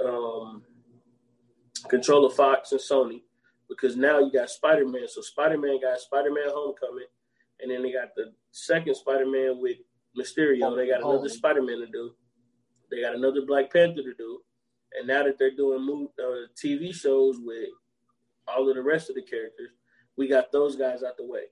[0.04, 0.62] um,
[1.88, 3.22] control of Fox and Sony,
[3.68, 5.06] because now you got Spider Man.
[5.08, 7.06] So Spider Man got Spider Man Homecoming,
[7.60, 9.76] and then they got the second Spider Man with
[10.18, 10.76] Mysterio.
[10.76, 12.12] They got another Spider Man to do.
[12.90, 14.40] They got another Black Panther to do.
[14.98, 17.68] And now that they're doing uh, TV shows with
[18.48, 19.70] all of the rest of the characters,
[20.16, 21.44] we got those guys out the way.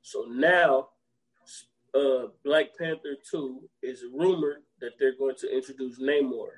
[0.00, 0.88] So now,
[1.94, 6.48] uh, Black Panther 2 is rumored that they're going to introduce Namor.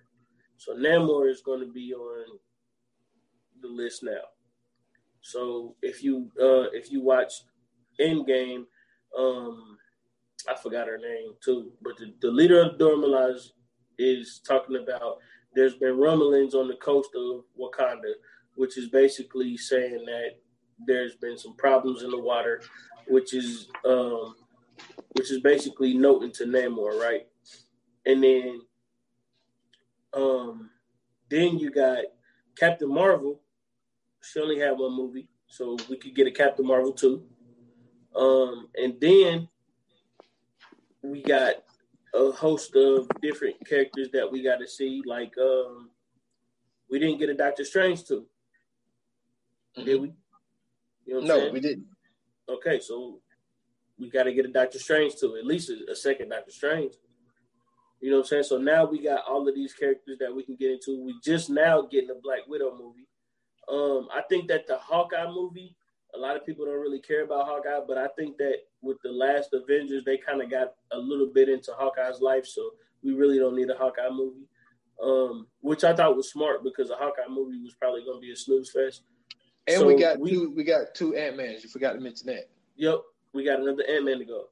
[0.56, 2.38] So Namor is going to be on
[3.66, 4.24] the list now.
[5.20, 7.32] So if you uh, if you watch
[8.00, 8.64] Endgame,
[9.18, 9.78] um,
[10.48, 13.50] I forgot her name too, but the, the leader of Dora Milaje
[13.98, 15.18] is talking about
[15.54, 18.12] there's been rumblings on the coast of Wakanda,
[18.54, 20.30] which is basically saying that
[20.86, 22.62] there's been some problems in the water,
[23.08, 24.36] which is um,
[25.14, 27.26] which is basically noting to Namor, right?
[28.04, 28.60] And then
[30.12, 30.70] um,
[31.30, 32.04] then you got
[32.58, 33.40] Captain Marvel.
[34.32, 37.24] She only had one movie, so we could get a Captain Marvel too.
[38.14, 39.48] Um, and then
[41.02, 41.54] we got
[42.14, 45.02] a host of different characters that we got to see.
[45.04, 45.90] Like um,
[46.90, 48.26] we didn't get a Doctor Strange too,
[49.84, 50.12] did we?
[51.04, 51.52] You know No, saying?
[51.52, 51.86] we didn't.
[52.48, 53.20] Okay, so
[53.98, 56.94] we got to get a Doctor Strange too, at least a, a second Doctor Strange.
[58.00, 58.42] You know what I'm saying?
[58.44, 61.02] So now we got all of these characters that we can get into.
[61.04, 63.06] We just now getting a Black Widow movie.
[63.68, 65.74] Um, I think that the Hawkeye movie,
[66.14, 69.10] a lot of people don't really care about Hawkeye, but I think that with the
[69.10, 72.70] last Avengers, they kind of got a little bit into Hawkeye's life, so
[73.02, 74.46] we really don't need a Hawkeye movie.
[75.02, 78.32] Um, which I thought was smart because a Hawkeye movie was probably going to be
[78.32, 79.02] a snooze fest.
[79.66, 80.50] And So we got we- two.
[80.56, 81.62] We got two Ant Mans.
[81.62, 82.48] You forgot to mention that.
[82.76, 83.00] Yep,
[83.34, 84.44] we got another Ant Man to go,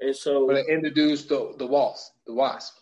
[0.00, 2.12] and so But they introduced the the Wasp.
[2.26, 2.78] The Wasp.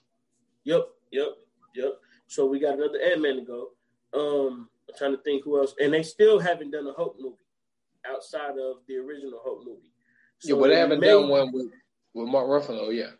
[0.64, 1.28] Yep, yep,
[1.74, 1.94] yep.
[2.28, 3.70] So we got another Ant Man to go.
[4.12, 7.36] Um, I'm trying to think who else, and they still haven't done a Hulk movie
[8.06, 9.92] outside of the original Hulk movie.
[10.42, 11.66] yeah, but they haven't may- done one with
[12.14, 12.94] with Mark Ruffalo.
[12.94, 13.10] Yeah.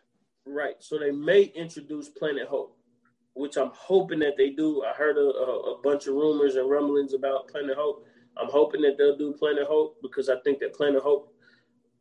[0.45, 0.75] Right.
[0.79, 2.75] So they may introduce Planet Hulk,
[3.33, 4.83] which I'm hoping that they do.
[4.83, 8.03] I heard a, a, a bunch of rumors and rumblings about Planet Hulk.
[8.35, 11.31] I'm hoping that they'll do Planet Hulk because I think that Planet Hulk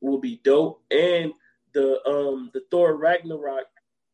[0.00, 0.82] will be dope.
[0.90, 1.32] And
[1.74, 3.66] the um the Thor Ragnarok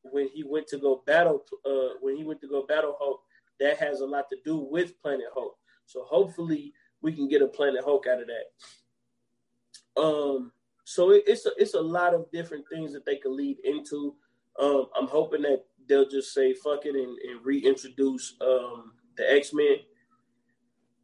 [0.03, 3.23] when he went to go battle uh when he went to go battle Hulk,
[3.61, 5.57] that has a lot to do with Planet Hulk.
[5.87, 6.73] So hopefully
[7.03, 10.01] we can get a Planet Hulk out of that.
[10.01, 10.53] Um
[10.85, 14.15] so it, it's a, it's a lot of different things that they could lead into.
[14.61, 19.53] Um, I'm hoping that they'll just say fuck it and, and reintroduce um, the X
[19.53, 19.77] Men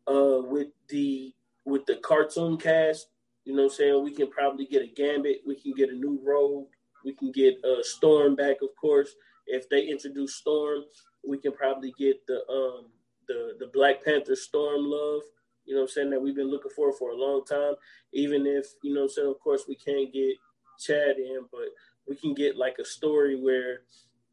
[0.07, 3.09] uh, with the with the cartoon cast.
[3.45, 5.95] You know, what I'm saying we can probably get a Gambit, we can get a
[5.95, 6.69] new Rogue,
[7.05, 9.15] we can get uh, Storm back, of course.
[9.47, 10.83] If they introduce Storm,
[11.27, 12.87] we can probably get the um,
[13.29, 15.23] the the Black Panther Storm Love.
[15.65, 17.75] You know, what I'm saying that we've been looking for for a long time.
[18.13, 20.35] Even if you know, I'm saying of course we can't get
[20.79, 21.69] Chad in, but
[22.09, 23.83] we can get like a story where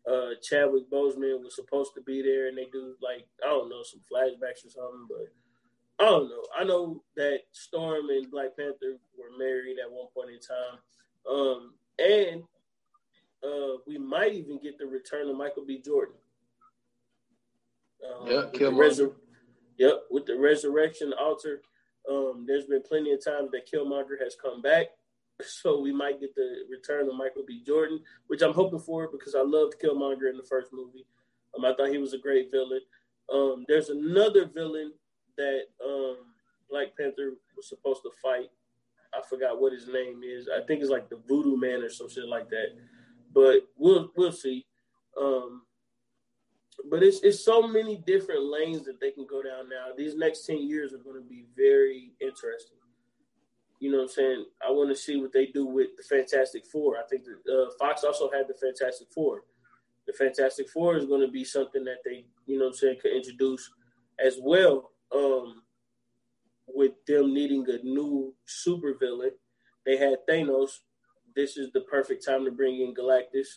[0.10, 3.84] uh, Chadwick Boseman was supposed to be there, and they do like I don't know
[3.84, 5.08] some flashbacks or something.
[5.10, 6.44] But I don't know.
[6.58, 10.80] I know that Storm and Black Panther were married at one point in time,
[11.30, 12.44] um, and
[13.44, 15.82] uh, we might even get the return of Michael B.
[15.84, 16.16] Jordan.
[18.04, 19.14] Um, yeah, Killmonger.
[19.78, 21.62] yep, with the resurrection altar.
[22.10, 24.88] Um, there's been plenty of times that Killmonger has come back,
[25.42, 27.62] so we might get the return of Michael B.
[27.66, 31.06] Jordan, which I'm hoping for because I loved Killmonger in the first movie.
[31.56, 32.82] Um, I thought he was a great villain.
[33.32, 34.94] Um, there's another villain
[35.38, 36.18] that um,
[36.70, 38.50] Black Panther was supposed to fight.
[39.14, 40.48] I forgot what his name is.
[40.48, 42.76] I think it's like the Voodoo Man or some shit like that.
[43.34, 44.66] But we'll we'll see.
[45.20, 45.64] Um,
[46.90, 49.88] but it's it's so many different lanes that they can go down now.
[49.98, 52.78] These next ten years are going to be very interesting.
[53.80, 54.46] You know what I'm saying?
[54.68, 56.98] I want to see what they do with the Fantastic Four.
[56.98, 59.44] I think that uh, Fox also had the Fantastic Four.
[60.08, 62.98] The Fantastic Four is going to be something that they, you know what I'm saying,
[63.02, 63.70] could introduce
[64.24, 64.92] as well.
[65.14, 65.62] Um,
[66.68, 69.32] with them needing a new supervillain,
[69.86, 70.80] they had Thanos.
[71.36, 73.48] This is the perfect time to bring in Galactus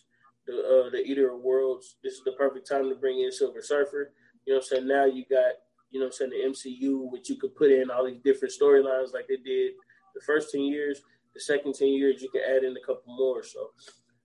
[0.47, 1.97] the uh, the Eater of Worlds.
[2.03, 4.13] This is the perfect time to bring in Silver Surfer.
[4.47, 4.89] You know what I'm saying?
[4.89, 5.53] Now you got,
[5.91, 8.55] you know what I'm saying, the MCU, which you could put in all these different
[8.59, 9.73] storylines like they did
[10.15, 11.03] the first 10 years.
[11.35, 13.43] The second 10 years, you can add in a couple more.
[13.45, 13.71] So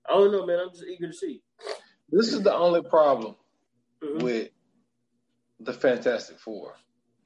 [0.09, 0.59] I don't know, man.
[0.59, 1.41] I'm just eager to see.
[2.09, 3.35] This is the only problem
[4.03, 4.23] mm-hmm.
[4.23, 4.49] with
[5.59, 6.75] the Fantastic Four.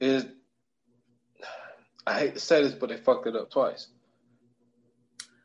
[0.00, 0.26] Is
[2.06, 3.88] I hate to say this, but they fucked it up twice.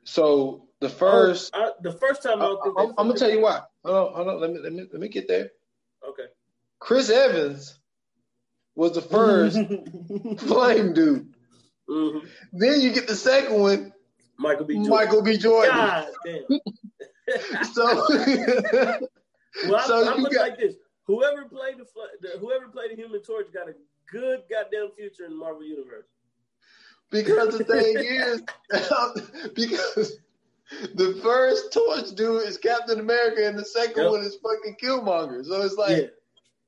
[0.03, 3.61] So the first, oh, I, the first time I, I am gonna tell you why.
[3.84, 4.41] Hold on, hold on.
[4.41, 5.52] Let me let me let me get there.
[6.07, 6.26] Okay.
[6.80, 7.80] Chris Evans
[8.76, 9.57] was the first
[10.39, 11.34] flame dude.
[11.89, 12.27] Mm-hmm.
[12.53, 13.93] Then you get the second one,
[14.38, 14.76] Michael B.
[14.76, 14.89] Jordan.
[14.89, 15.38] Michael B.
[15.38, 15.76] Jordan.
[15.76, 17.64] God damn.
[17.73, 17.85] so,
[19.68, 20.76] well, I, so I put got, it like this:
[21.06, 21.85] whoever played the,
[22.22, 23.76] the whoever played the Human Torch got a
[24.11, 26.06] good goddamn future in the Marvel universe.
[27.11, 28.41] Because the thing is,
[29.53, 30.18] because
[30.96, 34.12] the first torch dude is Captain America, and the second yep.
[34.12, 35.46] one is fucking Killmonger.
[35.46, 36.08] So it's like, yeah.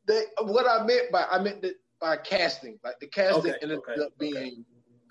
[0.08, 3.80] they, what I meant by I meant that by casting, like the casting okay, ended
[3.80, 4.56] okay, up being, okay.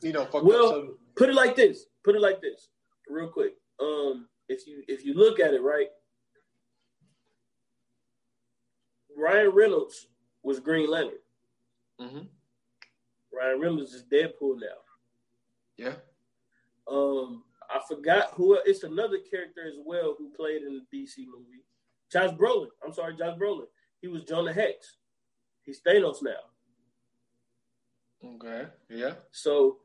[0.02, 1.86] you know, well, so, put it like this.
[2.04, 2.68] Put it like this,
[3.08, 3.54] real quick.
[3.80, 5.88] Um, if you if you look at it right,
[9.16, 10.06] Ryan Reynolds
[10.42, 11.18] was Green Lantern.
[12.00, 12.26] Mm-hmm.
[13.36, 14.78] Ryan Reynolds is Deadpool now.
[15.76, 15.94] Yeah.
[16.88, 18.58] Um, I forgot who.
[18.64, 21.64] It's another character as well who played in the DC movie.
[22.10, 22.68] Josh Brolin.
[22.84, 23.66] I'm sorry, Josh Brolin.
[24.00, 24.96] He was Jonah Hex.
[25.62, 26.30] He's Thanos now.
[28.24, 28.66] Okay.
[28.88, 29.14] Yeah.
[29.32, 29.78] So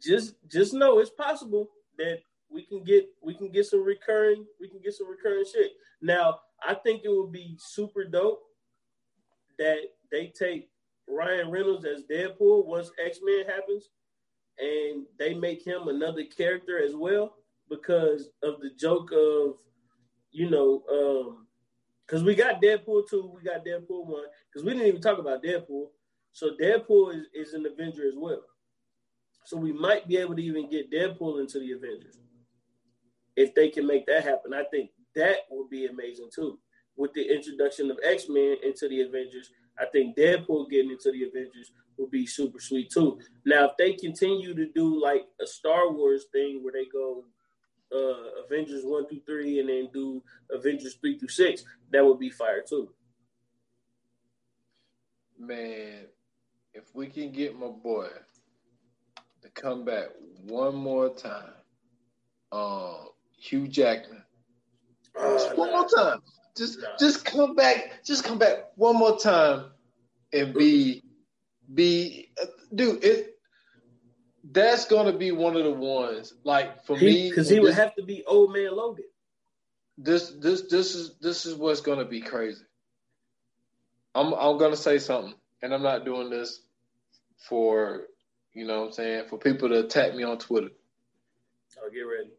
[0.00, 2.20] just just know it's possible that
[2.50, 5.72] we can get we can get some recurring we can get some recurring shit.
[6.00, 8.42] Now I think it would be super dope
[9.58, 9.80] that
[10.10, 10.70] they take
[11.08, 13.88] Ryan Reynolds as Deadpool once X Men happens
[14.58, 17.36] and they make him another character as well
[17.68, 19.56] because of the joke of,
[20.30, 21.46] you know, um,
[22.06, 25.42] because we got Deadpool two, we got Deadpool one, because we didn't even talk about
[25.42, 25.86] Deadpool.
[26.32, 28.42] So Deadpool is, is an Avenger as well.
[29.44, 32.18] So we might be able to even get Deadpool into the Avengers.
[33.36, 36.58] If they can make that happen, I think that would be amazing too.
[36.96, 39.50] With the introduction of X Men into the Avengers,
[39.82, 43.18] I think Deadpool getting into the Avengers would be super sweet too.
[43.44, 47.24] Now, if they continue to do like a Star Wars thing where they go
[47.94, 52.30] uh, Avengers one through three and then do Avengers three through six, that would be
[52.30, 52.90] fire too.
[55.38, 56.06] Man,
[56.72, 58.08] if we can get my boy
[59.42, 60.06] to come back
[60.44, 61.52] one more time,
[62.52, 64.22] um, Hugh Jackman,
[65.18, 65.78] uh, one nah.
[65.78, 66.20] more time,
[66.56, 66.88] just nah.
[66.98, 69.71] just come back, just come back one more time
[70.32, 71.02] and be
[71.72, 73.04] be uh, dude.
[73.04, 73.32] It
[74.50, 76.34] that's gonna be one of the ones.
[76.44, 79.04] Like for he, me, because he would have to be old man Logan.
[79.98, 82.64] This this this is this is what's gonna be crazy.
[84.14, 86.60] I'm I'm gonna say something, and I'm not doing this
[87.48, 88.06] for
[88.54, 90.70] you know what I'm saying for people to attack me on Twitter.
[91.82, 92.30] I'll get ready.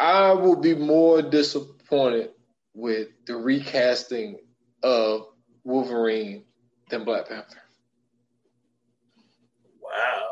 [0.00, 2.30] I will be more disappointed
[2.74, 4.38] with the recasting
[4.82, 5.28] of
[5.64, 6.44] Wolverine
[6.90, 7.62] than Black Panther.
[9.82, 10.22] Wow.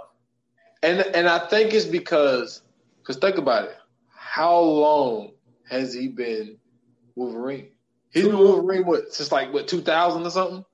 [0.82, 2.62] And and I think it's because
[3.00, 3.76] because think about it.
[4.14, 5.32] How long
[5.68, 6.58] has he been
[7.14, 7.68] Wolverine?
[8.10, 10.64] He's been Wolverine what since like what 2000 or something?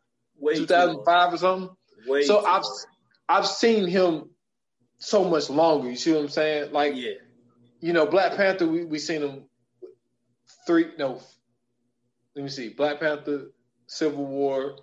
[0.54, 1.76] 2005 or something?
[2.06, 2.86] Way so I've long.
[3.28, 4.30] I've seen him
[4.98, 5.88] so much longer.
[5.90, 6.72] You see what I'm saying?
[6.72, 7.12] Like yeah.
[7.80, 9.44] you know, Black Panther, we we seen him
[10.66, 11.20] three no
[12.38, 13.46] let me see, Black Panther,
[13.88, 14.76] Civil War,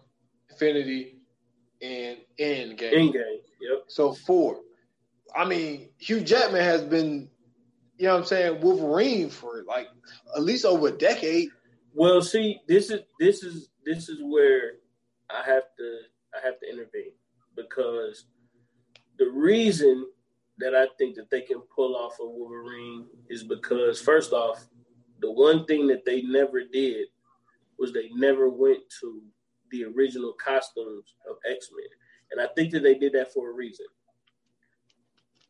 [0.49, 1.19] Infinity,
[1.81, 2.93] and Endgame.
[2.93, 3.39] Endgame.
[3.61, 3.83] Yep.
[3.87, 4.59] So four.
[5.35, 7.29] I mean, Hugh Jackman has been,
[7.97, 9.87] you know what I'm saying, Wolverine for like
[10.35, 11.49] at least over a decade.
[11.93, 14.73] Well, see, this is this is this is where
[15.29, 15.99] I have to
[16.33, 17.13] I have to intervene
[17.55, 18.25] because
[19.17, 20.07] the reason
[20.57, 24.65] that I think that they can pull off a Wolverine is because first off,
[25.21, 27.07] the one thing that they never did
[27.77, 29.21] was they never went to
[29.71, 31.87] the original costumes of X Men,
[32.31, 33.85] and I think that they did that for a reason.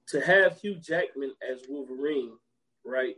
[0.10, 2.34] To have Hugh Jackman as Wolverine,
[2.86, 3.16] right,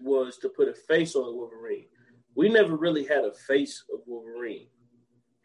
[0.00, 1.86] was to put a face on Wolverine.
[2.34, 4.68] We never really had a face of Wolverine.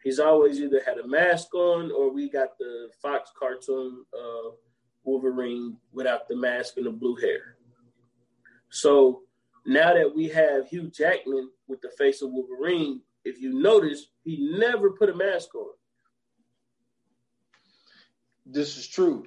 [0.02, 4.50] He's always either had a mask on or we got the Fox cartoon uh,
[5.04, 7.56] Wolverine without the mask and the blue hair.
[8.70, 9.22] So
[9.68, 14.56] now that we have Hugh Jackman with the face of Wolverine, if you notice, he
[14.58, 15.68] never put a mask on.
[18.46, 19.26] This is true.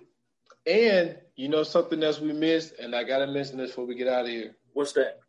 [0.66, 4.08] And you know something else we missed, and I gotta mention this before we get
[4.08, 4.56] out of here.
[4.74, 5.20] What's that?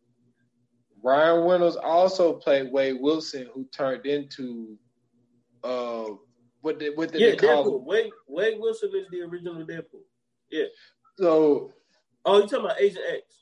[1.03, 4.79] Ryan Reynolds also played Wade Wilson, who turned into
[5.63, 6.07] uh
[6.63, 7.81] what did what did yeah, they call Deadpool.
[7.81, 7.85] him?
[7.87, 10.05] Wade, Wade Wilson is the original Deadpool.
[10.51, 10.67] Yeah.
[11.19, 11.73] So
[12.25, 13.42] Oh, you talking about Agent X?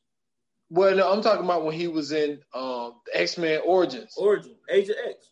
[0.71, 4.15] Well no, I'm talking about when he was in um X Men Origins.
[4.17, 4.55] Origin.
[4.71, 5.31] Agent X.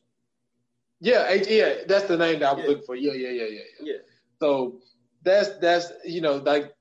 [1.01, 2.69] yeah, H- yeah, that's the name that I was Yeah.
[2.71, 2.97] looking for.
[2.97, 3.93] Yeah, yeah, yeah, yeah, yeah.
[3.93, 3.99] Yeah.
[4.41, 4.81] So
[5.23, 6.73] that's that's you know like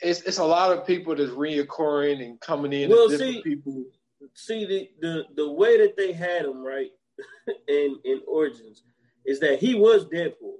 [0.00, 3.84] it's it's a lot of people that's reoccurring and coming in Well, different see- people.
[4.34, 6.90] See the the the way that they had him right
[7.68, 8.82] in in Origins
[9.24, 10.56] is that he was Deadpool,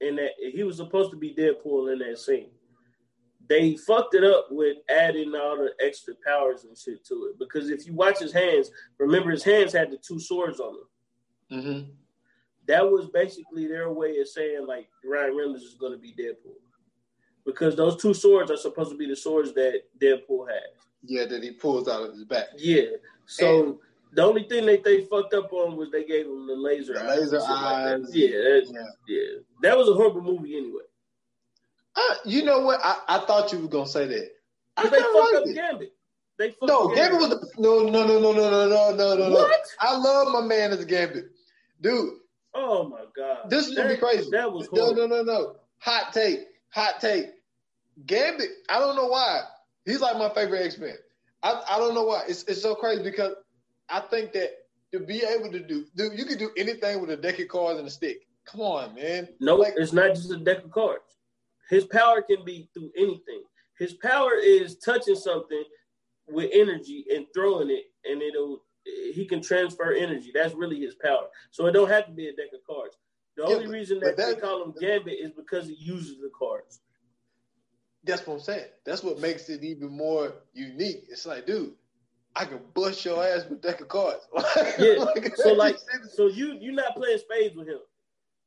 [0.00, 2.50] and that he was supposed to be Deadpool in that scene.
[3.48, 7.70] They fucked it up with adding all the extra powers and shit to it because
[7.70, 10.74] if you watch his hands, remember his hands had the two swords on
[11.50, 11.62] them.
[11.62, 11.90] hmm
[12.66, 16.56] That was basically their way of saying like Ryan Reynolds is going to be Deadpool
[17.44, 20.82] because those two swords are supposed to be the swords that Deadpool has.
[21.04, 22.46] Yeah, that he pulls out of his back.
[22.56, 22.96] Yeah.
[23.26, 23.80] So
[24.12, 27.04] the only thing that they fucked up on was they gave him the laser The
[27.04, 27.10] eyes.
[27.10, 28.00] and laser shit like that.
[28.00, 28.16] eyes.
[28.16, 29.16] yeah, that, Yeah.
[29.16, 29.38] yeah.
[29.62, 30.82] That was a horrible movie anyway.
[31.96, 32.80] Uh, you know what?
[32.84, 34.30] I, I thought you were gonna say that.
[34.76, 35.54] I they fucked liked up it.
[35.54, 35.92] Gambit.
[36.38, 39.28] They fucked No, Gambit was the no no no no no no no no no
[39.28, 39.34] no.
[39.34, 39.60] What?
[39.80, 41.26] I love my man as Gambit,
[41.80, 42.10] dude.
[42.54, 43.48] Oh my god.
[43.50, 44.28] This is gonna be crazy.
[44.30, 45.08] That was no horrible.
[45.08, 45.56] no no no.
[45.78, 46.40] Hot take,
[46.70, 47.26] hot take.
[48.06, 48.50] Gambit.
[48.68, 49.40] I don't know why.
[49.86, 50.94] He's like my favorite X Men.
[51.42, 52.24] I I don't know why.
[52.28, 53.32] It's it's so crazy because
[53.88, 54.50] I think that
[54.92, 57.78] to be able to do, dude, you can do anything with a deck of cards
[57.78, 58.26] and a stick.
[58.44, 59.28] Come on, man.
[59.40, 61.15] No, Like- it's not just a deck of cards.
[61.68, 63.42] His power can be through anything.
[63.78, 65.64] His power is touching something
[66.28, 68.62] with energy and throwing it, and it'll
[69.14, 70.30] he can transfer energy.
[70.32, 71.26] That's really his power.
[71.50, 72.96] So it don't have to be a deck of cards.
[73.36, 76.18] The Yeah, only but- reason but that they call him Gambit is because he uses
[76.20, 76.80] the cards.
[78.04, 78.66] That's what I'm saying.
[78.84, 81.06] That's what makes it even more unique.
[81.08, 81.74] It's like, dude,
[82.36, 84.24] I can bust your ass with deck of cards.
[84.78, 85.02] Yeah.
[85.02, 85.76] Like, So like,
[86.14, 87.80] so you you're not playing spades with him.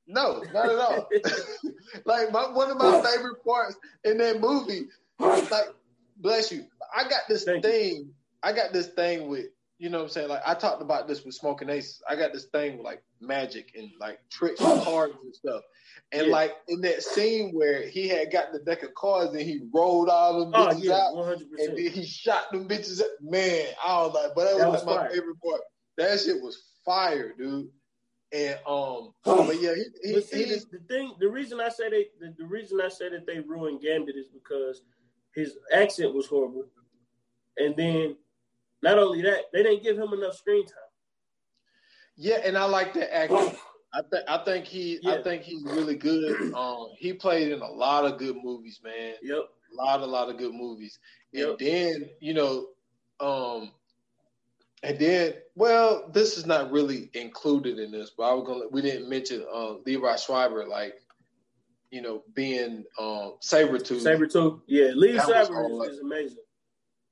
[0.09, 1.07] No, not at all.
[2.05, 4.87] like my one of my favorite parts in that movie,
[5.19, 5.69] like,
[6.17, 6.65] bless you.
[6.95, 7.71] I got this Thank you.
[7.71, 8.09] thing.
[8.43, 10.29] I got this thing with, you know what I'm saying?
[10.29, 12.01] Like I talked about this with Smoking Aces.
[12.09, 15.61] I got this thing with like magic and like tricks and cards and stuff.
[16.11, 16.33] And Yeah.
[16.33, 20.09] like in that scene where he had got the deck of cards and he rolled
[20.09, 21.75] all them Oh bitches yeah, out one hundred and percent.
[21.77, 23.01] then he shot them bitches.
[23.01, 23.07] Up.
[23.21, 25.09] Man, I was like, but that was, That like was my fire.
[25.11, 25.61] favorite part.
[25.97, 27.67] That shit was fire, dude.
[28.31, 31.59] And um, but yeah, he, he, But see, he just the, the thing, the reason
[31.59, 34.81] I say they, the, the reason I say that they ruined Gambit is because
[35.33, 36.65] his accent was horrible,
[37.57, 38.15] and then
[38.81, 40.75] not only that, they didn't give him enough screen time.
[42.15, 43.51] yeah, and I like that actor.
[43.93, 46.37] I think I think he I think he's really good.
[46.53, 49.15] Um, he played in a lot of good movies, man.
[49.21, 49.43] Yep.
[49.71, 50.99] A lot, a lot of good movies.
[51.33, 51.57] And Yep.
[51.59, 52.67] then you know,
[53.19, 53.71] um,
[54.83, 58.67] and then well, this is not really included in this, but I was gonna.
[58.71, 60.95] We didn't mention uh, Liev Schreiber, like
[61.91, 64.03] you know, being um Sabretooth.
[64.03, 64.61] Sabretooth.
[64.67, 66.37] Yeah, Lee Schreiber is, is amazing.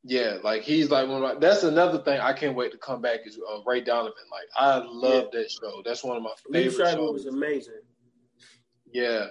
[0.04, 1.40] Yeah, like he's like one of my.
[1.40, 4.14] That's another thing I can't wait to come back is uh, Ray Donovan.
[4.32, 5.82] Like I love that show.
[5.84, 7.14] That's one of my Lee favorite Schreiber shows.
[7.14, 7.82] was amazing.
[8.94, 9.28] Yeah,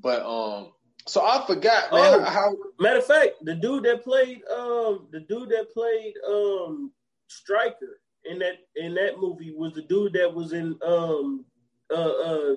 [0.00, 0.72] but um,
[1.06, 2.20] so I forgot, man.
[2.20, 2.22] Oh.
[2.22, 6.92] how Matter of fact, the dude that played um the dude that played um
[7.32, 11.44] Stryker in that in that movie was the dude that was in um
[11.90, 12.54] uh uh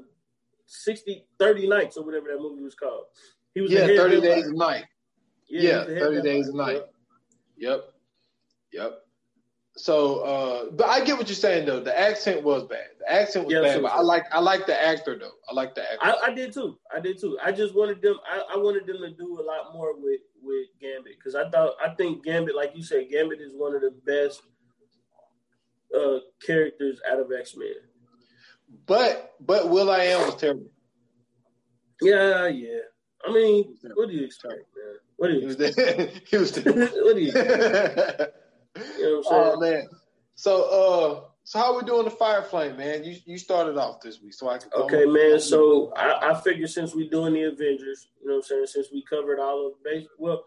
[0.67, 3.05] 60 30 nights or whatever that movie was called.
[3.53, 4.35] He was yeah, head thirty headliner.
[4.35, 4.85] days a night.
[5.47, 6.81] Yeah, head thirty days a night.
[7.57, 7.93] Yep,
[8.73, 9.01] yep.
[9.77, 11.79] so, uh, but I get what you're saying though.
[11.79, 12.87] The accent was bad.
[12.99, 15.31] The accent was yeah, bad, but I like I like the actor though.
[15.49, 15.99] I like the actor.
[16.01, 16.77] I, I did too.
[16.93, 17.37] I did too.
[17.41, 18.17] I just wanted them.
[18.29, 21.75] I, I wanted them to do a lot more with with Gambit because I thought
[21.81, 24.41] I think Gambit, like you said, Gambit is one of the best
[25.95, 27.73] uh, characters out of X Men.
[28.85, 30.71] But but will.i.am was terrible.
[32.01, 32.79] Yeah, yeah.
[33.25, 34.95] I mean, what do you expect, man?
[35.17, 35.47] What do you?
[35.47, 36.65] Was he was there.
[37.03, 37.31] what do you?
[38.97, 39.87] You know oh man.
[40.35, 43.03] So uh so how we doing the fire flame, man?
[43.03, 45.39] You you started off this week, so I can Okay, man.
[45.39, 48.87] So I, I figured since we doing the Avengers, you know what I'm saying, since
[48.91, 50.43] we covered all of base well,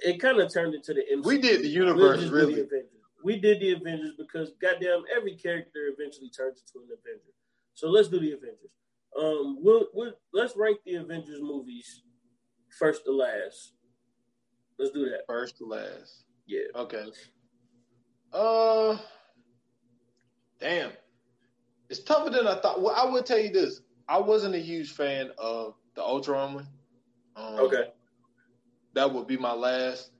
[0.00, 1.24] it kind of turned into the MCU.
[1.24, 2.54] We did the universe really.
[2.54, 2.86] The
[3.24, 7.32] we did the Avengers because goddamn every character eventually turns into an Avenger.
[7.72, 8.70] So let's do the Avengers.
[9.18, 12.02] Um, we'll, we'll let's rank the Avengers movies
[12.78, 13.72] first to last.
[14.78, 15.22] Let's do that.
[15.26, 16.24] First to last.
[16.46, 16.64] Yeah.
[16.76, 17.06] Okay.
[18.32, 18.98] Uh,
[20.60, 20.90] damn,
[21.88, 22.82] it's tougher than I thought.
[22.82, 26.68] Well, I will tell you this: I wasn't a huge fan of the Ultron one.
[27.36, 27.92] Um, okay,
[28.92, 30.10] that would be my last.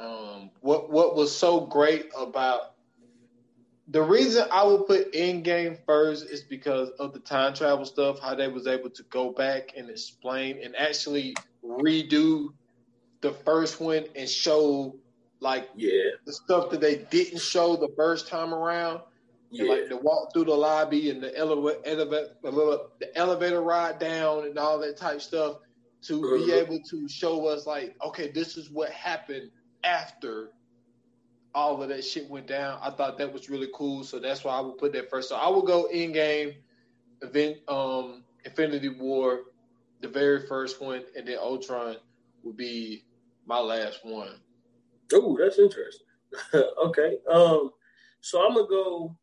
[0.00, 2.74] Um, what what was so great about
[3.88, 8.34] the reason I would put Endgame first is because of the time travel stuff, how
[8.34, 12.52] they was able to go back and explain and actually redo
[13.20, 14.96] the first one and show
[15.40, 19.00] like yeah, the stuff that they didn't show the first time around.
[19.52, 19.68] Yeah.
[19.68, 24.56] like the walk through the lobby and the elevator, elevator, the elevator ride down and
[24.56, 25.56] all that type stuff
[26.02, 26.46] to uh-huh.
[26.46, 29.50] be able to show us like, okay, this is what happened
[29.84, 30.50] after
[31.54, 32.78] all of that shit went down.
[32.82, 35.28] I thought that was really cool, so that's why I would put that first.
[35.28, 36.54] So I would go Endgame,
[37.22, 39.40] event, um, Infinity War,
[40.00, 41.96] the very first one, and then Ultron
[42.42, 43.04] would be
[43.46, 44.40] my last one.
[45.12, 46.06] Oh, that's interesting.
[46.54, 47.18] okay.
[47.30, 47.70] Um,
[48.20, 49.16] so I'm gonna go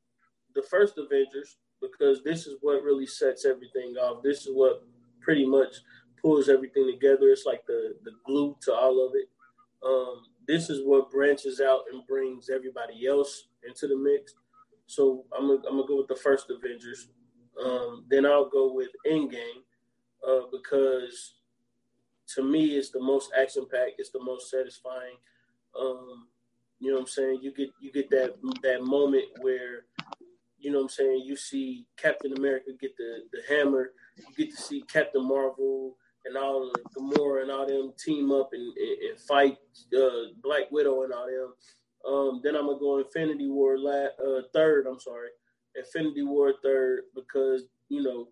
[0.54, 4.24] the first Avengers because this is what really sets everything off.
[4.24, 4.84] This is what
[5.22, 5.76] pretty much
[6.22, 7.28] pulls everything together.
[7.28, 9.30] It's like the the glue to all of it.
[9.86, 14.34] Um, this is what branches out and brings everybody else into the mix.
[14.86, 17.10] So I'm gonna, I'm go with the first Avengers.
[17.64, 19.64] Um, then I'll go with Endgame
[20.28, 21.36] uh, because
[22.36, 23.96] to me it's the most action packed.
[23.98, 25.18] It's the most satisfying.
[25.80, 26.28] Um,
[26.80, 27.40] you know what I'm saying?
[27.42, 29.86] You get you get that that moment where
[30.60, 34.56] you know what I'm saying, you see Captain America get the, the hammer, you get
[34.56, 35.96] to see Captain Marvel
[36.28, 39.58] and all the Gamora and all them team up and, and, and fight
[39.98, 41.54] uh, Black Widow and all them.
[42.06, 44.88] Um, then I'm gonna go Infinity War la- uh, third.
[44.88, 45.30] I'm sorry,
[45.76, 48.30] Infinity War third because you know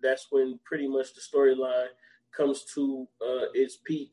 [0.00, 1.88] that's when pretty much the storyline
[2.36, 4.12] comes to uh, its peak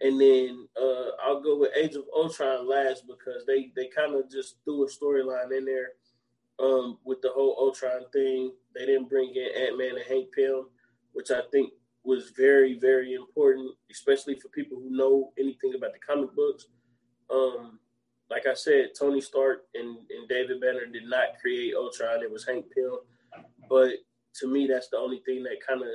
[0.00, 4.30] and then uh, I'll go with Age of Ultron last because they they kind of
[4.30, 5.92] just threw a storyline in there
[6.58, 8.52] um, with the whole Ultron thing.
[8.74, 10.66] They didn't bring in Ant Man and Hank Pym,
[11.12, 11.72] which I think
[12.06, 16.66] was very very important, especially for people who know anything about the comic books.
[17.30, 17.78] Um,
[18.30, 22.22] like I said, Tony Stark and, and David Banner did not create Ultron.
[22.22, 22.98] It was Hank Pym,
[23.68, 23.90] but
[24.40, 25.88] to me, that's the only thing that kind of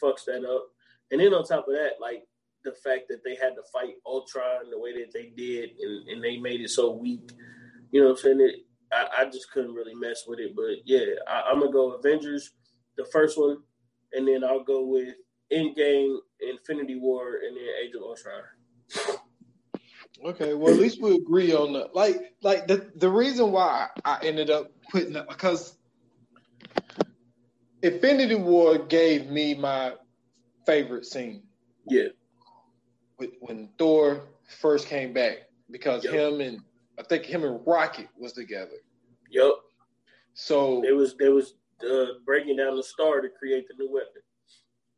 [0.00, 0.68] fucks that up.
[1.10, 2.24] And then on top of that, like
[2.64, 6.24] the fact that they had to fight Ultron the way that they did, and, and
[6.24, 7.32] they made it so weak.
[7.90, 8.40] You know what I'm saying?
[8.40, 8.54] It,
[8.92, 10.54] I, I just couldn't really mess with it.
[10.54, 12.52] But yeah, I, am gonna go Avengers,
[12.96, 13.58] the first one,
[14.12, 15.14] and then I'll go with
[15.52, 18.42] Endgame, Infinity War, and then Age of Ultron.
[20.24, 24.18] Okay, well at least we agree on the like like the the reason why I
[24.22, 25.78] ended up putting up because
[27.82, 29.94] Infinity War gave me my
[30.66, 31.42] favorite scene.
[31.86, 32.08] Yeah
[33.40, 34.22] when Thor
[34.60, 36.14] first came back because yep.
[36.14, 36.60] him and
[36.98, 38.76] I think him and Rocket was together.
[39.30, 39.52] Yep.
[40.34, 41.54] So it was there was
[41.84, 44.22] uh, breaking down the star to create the new weapon.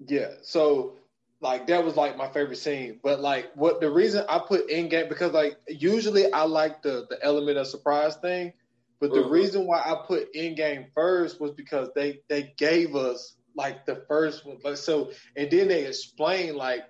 [0.06, 0.34] Yeah.
[0.42, 0.96] So
[1.40, 3.00] like that was like my favorite scene.
[3.02, 7.22] But like what the reason I put Endgame because like usually I like the the
[7.22, 8.52] element of surprise thing.
[9.00, 9.32] But the mm-hmm.
[9.32, 14.46] reason why I put Endgame first was because they they gave us like the first
[14.46, 14.59] one.
[14.64, 16.84] Like so and then they explained like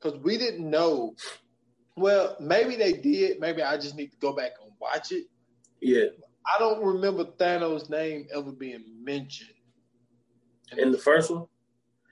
[0.00, 1.14] because we didn't know.
[1.96, 3.40] Well, maybe they did.
[3.40, 5.26] Maybe I just need to go back and watch it.
[5.80, 6.06] Yeah.
[6.48, 9.50] I don't remember Thanos' name ever being mentioned.
[10.72, 11.46] In, in the first one?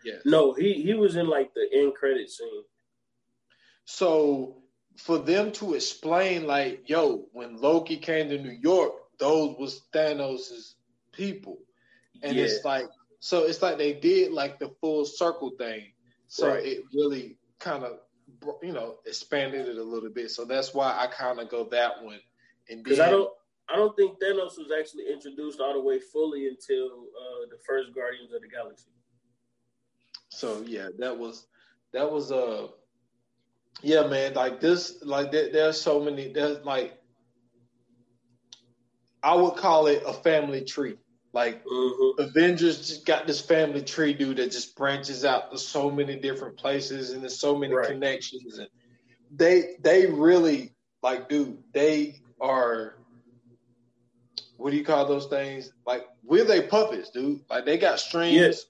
[0.05, 0.19] Yeah.
[0.25, 2.63] No, he he was in like the end credit scene.
[3.85, 4.63] So
[4.99, 10.75] for them to explain, like, yo, when Loki came to New York, those was Thanos'
[11.13, 11.59] people.
[12.23, 12.45] And yeah.
[12.45, 12.87] it's like
[13.21, 15.85] so it's like they did like the full circle thing.
[16.29, 16.65] So right.
[16.65, 17.99] it really kind of
[18.63, 20.31] you know expanded it a little bit.
[20.31, 22.21] So that's why I kind of go that one.
[22.69, 23.31] Because I don't
[23.69, 27.95] I don't think Thanos was actually introduced all the way fully until uh, the first
[27.95, 28.91] Guardians of the Galaxy.
[30.29, 31.47] So yeah, that was
[31.93, 32.69] that was uh
[33.83, 34.35] yeah, man.
[34.35, 36.33] Like this, like there, there's so many.
[36.33, 36.99] There's like
[39.23, 40.97] I would call it a family tree.
[41.33, 42.23] Like mm-hmm.
[42.23, 46.57] Avengers just got this family tree, dude, that just branches out to so many different
[46.57, 47.89] places and there's so many right.
[47.89, 48.59] connections.
[48.59, 48.69] And
[49.31, 52.97] they they really like, dude, they are
[54.57, 55.73] what do you call those things?
[55.87, 57.41] Like we're they puppets, dude.
[57.51, 58.35] Like they got strings.
[58.35, 58.65] Yes.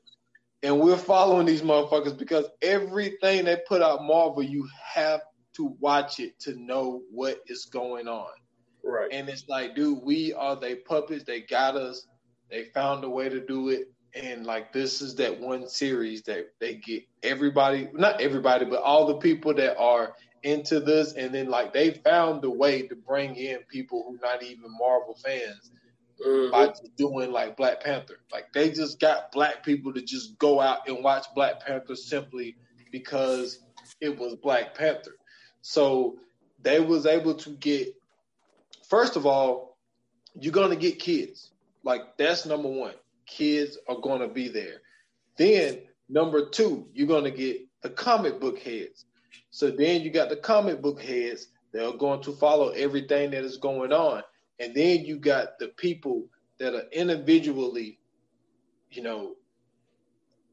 [0.62, 5.20] And we're following these motherfuckers because everything they put out Marvel, you have
[5.54, 8.28] to watch it to know what is going on.
[8.82, 9.08] Right.
[9.12, 11.24] And it's like, dude, we are they puppets.
[11.24, 12.06] They got us.
[12.50, 13.92] They found a way to do it.
[14.14, 19.06] And like this is that one series that they get everybody, not everybody, but all
[19.06, 20.14] the people that are
[20.46, 24.42] into this, and then like they found a way to bring in people who not
[24.42, 25.72] even Marvel fans
[26.24, 26.52] mm-hmm.
[26.52, 28.20] by doing like Black Panther.
[28.32, 32.56] Like they just got black people to just go out and watch Black Panther simply
[32.92, 33.58] because
[34.00, 35.16] it was Black Panther.
[35.62, 36.18] So
[36.62, 37.88] they was able to get
[38.88, 39.76] first of all,
[40.38, 41.50] you're gonna get kids.
[41.82, 42.94] Like that's number one.
[43.26, 44.82] Kids are going to be there.
[45.36, 49.05] Then number two, you're going to get the comic book heads.
[49.56, 53.42] So then you got the comic book heads that are going to follow everything that
[53.42, 54.22] is going on.
[54.60, 56.26] And then you got the people
[56.58, 57.98] that are individually,
[58.90, 59.36] you know,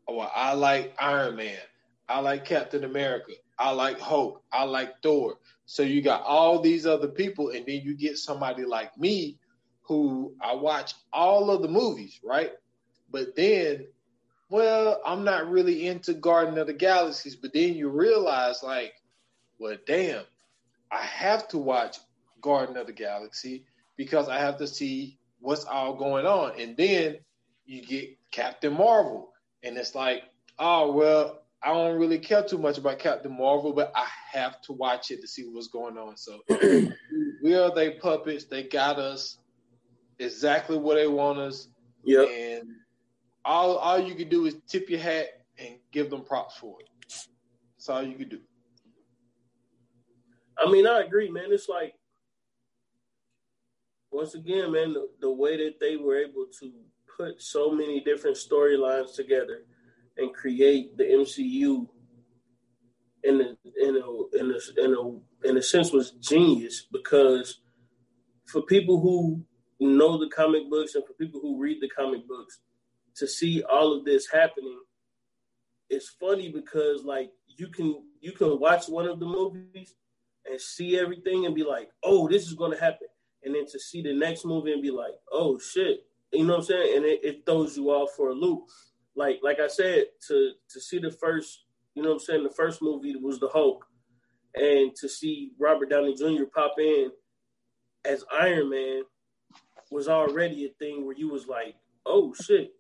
[0.08, 1.60] oh, I like Iron Man.
[2.08, 3.34] I like Captain America.
[3.60, 4.42] I like Hulk.
[4.54, 5.36] I like Thor.
[5.66, 9.38] So you got all these other people, and then you get somebody like me
[9.82, 12.54] who I watch all of the movies, right?
[13.12, 13.86] But then,
[14.54, 17.36] well, I'm not really into Garden of the Galaxies.
[17.36, 18.94] But then you realize, like,
[19.58, 20.26] well, damn,
[20.92, 21.98] I have to watch
[22.40, 23.66] Garden of the Galaxy
[23.98, 26.52] because I have to see what's all going on.
[26.62, 27.18] And then
[27.66, 30.22] you get Captain Marvel, and it's like,
[30.60, 34.74] oh well, I don't really care too much about Captain Marvel, but I have to
[34.74, 36.16] watch it to see what's going on.
[36.16, 36.42] So
[37.44, 38.46] we are they puppets.
[38.46, 39.40] They got us
[40.20, 41.70] exactly where they want us.
[42.04, 42.26] Yeah.
[42.26, 42.68] And
[43.46, 46.90] all all you can do is tip your hat and give them props for it.
[47.78, 48.40] That's all you can do.
[50.58, 51.46] I mean, I agree, man.
[51.50, 51.94] It's like
[54.12, 56.72] once again, man, the, the way that they were able to
[57.18, 59.64] put so many different storylines together
[60.18, 61.88] and create the MCU
[63.24, 67.62] in a in a in a in a in a sense was genius because
[68.46, 69.44] for people who
[69.80, 72.60] know the comic books and for people who read the comic books
[73.18, 74.80] to see all of this happening
[75.94, 79.96] it's funny because like you can you can watch one of the movies
[80.46, 83.08] and see everything and be like oh this is going to happen.
[83.44, 86.00] And then to see the next movie and be like oh shit.
[86.32, 86.98] You know what i'm saying?
[86.98, 88.64] And it, it throws you off for a loop.
[89.16, 91.66] Like like i said to to see the first
[91.96, 92.44] you know what i'm saying?
[92.44, 93.86] The first movie was the hulk.
[94.56, 97.12] And to see robert downey jr pop in
[98.06, 99.04] as iron man
[99.92, 101.76] was already a thing where you was like,
[102.06, 102.72] oh shit,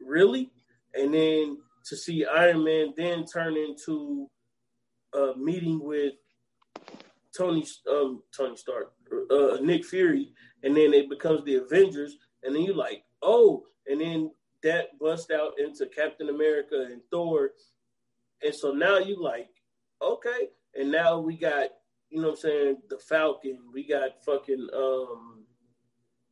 [0.00, 0.50] really?
[0.94, 4.28] And then to see Iron Man then turn into
[5.14, 6.14] a meeting with
[7.36, 8.92] Tony um, Tony Stark,
[9.30, 14.00] uh, Nick Fury, and then it becomes the Avengers, and then you like, oh, and
[14.00, 14.30] then
[14.62, 17.50] that bust out into Captain America and Thor,
[18.42, 19.50] and so now you like,
[20.02, 21.68] okay, and now we got,
[22.10, 25.44] you know, what I'm saying the Falcon, we got fucking um,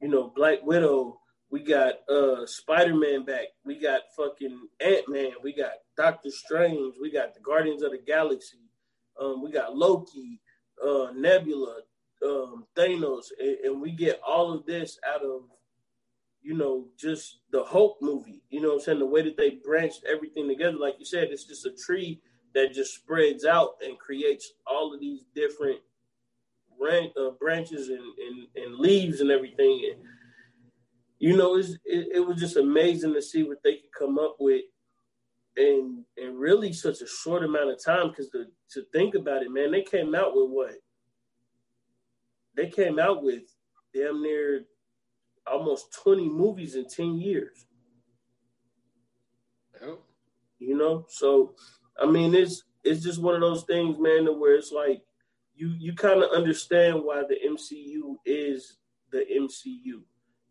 [0.01, 1.21] you know, Black Widow.
[1.51, 3.47] We got uh Spider Man back.
[3.65, 5.33] We got fucking Ant Man.
[5.43, 6.95] We got Doctor Strange.
[7.01, 8.59] We got the Guardians of the Galaxy.
[9.21, 10.41] Um, we got Loki,
[10.85, 11.77] uh, Nebula,
[12.23, 15.43] um, Thanos, and, and we get all of this out of
[16.47, 18.41] you know, just the Hulk movie.
[18.51, 19.01] You know I'm saying?
[19.01, 22.21] The way that they branched everything together, like you said, it's just a tree
[22.55, 25.81] that just spreads out and creates all of these different
[26.81, 29.91] uh, branches and, and, and, leaves and everything.
[29.93, 30.01] And,
[31.19, 34.63] you know, it, it was just amazing to see what they could come up with
[35.57, 38.09] in in really such a short amount of time.
[38.09, 40.75] Because to to think about it, man, they came out with what?
[42.55, 43.43] They came out with
[43.95, 44.65] damn near
[45.47, 47.67] almost twenty movies in ten years.
[50.59, 51.55] You know, so
[52.01, 55.03] I mean, it's it's just one of those things, man, where it's like
[55.55, 58.79] you you kind of understand why the MCU is
[59.11, 60.03] the MCU,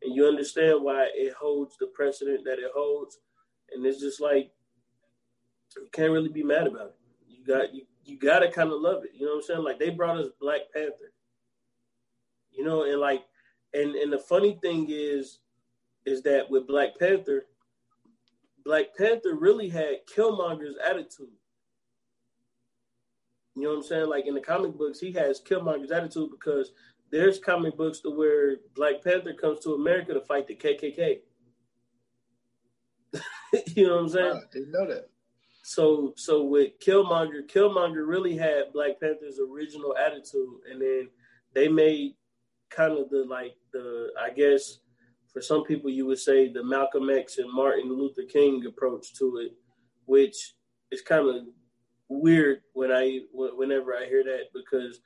[0.06, 3.18] and you understand why it holds the precedent that it holds,
[3.74, 4.52] and it's just like
[5.76, 6.96] you can't really be mad about it.
[7.28, 9.12] You got you you gotta kind of love it.
[9.14, 9.64] You know what I'm saying?
[9.64, 11.12] Like they brought us Black Panther.
[12.52, 13.24] You know, and like,
[13.74, 15.40] and and the funny thing is,
[16.06, 17.46] is that with Black Panther,
[18.64, 21.28] Black Panther really had Killmonger's attitude.
[23.56, 24.10] You know what I'm saying?
[24.10, 26.72] Like in the comic books, he has Killmonger's attitude because
[27.12, 31.20] there's comic books to where Black Panther comes to America to fight the KKK.
[33.76, 34.34] you know what I'm saying?
[34.36, 35.10] I didn't know that.
[35.64, 41.10] So so with Killmonger, Killmonger really had Black Panther's original attitude, and then
[41.54, 42.16] they made
[42.70, 44.80] kind of the like the I guess
[45.32, 49.38] for some people you would say the Malcolm X and Martin Luther King approach to
[49.38, 49.54] it,
[50.06, 50.54] which
[50.92, 51.46] is kind of
[52.10, 55.00] weird when I whenever I hear that because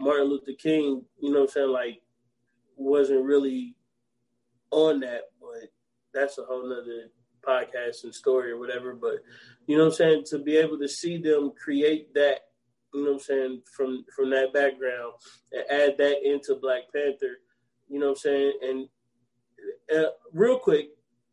[0.00, 2.00] Martin Luther King, you know what I'm saying, like
[2.76, 3.76] wasn't really
[4.70, 5.70] on that, but
[6.14, 7.10] that's a whole nother
[7.46, 8.94] podcast and story or whatever.
[8.94, 9.16] But
[9.66, 12.40] you know what I'm saying, to be able to see them create that,
[12.94, 15.12] you know what I'm saying, from from that background
[15.52, 17.38] and add that into Black Panther,
[17.88, 18.88] you know what I'm saying, and
[19.94, 20.90] uh, real quick,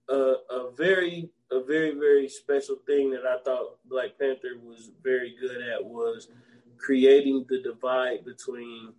[0.09, 5.35] uh, a very a very very special thing that I thought Black Panther was very
[5.39, 6.27] good at was
[6.77, 8.93] creating the divide between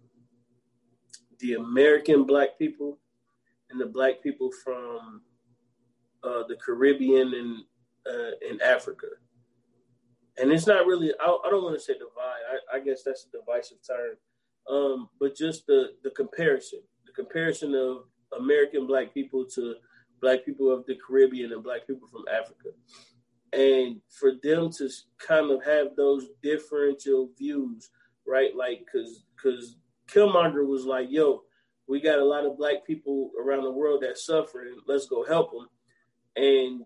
[1.40, 2.98] the American black people
[3.70, 5.22] and the black people from
[6.24, 7.64] uh, the Caribbean and
[8.06, 9.06] uh, in Africa.
[10.40, 12.42] And it's not really, I, I don't want to say divide.
[12.72, 14.16] I, I, guess that's a divisive term.
[14.70, 18.04] Um, but just the, the comparison, the comparison of
[18.38, 19.74] American black people to
[20.20, 22.70] black people of the Caribbean and black people from Africa.
[23.52, 27.90] And for them to kind of have those differential views,
[28.26, 28.54] right?
[28.54, 29.76] Like, cause, cause
[30.08, 31.42] Killmonger was like, yo,
[31.86, 35.24] we got a lot of black people around the world that suffer and let's go
[35.24, 35.68] help them.
[36.36, 36.82] And,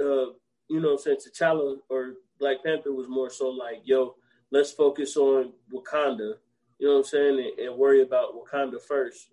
[0.00, 0.32] uh,
[0.68, 4.14] you know, since T'Challa or Black Panther was more so like, yo,
[4.50, 6.34] let's focus on Wakanda,
[6.78, 9.30] you know what I'm saying, and, and worry about Wakanda first,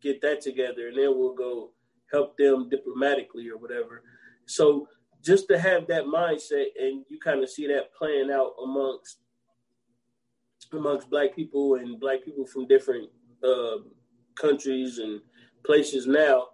[0.00, 1.70] get that together, and then we'll go
[2.10, 4.02] help them diplomatically or whatever.
[4.46, 4.88] So
[5.26, 9.18] just to have that mindset, and you kind of see that playing out amongst
[10.72, 13.08] amongst black people and black people from different
[13.44, 13.76] uh,
[14.34, 15.20] countries and
[15.64, 16.46] places now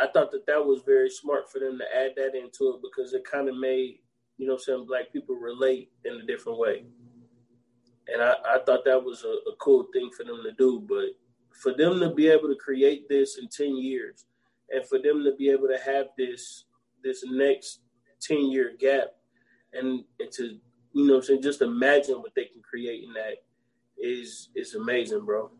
[0.00, 3.12] I thought that that was very smart for them to add that into it because
[3.12, 3.98] it kind of made,
[4.38, 6.84] you know, some black people relate in a different way.
[8.08, 10.84] And I, I thought that was a, a cool thing for them to do.
[10.88, 11.16] But
[11.62, 14.24] for them to be able to create this in 10 years
[14.70, 16.64] and for them to be able to have this
[17.04, 17.80] this next
[18.22, 19.08] 10 year gap
[19.72, 20.58] and, and to,
[20.92, 23.36] you know, saying just imagine what they can create in that
[23.98, 25.50] is is amazing, bro.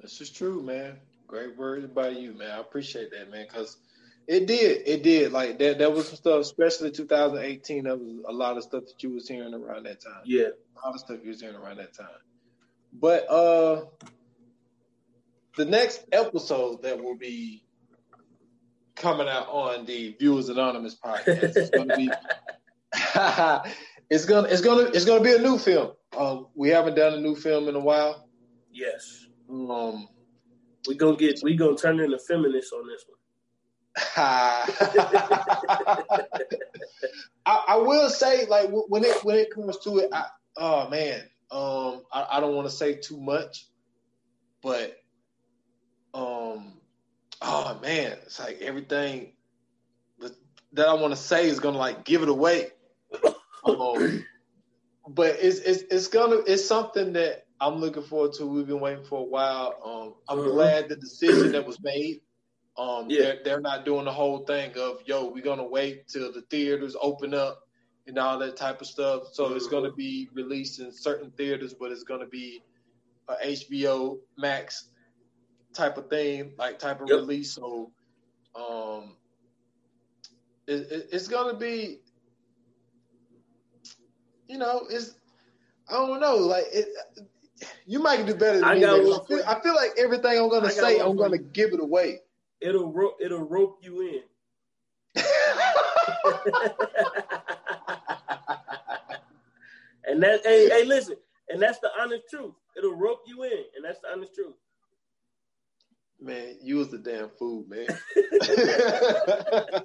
[0.00, 0.98] This is true, man.
[1.26, 2.50] Great words by you, man.
[2.50, 3.78] I appreciate that, man, because
[4.26, 5.32] it did, it did.
[5.32, 7.84] Like that, that was some stuff, especially 2018.
[7.84, 10.22] That was a lot of stuff that you was hearing around that time.
[10.24, 12.06] Yeah, a lot of stuff you was hearing around that time.
[12.92, 13.86] But uh,
[15.56, 17.63] the next episode that will be
[18.96, 22.10] coming out on the Viewers Anonymous podcast going to be.
[24.10, 25.92] it's gonna, it's gonna, it's gonna be a new film.
[26.16, 28.28] Um, we haven't done a new film in a while.
[28.72, 29.26] Yes.
[29.50, 30.08] Um,
[30.86, 33.18] we gonna get we gonna turn into feminists on this one.
[37.46, 40.24] I, I, will say, like when it when it comes to it, I,
[40.56, 43.68] oh man, um, I, I don't want to say too much,
[44.62, 44.96] but
[46.12, 46.80] um,
[47.42, 49.32] oh man, it's like everything
[50.72, 52.68] that, I want to say is gonna like give it away.
[53.64, 54.24] um,
[55.08, 58.46] but it's it's it's gonna it's something that I'm looking forward to.
[58.46, 59.78] We've been waiting for a while.
[59.84, 60.54] Um, I'm mm-hmm.
[60.54, 62.20] glad the decision that was made.
[62.76, 63.20] Um, yeah.
[63.20, 66.96] they're, they're not doing the whole thing of yo, we're gonna wait till the theaters
[67.00, 67.60] open up
[68.06, 69.28] and all that type of stuff.
[69.32, 69.56] So mm-hmm.
[69.56, 72.62] it's gonna be released in certain theaters, but it's gonna be
[73.28, 74.90] a HBO Max
[75.74, 77.20] type of thing, like type of yep.
[77.20, 77.52] release.
[77.52, 77.90] So,
[78.54, 79.16] um,
[80.66, 82.00] it, it, it's gonna be,
[84.48, 85.16] you know, it's
[85.88, 86.88] I don't know, like it
[87.86, 88.80] you might do better than I me.
[88.80, 92.20] Got I, feel, I feel like everything I'm gonna say, I'm gonna give it away.
[92.60, 94.22] It'll ro- it'll rope you in.
[100.06, 101.16] and that hey hey listen,
[101.48, 102.54] and that's the honest truth.
[102.76, 104.54] It'll rope you in, and that's the honest truth.
[106.24, 107.86] Man, you was the damn fool, man.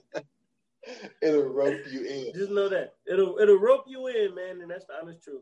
[1.22, 2.32] it'll rope you in.
[2.34, 5.42] Just know that it'll it'll rope you in, man, and that's the honest truth.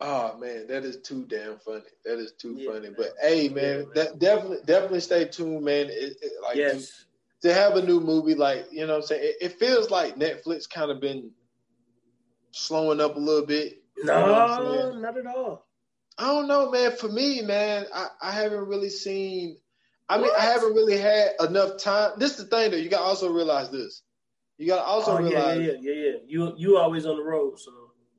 [0.00, 1.84] Oh man, that is too damn funny.
[2.04, 2.88] That is too yeah, funny.
[2.88, 2.94] Man.
[2.96, 5.86] But hey, man, yeah, man, that definitely definitely stay tuned, man.
[5.90, 7.04] It, it, like yes.
[7.42, 9.90] to, to, have a new movie, like you know, what I'm saying it, it feels
[9.90, 11.30] like Netflix kind of been
[12.50, 13.82] slowing up a little bit.
[13.98, 15.66] No, not at all.
[16.18, 16.92] I don't know, man.
[16.96, 19.56] For me, man, I, I haven't really seen.
[20.10, 20.38] I mean, what?
[20.38, 22.12] I haven't really had enough time.
[22.18, 22.76] This is the thing, though.
[22.76, 24.02] You got to also realize this.
[24.58, 25.58] You got to also oh, realize.
[25.58, 26.16] Yeah, yeah, yeah, yeah.
[26.26, 27.70] You you always on the road, so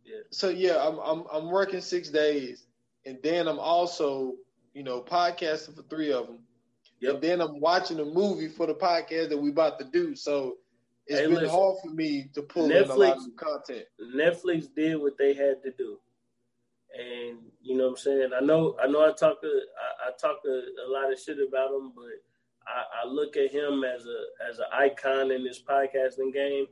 [0.05, 0.21] yeah.
[0.31, 2.65] So yeah, I'm I'm I'm working six days,
[3.05, 4.35] and then I'm also
[4.73, 6.39] you know podcasting for three of them.
[7.01, 7.15] Yep.
[7.15, 10.15] And then I'm watching a movie for the podcast that we about to do.
[10.15, 10.57] So
[11.07, 13.85] it's hey, been listen, hard for me to pull Netflix, in a lot of content.
[14.15, 15.99] Netflix did what they had to do.
[16.97, 18.29] And you know what I'm saying?
[18.35, 21.37] I know I know I talk a, I, I talk a, a, lot of shit
[21.45, 22.03] about him, but
[22.67, 26.65] I, I, look at him as a as an icon in this podcasting game,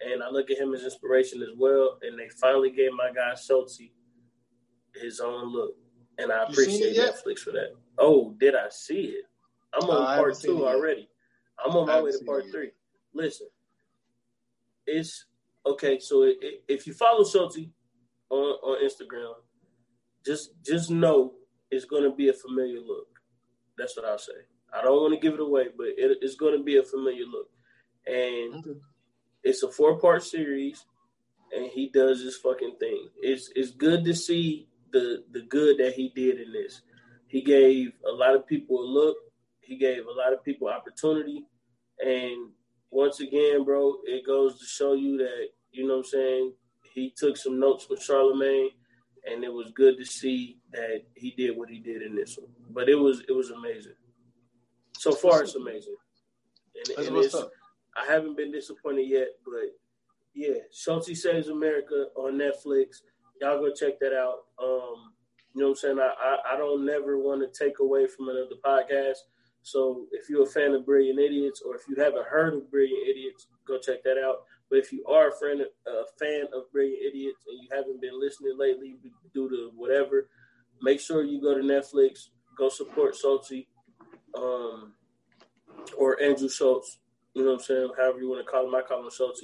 [0.00, 1.98] and I look at him as inspiration as well.
[2.00, 3.78] And they finally gave my guy Schulz
[4.94, 5.74] his own look,
[6.16, 7.74] and I appreciate Netflix for that.
[7.98, 9.24] Oh, did I see it?
[9.74, 11.10] I'm on part two already.
[11.62, 12.70] I'm on my way to part three.
[13.12, 13.48] Listen,
[14.86, 15.26] it's
[15.66, 15.98] okay.
[15.98, 17.58] So it, if you follow Schulz
[18.30, 19.34] on on Instagram,
[20.28, 21.32] just just know
[21.70, 23.08] it's going to be a familiar look.
[23.78, 24.32] That's what I'll say.
[24.72, 27.24] I don't want to give it away, but it, it's going to be a familiar
[27.24, 27.48] look,
[28.06, 28.78] and okay.
[29.42, 30.84] it's a four part series,
[31.56, 33.08] and he does this fucking thing.
[33.16, 36.82] It's it's good to see the the good that he did in this.
[37.26, 39.16] He gave a lot of people a look.
[39.60, 41.44] He gave a lot of people opportunity,
[42.04, 42.50] and
[42.90, 46.52] once again, bro, it goes to show you that you know what I'm saying.
[46.94, 48.70] He took some notes from Charlemagne
[49.30, 52.50] and it was good to see that he did what he did in this one.
[52.70, 53.94] But it was it was amazing.
[54.98, 55.96] So far, it's amazing.
[56.96, 59.74] And, and it's, I haven't been disappointed yet, but
[60.34, 63.02] yeah, Schulz Saves America on Netflix.
[63.40, 64.46] Y'all go check that out.
[64.62, 65.12] Um,
[65.54, 65.98] you know what I'm saying?
[65.98, 69.18] I, I, I don't never want to take away from another podcast.
[69.62, 73.08] So if you're a fan of Brilliant Idiots, or if you haven't heard of Brilliant
[73.08, 74.44] Idiots, go check that out.
[74.70, 78.20] But if you are a, friend, a fan of Brilliant Idiots and you haven't been
[78.20, 78.96] listening lately
[79.32, 80.28] due to whatever,
[80.82, 83.50] make sure you go to Netflix, go support Schulz,
[84.36, 84.92] um,
[85.96, 86.98] or Andrew Schulz.
[87.34, 87.90] You know what I'm saying?
[87.96, 89.42] However you want to call him, I call him Schulz.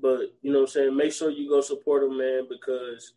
[0.00, 0.96] But you know what I'm saying?
[0.96, 3.14] Make sure you go support him, man, because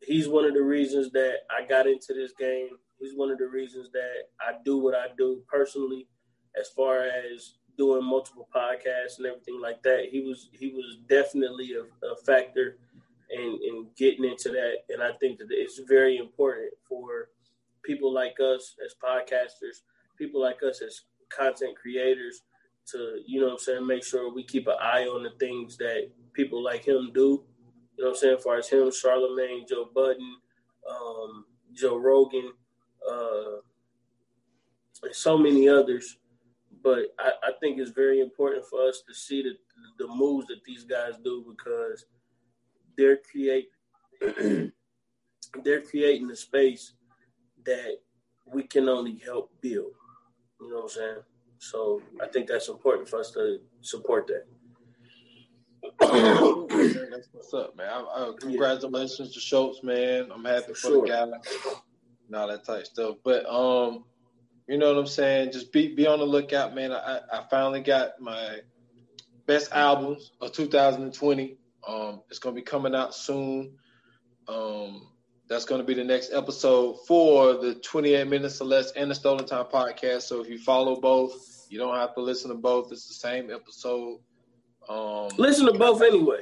[0.00, 2.70] he's one of the reasons that I got into this game.
[2.98, 6.08] He's one of the reasons that I do what I do personally,
[6.58, 10.06] as far as doing multiple podcasts and everything like that.
[10.10, 12.78] He was he was definitely a, a factor
[13.30, 17.30] in, in getting into that, and I think that it's very important for
[17.82, 19.82] people like us as podcasters,
[20.16, 22.42] people like us as content creators,
[22.86, 26.10] to you know I'm saying make sure we keep an eye on the things that
[26.32, 27.44] people like him do.
[27.96, 30.36] You know I'm saying, as far as him, Charlemagne, Joe Budden,
[30.88, 32.52] um, Joe Rogan,
[33.10, 33.60] uh,
[35.02, 36.18] and so many others
[36.84, 39.56] but I, I, think it's very important for us to see the
[39.98, 42.04] the moves that these guys do because
[42.96, 43.70] they're create
[45.64, 46.92] they're creating a space
[47.64, 47.96] that
[48.46, 49.92] we can only help build.
[50.60, 51.16] You know what I'm saying?
[51.58, 54.44] So I think that's important for us to support that.
[56.00, 57.88] that's what's up, man.
[57.88, 59.34] I, I, congratulations yeah.
[59.34, 60.30] to Schulz, man.
[60.32, 61.02] I'm happy for, for sure.
[61.02, 61.22] the guy
[62.26, 63.16] and all that type stuff.
[63.24, 64.04] But um,
[64.68, 65.52] you know what I'm saying?
[65.52, 66.92] Just be be on the lookout, man.
[66.92, 68.60] I, I finally got my
[69.46, 71.58] best albums of 2020.
[71.86, 73.76] Um, it's gonna be coming out soon.
[74.48, 75.08] Um,
[75.48, 79.46] that's gonna be the next episode for the 28 minutes or less and the Stolen
[79.46, 80.22] Time podcast.
[80.22, 82.90] So if you follow both, you don't have to listen to both.
[82.90, 84.20] It's the same episode.
[84.88, 86.40] Um, listen to both anyway.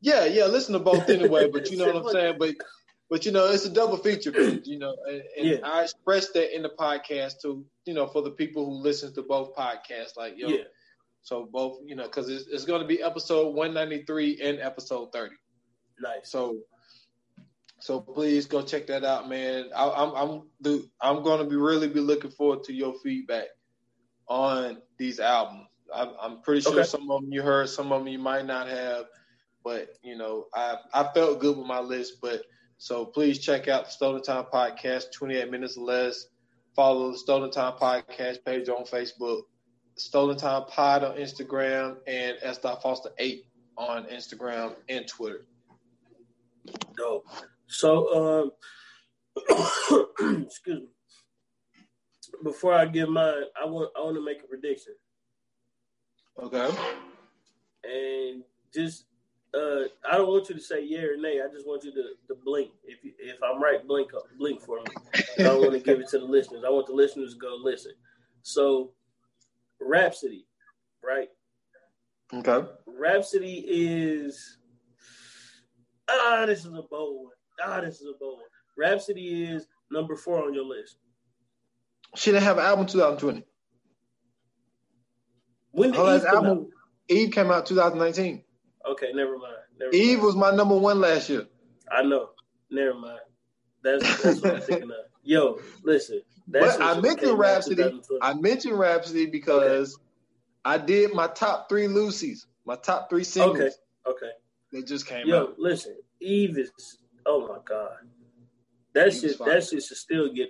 [0.00, 1.50] Yeah, yeah, listen to both anyway.
[1.50, 2.36] But you know what I'm saying.
[2.38, 2.54] But
[3.10, 4.30] but you know, it's a double feature,
[4.64, 5.56] you know, and, and yeah.
[5.64, 9.22] I expressed that in the podcast too, you know, for the people who listen to
[9.22, 10.62] both podcasts, like yo, yeah.
[11.22, 15.34] so both, you know, because it's, it's going to be episode 193 and episode 30.
[16.00, 16.30] Nice.
[16.30, 16.58] So,
[17.80, 19.70] so please go check that out, man.
[19.74, 23.48] I, I'm I'm the, I'm going to be really be looking forward to your feedback
[24.28, 25.66] on these albums.
[25.92, 26.84] I, I'm pretty sure okay.
[26.84, 29.06] some of them you heard, some of them you might not have,
[29.64, 32.42] but you know, I I felt good with my list, but
[32.80, 36.28] so please check out the Stolen Time Podcast, 28 minutes or less.
[36.74, 39.42] Follow the Stolen Time Podcast page on Facebook,
[39.98, 42.56] Stolen Time Pod on Instagram, and S.
[42.56, 43.44] Foster 8
[43.76, 45.44] on Instagram and Twitter.
[46.96, 47.26] Dope.
[47.66, 48.50] So, um,
[50.46, 50.88] excuse me.
[52.42, 54.94] Before I give mine, I want I want to make a prediction.
[56.42, 56.70] Okay.
[57.84, 58.42] And
[58.72, 59.04] just
[59.54, 61.40] uh, I don't want you to say yeah or nay.
[61.40, 62.70] I just want you to, to blink.
[62.84, 65.22] If you, if I'm right, blink up, blink for me.
[65.38, 66.62] I don't want to give it to the listeners.
[66.66, 67.92] I want the listeners to go listen.
[68.42, 68.92] So,
[69.80, 70.46] Rapsody,
[71.02, 71.28] right?
[72.32, 72.68] Okay.
[72.86, 74.58] Rapsody is
[76.08, 77.32] ah, this is a bold one.
[77.62, 78.48] Ah, this is a bold one.
[78.78, 80.96] Rapsody is number four on your list.
[82.16, 83.44] She didn't have an album 2020.
[85.72, 86.66] When did Her last Eve come album, out?
[87.08, 88.42] Eve came out 2019.
[88.88, 89.56] Okay, never mind.
[89.78, 90.26] Never Eve mind.
[90.26, 91.46] was my number one last year.
[91.90, 92.30] I know.
[92.70, 93.20] Never mind.
[93.82, 94.96] That's that's what I'm thinking of.
[95.22, 96.22] Yo, listen.
[96.48, 98.00] But I mentioned Rapsody.
[98.22, 99.98] I mentioned Rapsody because
[100.64, 103.70] I did my top three Lucy's, my top three singles Okay.
[104.06, 104.30] Okay.
[104.72, 105.26] They just came out.
[105.26, 105.58] Yo, out.
[105.58, 105.96] listen.
[106.20, 106.70] Eve is.
[107.26, 107.90] Oh my god.
[108.94, 109.36] That Eve is shit.
[109.36, 109.54] fire.
[109.54, 110.48] That shit should still get.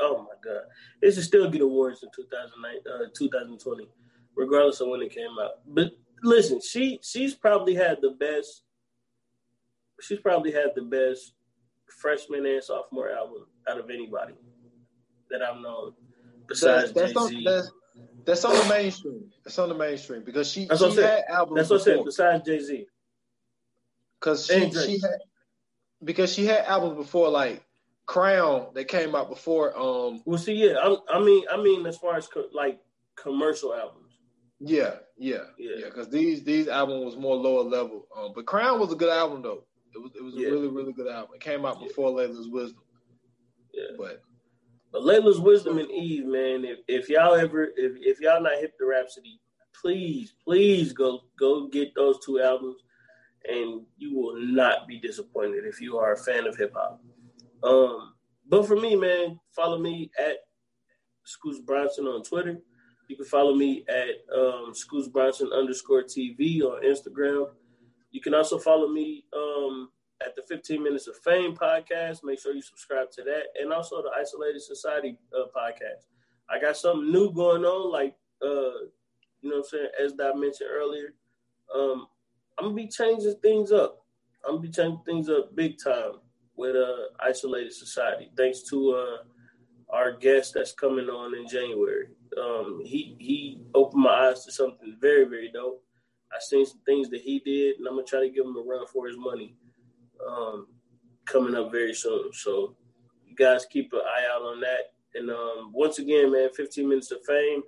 [0.00, 0.62] Oh my god.
[1.02, 3.88] It should still get awards in 2009, uh, 2020,
[4.36, 5.60] regardless of when it came out.
[5.66, 5.92] But
[6.24, 8.62] listen, she she's probably had the best.
[10.00, 11.34] She's probably had the best
[12.00, 14.34] freshman and sophomore album out of anybody
[15.30, 15.92] that I've known,
[16.48, 17.44] besides That's, that's, Jay on, Z.
[17.44, 17.70] that's,
[18.24, 19.30] that's on the mainstream.
[19.44, 21.90] That's on the mainstream because she, That's she had albums That's what I said.
[21.92, 22.04] before.
[22.06, 22.86] Besides Jay Z.
[24.20, 25.18] Because she, she had
[26.02, 27.64] because she had albums before like
[28.06, 31.96] Crown that came out before um Well, see, yeah, I'm, I mean, I mean, as
[31.96, 32.80] far as co- like
[33.16, 34.03] commercial albums,
[34.60, 35.70] yeah yeah Yeah.
[35.78, 39.10] yeah because these these album was more lower level um but Crown was a good
[39.12, 39.64] album though
[39.94, 40.48] it was it was Yeah.
[40.48, 41.88] a really really good album it came out Yeah.
[41.88, 42.82] before Laila's Wisdom
[43.72, 43.96] yeah.
[43.98, 44.22] but
[44.92, 48.78] But Laila's Wisdom and Eve, man, if, if y'all ever, if, if y'all not hip
[48.78, 49.40] to Rapsody,
[49.74, 52.80] please, please go go get those two albums,
[53.48, 57.00] and you will not be disappointed if you are a fan of hip hop.
[57.64, 58.14] Um,
[58.48, 60.36] but for me, man, follow me at
[61.24, 62.58] Scoots Bronson on Twitter.
[63.08, 67.50] You can follow me at um, Scoots Bronson underscore TV on Instagram.
[68.10, 69.90] You can also follow me um,
[70.24, 72.24] at the 15 Minutes of Fame podcast.
[72.24, 73.42] Make sure you subscribe to that.
[73.60, 76.06] And also the Isolated Society uh, podcast.
[76.48, 78.86] I got something new going on, like, uh,
[79.40, 81.14] you know what I'm saying, as I mentioned earlier.
[81.74, 82.06] Um,
[82.58, 84.04] I'm going to be changing things up.
[84.44, 86.20] I'm going to be changing things up big time
[86.56, 89.16] with uh, Isolated Society, thanks to uh,
[89.94, 92.08] our guest that's coming on in January.
[92.40, 95.82] Um, he, he opened my eyes to something very, very dope.
[96.32, 98.60] I seen some things that he did, and I'm gonna try to give him a
[98.60, 99.54] run for his money.
[100.26, 100.66] Um,
[101.24, 102.32] coming up very soon.
[102.32, 102.76] So
[103.24, 104.92] you guys keep an eye out on that.
[105.14, 107.62] And um, once again, man, 15 minutes of fame.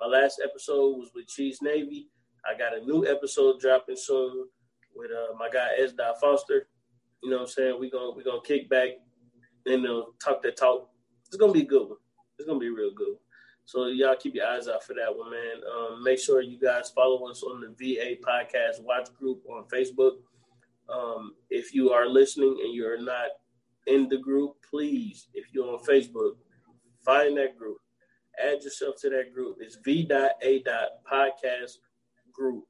[0.00, 2.08] My last episode was with Cheese Navy.
[2.44, 4.48] I got a new episode dropping soon
[4.94, 6.68] with uh, my guy Esda Foster.
[7.22, 7.76] You know what I'm saying?
[7.78, 8.90] We're gonna we gonna kick back
[9.66, 10.88] and uh, talk that talk.
[11.28, 11.98] It's gonna be a good one.
[12.38, 13.16] It's gonna be real good.
[13.64, 15.62] So y'all keep your eyes out for that one, man.
[15.72, 20.16] Um, make sure you guys follow us on the VA Podcast Watch Group on Facebook.
[20.92, 23.28] Um, if you are listening and you're not
[23.86, 26.32] in the group, please, if you're on Facebook,
[27.04, 27.78] find that group.
[28.42, 29.58] Add yourself to that group.
[29.60, 30.62] It's V.A.
[31.10, 31.78] Podcast
[32.32, 32.64] Group.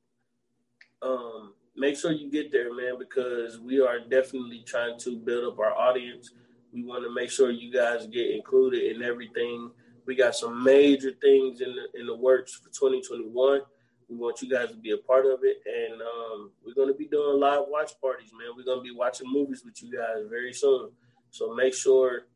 [1.01, 5.59] Um, make sure you get there, man, because we are definitely trying to build up
[5.59, 6.31] our audience.
[6.73, 9.71] We want to make sure you guys get included in everything.
[10.07, 13.61] We got some major things in the in the works for 2021.
[14.09, 16.95] We want you guys to be a part of it, and um, we're going to
[16.95, 18.51] be doing live watch parties, man.
[18.57, 20.91] We're going to be watching movies with you guys very soon.
[21.31, 22.27] So make sure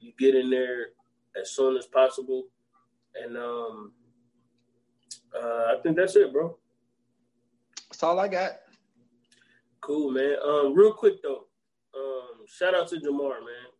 [0.00, 0.88] you get in there
[1.38, 2.44] as soon as possible.
[3.14, 3.92] And um,
[5.34, 6.56] uh, I think that's it, bro.
[7.90, 8.52] that's all I got
[9.80, 10.36] Cool, man.
[10.44, 11.46] Um, real quick though,
[11.96, 13.70] um, shout out to Jamar, man.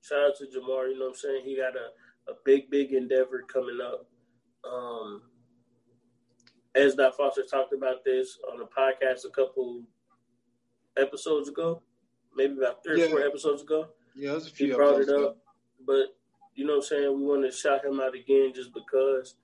[0.00, 0.88] Shout out to Jamar.
[0.88, 1.42] You know what I'm saying?
[1.44, 1.88] He got a,
[2.28, 4.06] a big, big endeavor coming up.
[4.64, 5.22] Um,
[6.74, 9.82] as Dot Foster talked about this on a podcast a couple
[10.98, 11.82] episodes ago,
[12.36, 13.88] maybe about three or four episodes ago.
[14.14, 15.38] yeah there's a He brought it up,
[15.86, 16.16] but
[16.54, 17.18] you know what I'm saying?
[17.18, 19.36] We want to shout him out again just because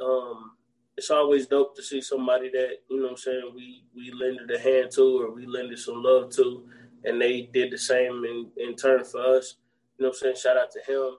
[0.00, 0.52] um,
[0.96, 4.50] it's always dope to see somebody that, you know what I'm saying, we, we lended
[4.50, 6.64] a hand to or we lended some love to,
[7.04, 9.56] and they did the same in, in turn for us.
[9.98, 10.36] You know what I'm saying?
[10.36, 11.16] Shout out to him.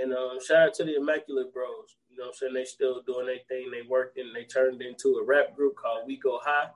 [0.00, 1.96] And um, shout out to the Immaculate Bros.
[2.10, 2.54] You know what I'm saying?
[2.54, 3.70] They still doing their thing.
[3.70, 4.32] They working.
[4.34, 6.68] They turned into a rap group called We Go High.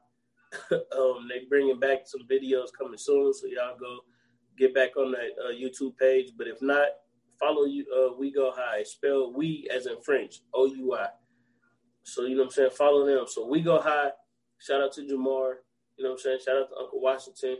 [0.72, 4.00] um, they bringing back some videos coming soon, so y'all go
[4.58, 6.32] get back on that uh, YouTube page.
[6.36, 6.88] But if not,
[7.38, 7.86] follow you.
[7.94, 8.82] Uh, we go high.
[8.82, 10.40] Spell we as in French.
[10.52, 11.08] O U I.
[12.02, 12.70] So you know what I'm saying.
[12.70, 13.26] Follow them.
[13.28, 14.10] So we go high.
[14.58, 15.54] Shout out to Jamar.
[15.96, 16.38] You know what I'm saying.
[16.44, 17.58] Shout out to Uncle Washington.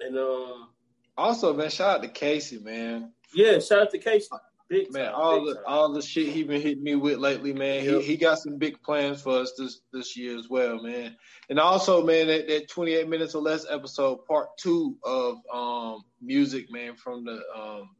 [0.00, 0.68] And um,
[1.16, 4.28] also man shout out to Casey man yeah, shout out to Casey.
[4.68, 5.64] Big Man, time, all the time.
[5.66, 7.84] all the shit he been hitting me with lately, man.
[7.84, 8.00] Yep.
[8.00, 11.16] He he got some big plans for us this this year as well, man.
[11.50, 16.70] And also, man, that, that 28 minutes or less episode, part two of um music,
[16.70, 17.90] man, from the um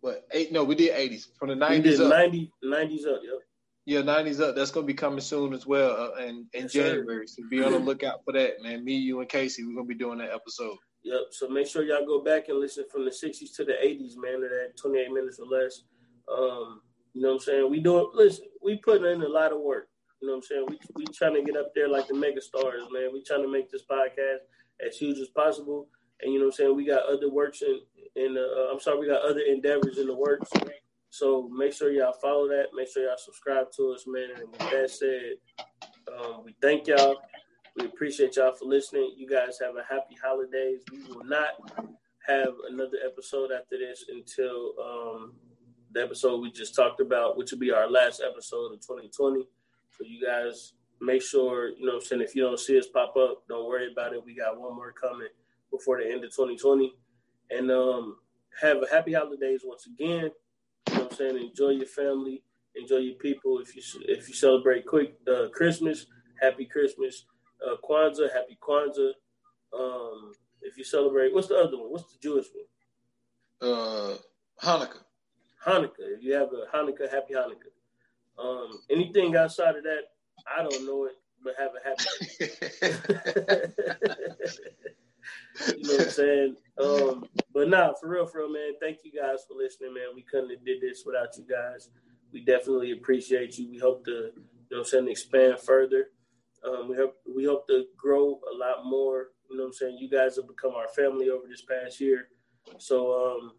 [0.00, 1.26] what eight no, we did 80s.
[1.38, 2.08] From the We 90s did up.
[2.10, 3.20] 90, 90s up.
[3.22, 3.38] Yep.
[3.84, 4.54] Yeah, 90s up.
[4.54, 6.94] That's gonna be coming soon as well, uh, in, in Yes, sir.
[6.96, 7.26] January.
[7.26, 8.84] So be on the lookout for that, man.
[8.84, 10.76] Me, you, and Casey, we're gonna be doing that episode.
[11.04, 11.20] Yep.
[11.30, 14.40] So make sure y'all go back and listen from the '60s to the '80s, man.
[14.40, 15.82] To that 28 minutes or less.
[16.32, 16.80] Um,
[17.12, 17.70] you know what I'm saying?
[17.70, 18.10] We doing.
[18.14, 19.88] Listen, we putting in a lot of work.
[20.20, 20.66] You know what I'm saying?
[20.68, 23.10] We we trying to get up there like the mega stars, man.
[23.12, 24.46] We trying to make this podcast
[24.86, 25.88] as huge as possible.
[26.20, 26.76] And you know what I'm saying?
[26.76, 27.80] We got other works in
[28.16, 30.50] in uh, I'm sorry, we got other endeavors in the works.
[31.10, 32.68] So make sure y'all follow that.
[32.74, 34.30] Make sure y'all subscribe to us, man.
[34.38, 35.34] And with that said,
[36.18, 37.16] um, we thank y'all.
[37.76, 39.14] We appreciate y'all for listening.
[39.16, 40.82] You guys have a happy holidays.
[40.90, 41.72] We will not
[42.26, 45.32] have another episode after this until um,
[45.92, 49.48] the episode we just talked about, which will be our last episode of 2020.
[49.90, 53.16] So you guys make sure, you know I'm saying, if you don't see us pop
[53.16, 54.24] up, don't worry about it.
[54.24, 55.28] We got one more coming
[55.70, 56.94] before the end of 2020.
[57.50, 58.16] And um,
[58.60, 60.30] have a happy holidays once again.
[60.90, 61.38] You know I'm saying?
[61.38, 62.42] Enjoy your family,
[62.74, 63.58] enjoy your people.
[63.58, 66.06] If you if you celebrate quick uh, Christmas,
[66.40, 67.24] happy Christmas.
[67.64, 69.12] Uh, Kwanzaa, happy Kwanzaa.
[69.78, 70.32] Um,
[70.62, 71.90] if you celebrate, what's the other one?
[71.90, 73.70] What's the Jewish one?
[73.70, 74.16] Uh,
[74.62, 75.02] Hanukkah.
[75.64, 76.16] Hanukkah.
[76.16, 77.72] If you have a Hanukkah, happy Hanukkah.
[78.38, 80.02] Um, anything outside of that,
[80.46, 81.12] I don't know it,
[81.42, 82.04] but have a happy.
[85.76, 86.56] you know what I'm saying?
[86.78, 88.72] Um, but nah, for real, for real, man.
[88.80, 90.14] Thank you guys for listening, man.
[90.14, 91.88] We couldn't have did this without you guys.
[92.32, 93.70] We definitely appreciate you.
[93.70, 94.32] We hope to, you
[94.70, 96.08] know, what I'm saying, expand further.
[96.64, 99.28] Um, we hope we hope to grow a lot more.
[99.50, 99.98] You know what I'm saying?
[99.98, 102.28] You guys have become our family over this past year.
[102.78, 103.52] So um,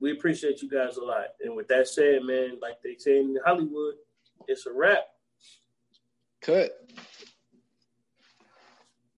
[0.00, 1.28] we appreciate you guys a lot.
[1.42, 3.94] And with that said, man, like they say in Hollywood,
[4.46, 5.04] it's a wrap.
[6.40, 6.72] Cut.